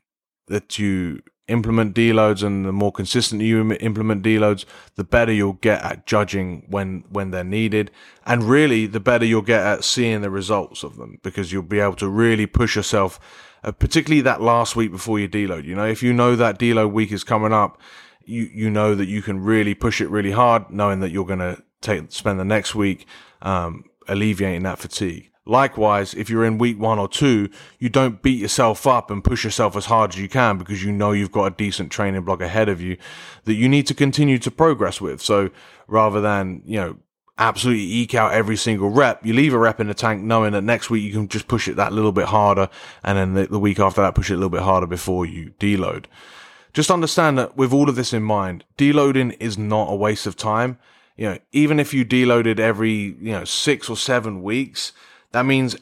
that 0.47 0.79
you 0.79 1.21
implement 1.51 1.95
deloads 1.95 2.43
and 2.43 2.65
the 2.65 2.73
more 2.73 2.93
consistently 2.93 3.47
you 3.47 3.73
implement 3.75 4.23
deloads, 4.23 4.65
the 4.95 5.05
better 5.05 5.33
you'll 5.33 5.55
get 5.55 5.83
at 5.83 6.07
judging 6.07 6.65
when, 6.69 7.05
when 7.11 7.31
they're 7.31 7.45
needed. 7.45 7.91
And 8.25 8.45
really, 8.45 8.87
the 8.87 9.01
better 9.01 9.25
you'll 9.25 9.43
get 9.43 9.63
at 9.63 9.85
seeing 9.85 10.23
the 10.23 10.31
results 10.31 10.83
of 10.83 10.97
them 10.97 11.19
because 11.23 11.53
you'll 11.53 11.63
be 11.63 11.81
able 11.81 11.97
to 11.97 12.09
really 12.09 12.47
push 12.47 12.77
yourself, 12.77 13.19
uh, 13.65 13.73
particularly 13.73 14.23
that 14.23 14.41
last 14.41 14.77
week 14.77 14.91
before 14.91 15.19
you 15.19 15.29
deload. 15.29 15.65
You 15.65 15.75
know, 15.75 15.87
if 15.87 16.03
you 16.03 16.13
know 16.13 16.37
that 16.37 16.59
deload 16.59 16.93
week 16.93 17.13
is 17.13 17.25
coming 17.25 17.53
up, 17.53 17.81
you, 18.25 18.49
you 18.53 18.71
know 18.71 18.95
that 18.95 19.09
you 19.09 19.23
can 19.23 19.41
really 19.41 19.75
push 19.75 20.01
it 20.01 20.09
really 20.09 20.31
hard, 20.31 20.71
knowing 20.71 21.01
that 21.01 21.11
you're 21.11 21.27
going 21.27 21.41
to 21.41 21.63
take, 21.81 22.13
spend 22.13 22.39
the 22.39 22.45
next 22.45 22.75
week, 22.75 23.07
um, 23.43 23.85
alleviating 24.09 24.63
that 24.63 24.79
fatigue. 24.79 25.30
Likewise, 25.47 26.15
if 26.15 26.29
you're 26.29 26.45
in 26.45 26.59
week 26.59 26.79
one 26.79 26.99
or 26.99 27.09
two, 27.09 27.49
you 27.79 27.89
don't 27.89 28.23
beat 28.23 28.39
yourself 28.39 28.87
up 28.87 29.11
and 29.11 29.25
push 29.25 29.43
yourself 29.43 29.75
as 29.75 29.87
hard 29.87 30.13
as 30.13 30.21
you 30.21 30.29
can 30.29 30.59
because 30.59 30.85
you 30.85 30.93
know 30.93 31.13
you've 31.13 31.33
got 31.33 31.47
a 31.47 31.57
decent 31.57 31.91
training 31.91 32.23
block 32.23 32.41
ahead 32.41 32.69
of 32.69 32.81
you 32.81 32.97
that 33.45 33.55
you 33.55 33.69
need 33.69 33.87
to 33.87 33.95
continue 33.95 34.39
to 34.39 34.51
progress 34.51 35.01
with. 35.01 35.21
So 35.21 35.51
rather 35.89 36.21
than, 36.21 36.63
you 36.67 36.79
know, 36.79 36.97
absolutely 37.39 37.85
eke 37.85 38.15
out 38.15 38.33
every 38.33 38.57
single 38.57 38.91
rep, 38.91 39.25
you 39.25 39.33
leave 39.33 39.55
a 39.55 39.59
rep 39.59 39.81
in 39.81 39.89
the 39.89 39.95
tank 39.95 40.23
knowing 40.23 40.53
that 40.53 40.63
next 40.63 40.91
week 40.91 41.03
you 41.03 41.13
can 41.13 41.27
just 41.27 41.49
push 41.49 41.67
it 41.69 41.77
that 41.77 41.93
little 41.93 42.13
bit 42.13 42.27
harder. 42.27 42.69
And 43.03 43.17
then 43.17 43.35
the, 43.35 43.47
the 43.47 43.59
week 43.59 43.81
after 43.81 44.03
that, 44.03 44.15
push 44.15 44.31
it 44.31 44.35
a 44.35 44.37
little 44.37 44.51
bit 44.51 44.61
harder 44.61 44.87
before 44.87 45.25
you 45.25 45.53
deload. 45.59 46.05
Just 46.75 46.91
understand 46.91 47.39
that 47.39 47.57
with 47.57 47.73
all 47.73 47.89
of 47.89 47.97
this 47.97 48.13
in 48.13 48.23
mind, 48.23 48.65
deloading 48.77 49.37
is 49.41 49.57
not 49.57 49.91
a 49.91 49.97
waste 49.97 50.27
of 50.27 50.37
time. 50.37 50.79
You 51.17 51.31
know, 51.31 51.39
even 51.51 51.81
if 51.81 51.93
you 51.93 52.05
deloaded 52.05 52.61
every, 52.61 53.17
you 53.21 53.33
know, 53.33 53.45
six 53.45 53.89
or 53.89 53.97
seven 53.97 54.43
weeks, 54.43 54.93
that 55.33 55.47
means 55.47 55.77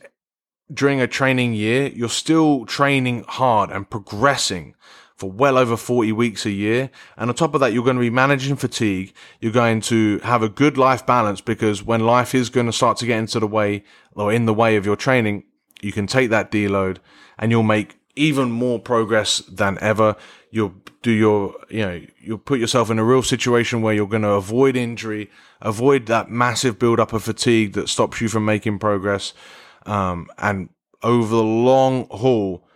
during 0.72 1.00
a 1.00 1.06
training 1.06 1.54
year, 1.54 1.88
you're 1.88 2.08
still 2.08 2.66
training 2.66 3.24
hard 3.26 3.70
and 3.70 3.88
progressing 3.88 4.74
for 5.16 5.30
well 5.30 5.58
over 5.58 5.76
40 5.76 6.12
weeks 6.12 6.46
a 6.46 6.50
year. 6.50 6.90
And 7.16 7.28
on 7.28 7.34
top 7.34 7.54
of 7.54 7.61
that, 7.61 7.72
you're 7.72 7.84
going 7.84 7.96
to 7.96 8.00
be 8.00 8.11
managing 8.11 8.56
fatigue. 8.56 9.12
You're 9.40 9.52
going 9.52 9.80
to 9.82 10.18
have 10.20 10.42
a 10.42 10.48
good 10.48 10.78
life 10.78 11.04
balance 11.04 11.40
because 11.40 11.82
when 11.82 12.00
life 12.00 12.34
is 12.34 12.50
going 12.50 12.66
to 12.66 12.72
start 12.72 12.98
to 12.98 13.06
get 13.06 13.18
into 13.18 13.40
the 13.40 13.46
way 13.46 13.82
or 14.14 14.32
in 14.32 14.46
the 14.46 14.54
way 14.54 14.76
of 14.76 14.87
your 14.87 14.96
training, 14.96 15.44
you 15.80 15.92
can 15.92 16.06
take 16.06 16.30
that 16.30 16.52
deload 16.52 16.98
and 17.38 17.50
you'll 17.50 17.62
make 17.62 17.98
even 18.18 18.50
more 18.50 18.78
progress 18.78 19.38
than 19.38 19.78
ever. 19.81 20.16
You'll 20.50 20.74
do 21.02 21.11
your, 21.11 21.54
you 21.68 21.81
know, 21.81 22.00
you'll 22.20 22.38
put 22.38 22.59
yourself 22.59 22.90
in 22.90 22.98
a 22.98 23.04
real 23.04 23.22
situation 23.22 23.83
where 23.83 23.94
you're 23.94 24.07
going 24.07 24.22
to 24.22 24.31
avoid 24.31 24.76
injury, 24.76 25.31
avoid 25.61 26.07
that 26.07 26.31
massive 26.31 26.78
buildup 26.78 27.12
of 27.12 27.22
fatigue 27.22 27.74
that 27.74 27.88
stops 27.88 28.20
you 28.20 28.28
from 28.28 28.44
making 28.44 28.78
progress, 28.78 29.33
um, 29.87 30.28
and 30.38 30.68
over 31.02 31.37
the 31.37 31.42
long 31.42 32.07
haul, 32.11 32.66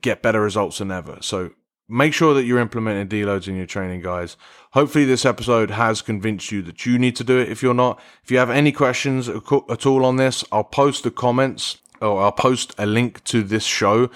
get 0.00 0.22
better 0.22 0.40
results 0.40 0.78
than 0.78 0.90
ever. 0.90 1.18
So 1.20 1.50
make 1.88 2.14
sure 2.14 2.34
that 2.34 2.44
you're 2.44 2.58
implementing 2.58 3.08
deloads 3.08 3.48
in 3.48 3.56
your 3.56 3.66
training, 3.66 4.02
guys. 4.02 4.36
Hopefully, 4.72 5.04
this 5.04 5.24
episode 5.24 5.70
has 5.70 6.02
convinced 6.02 6.52
you 6.52 6.62
that 6.62 6.84
you 6.86 6.98
need 6.98 7.16
to 7.16 7.24
do 7.24 7.38
it. 7.38 7.48
If 7.48 7.62
you're 7.62 7.74
not, 7.74 8.00
if 8.22 8.30
you 8.30 8.38
have 8.38 8.50
any 8.50 8.72
questions 8.72 9.28
at 9.28 9.86
all 9.86 10.04
on 10.04 10.16
this, 10.16 10.44
I'll 10.52 10.64
post 10.64 11.02
the 11.02 11.10
comments 11.10 11.78
or 12.00 12.22
I'll 12.22 12.32
post 12.32 12.74
a 12.78 12.86
link 12.86 13.24
to 13.24 13.42
this 13.42 13.64
show 13.64 14.10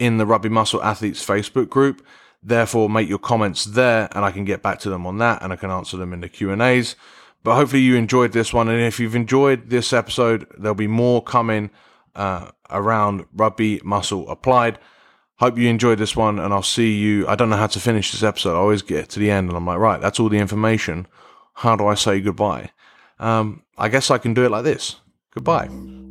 in 0.00 0.16
the 0.16 0.26
Rugby 0.26 0.48
Muscle 0.48 0.82
Athletes 0.82 1.24
Facebook 1.24 1.68
group. 1.68 2.04
Therefore, 2.42 2.88
make 2.88 3.08
your 3.08 3.18
comments 3.18 3.66
there 3.66 4.08
and 4.12 4.24
I 4.24 4.32
can 4.32 4.44
get 4.44 4.62
back 4.62 4.80
to 4.80 4.90
them 4.90 5.06
on 5.06 5.18
that 5.18 5.42
and 5.42 5.52
I 5.52 5.56
can 5.56 5.70
answer 5.70 5.96
them 5.96 6.12
in 6.12 6.20
the 6.20 6.28
Q&As. 6.28 6.96
But 7.44 7.54
hopefully 7.54 7.82
you 7.82 7.96
enjoyed 7.96 8.32
this 8.32 8.52
one. 8.52 8.68
And 8.68 8.80
if 8.80 8.98
you've 8.98 9.14
enjoyed 9.14 9.70
this 9.70 9.92
episode, 9.92 10.46
there'll 10.58 10.74
be 10.74 10.86
more 10.86 11.22
coming 11.22 11.70
uh, 12.14 12.50
around 12.70 13.26
rugby 13.34 13.80
muscle 13.84 14.28
applied. 14.28 14.78
Hope 15.36 15.56
you 15.56 15.68
enjoyed 15.68 15.98
this 15.98 16.16
one 16.16 16.38
and 16.38 16.52
I'll 16.52 16.62
see 16.62 16.94
you. 16.94 17.26
I 17.28 17.34
don't 17.34 17.50
know 17.50 17.56
how 17.56 17.66
to 17.68 17.80
finish 17.80 18.12
this 18.12 18.22
episode. 18.22 18.54
I 18.56 18.60
always 18.60 18.82
get 18.82 19.10
to 19.10 19.18
the 19.18 19.30
end 19.30 19.48
and 19.48 19.56
I'm 19.56 19.66
like, 19.66 19.78
right, 19.78 20.00
that's 20.00 20.18
all 20.18 20.28
the 20.28 20.38
information. 20.38 21.06
How 21.54 21.76
do 21.76 21.86
I 21.86 21.94
say 21.94 22.20
goodbye? 22.20 22.70
Um, 23.18 23.62
I 23.76 23.88
guess 23.88 24.10
I 24.10 24.18
can 24.18 24.34
do 24.34 24.44
it 24.44 24.50
like 24.50 24.64
this. 24.64 24.96
Goodbye. 25.32 25.68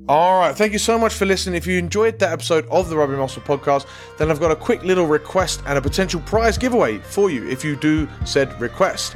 All 0.09 0.39
right, 0.39 0.55
thank 0.57 0.73
you 0.73 0.79
so 0.79 0.97
much 0.97 1.13
for 1.13 1.27
listening. 1.27 1.53
If 1.53 1.67
you 1.67 1.77
enjoyed 1.77 2.17
that 2.17 2.31
episode 2.31 2.67
of 2.69 2.89
the 2.89 2.97
Rugby 2.97 3.15
Muscle 3.15 3.43
podcast, 3.43 3.85
then 4.17 4.31
I've 4.31 4.39
got 4.39 4.49
a 4.49 4.55
quick 4.55 4.81
little 4.81 5.05
request 5.05 5.61
and 5.67 5.77
a 5.77 5.81
potential 5.83 6.19
prize 6.21 6.57
giveaway 6.57 6.97
for 6.97 7.29
you 7.29 7.47
if 7.47 7.63
you 7.63 7.75
do 7.75 8.07
said 8.25 8.59
request. 8.59 9.15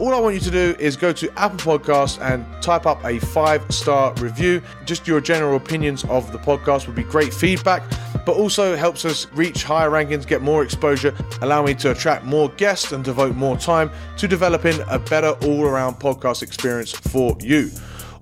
All 0.00 0.12
I 0.12 0.18
want 0.18 0.34
you 0.34 0.40
to 0.40 0.50
do 0.50 0.74
is 0.80 0.96
go 0.96 1.12
to 1.12 1.30
Apple 1.38 1.78
Podcasts 1.78 2.20
and 2.20 2.44
type 2.60 2.86
up 2.86 3.04
a 3.04 3.20
five 3.20 3.64
star 3.72 4.12
review. 4.14 4.60
Just 4.84 5.06
your 5.06 5.20
general 5.20 5.56
opinions 5.56 6.02
of 6.06 6.32
the 6.32 6.38
podcast 6.38 6.88
would 6.88 6.96
be 6.96 7.04
great 7.04 7.32
feedback, 7.32 7.84
but 8.26 8.36
also 8.36 8.74
helps 8.74 9.04
us 9.04 9.28
reach 9.34 9.62
higher 9.62 9.90
rankings, 9.90 10.26
get 10.26 10.42
more 10.42 10.64
exposure, 10.64 11.14
allow 11.40 11.62
me 11.62 11.72
to 11.74 11.92
attract 11.92 12.24
more 12.24 12.48
guests 12.56 12.90
and 12.90 13.04
devote 13.04 13.36
more 13.36 13.56
time 13.56 13.92
to 14.16 14.26
developing 14.26 14.80
a 14.88 14.98
better 14.98 15.36
all 15.46 15.66
around 15.66 16.00
podcast 16.00 16.42
experience 16.42 16.90
for 16.90 17.36
you. 17.38 17.70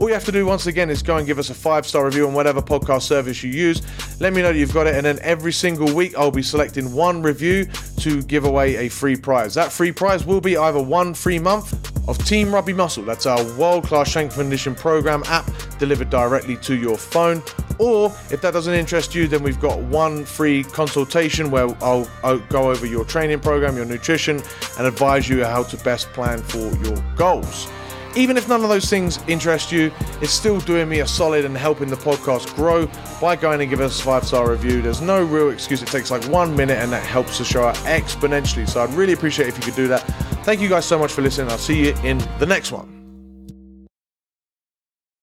All 0.00 0.08
you 0.08 0.14
have 0.14 0.24
to 0.24 0.32
do 0.32 0.46
once 0.46 0.66
again 0.66 0.88
is 0.88 1.02
go 1.02 1.18
and 1.18 1.26
give 1.26 1.38
us 1.38 1.50
a 1.50 1.54
five 1.54 1.86
star 1.86 2.06
review 2.06 2.26
on 2.26 2.32
whatever 2.32 2.62
podcast 2.62 3.02
service 3.02 3.42
you 3.42 3.50
use. 3.50 3.82
Let 4.18 4.32
me 4.32 4.40
know 4.40 4.50
that 4.50 4.58
you've 4.58 4.72
got 4.72 4.86
it, 4.86 4.94
and 4.94 5.04
then 5.04 5.18
every 5.20 5.52
single 5.52 5.94
week 5.94 6.16
I'll 6.16 6.30
be 6.30 6.42
selecting 6.42 6.90
one 6.94 7.22
review 7.22 7.66
to 7.98 8.22
give 8.22 8.46
away 8.46 8.76
a 8.76 8.88
free 8.88 9.14
prize. 9.14 9.52
That 9.52 9.70
free 9.70 9.92
prize 9.92 10.24
will 10.24 10.40
be 10.40 10.56
either 10.56 10.82
one 10.82 11.12
free 11.12 11.38
month 11.38 11.74
of 12.08 12.16
Team 12.24 12.50
Rugby 12.50 12.72
Muscle, 12.72 13.04
that's 13.04 13.26
our 13.26 13.44
world 13.58 13.84
class 13.84 14.08
strength 14.08 14.36
condition 14.36 14.74
program 14.74 15.22
app 15.26 15.48
delivered 15.78 16.08
directly 16.08 16.56
to 16.56 16.74
your 16.74 16.96
phone. 16.96 17.42
Or 17.78 18.06
if 18.30 18.40
that 18.40 18.52
doesn't 18.52 18.72
interest 18.72 19.14
you, 19.14 19.28
then 19.28 19.42
we've 19.42 19.60
got 19.60 19.78
one 19.80 20.24
free 20.24 20.64
consultation 20.64 21.50
where 21.50 21.68
I'll, 21.84 22.08
I'll, 22.24 22.38
go 22.48 22.70
over 22.70 22.86
your 22.86 23.04
training 23.04 23.40
program, 23.40 23.76
your 23.76 23.84
nutrition, 23.84 24.42
and 24.78 24.86
advise 24.86 25.28
you 25.28 25.44
how 25.44 25.62
to 25.64 25.76
best 25.84 26.08
plan 26.14 26.38
for 26.38 26.74
your 26.84 26.96
goals. 27.16 27.68
Even 28.16 28.36
if 28.36 28.48
none 28.48 28.62
of 28.62 28.68
those 28.68 28.90
things 28.90 29.18
interest 29.28 29.70
you, 29.70 29.92
it's 30.20 30.32
still 30.32 30.60
doing 30.60 30.88
me 30.88 31.00
a 31.00 31.06
solid 31.06 31.44
and 31.44 31.56
helping 31.56 31.88
the 31.88 31.96
podcast 31.96 32.54
grow 32.54 32.88
by 33.20 33.36
going 33.36 33.60
and 33.60 33.70
giving 33.70 33.86
us 33.86 34.00
a 34.00 34.04
five 34.04 34.24
star 34.24 34.50
review. 34.50 34.82
There's 34.82 35.00
no 35.00 35.22
real 35.24 35.50
excuse. 35.50 35.82
It 35.82 35.88
takes 35.88 36.10
like 36.10 36.24
one 36.24 36.54
minute 36.56 36.78
and 36.78 36.92
that 36.92 37.04
helps 37.04 37.38
the 37.38 37.44
show 37.44 37.64
out 37.64 37.76
exponentially. 37.76 38.68
So 38.68 38.82
I'd 38.82 38.92
really 38.94 39.12
appreciate 39.12 39.48
if 39.48 39.56
you 39.56 39.64
could 39.64 39.76
do 39.76 39.88
that. 39.88 40.00
Thank 40.44 40.60
you 40.60 40.68
guys 40.68 40.84
so 40.84 40.98
much 40.98 41.12
for 41.12 41.22
listening. 41.22 41.50
I'll 41.50 41.58
see 41.58 41.86
you 41.86 41.94
in 42.02 42.18
the 42.38 42.46
next 42.46 42.72
one. 42.72 42.99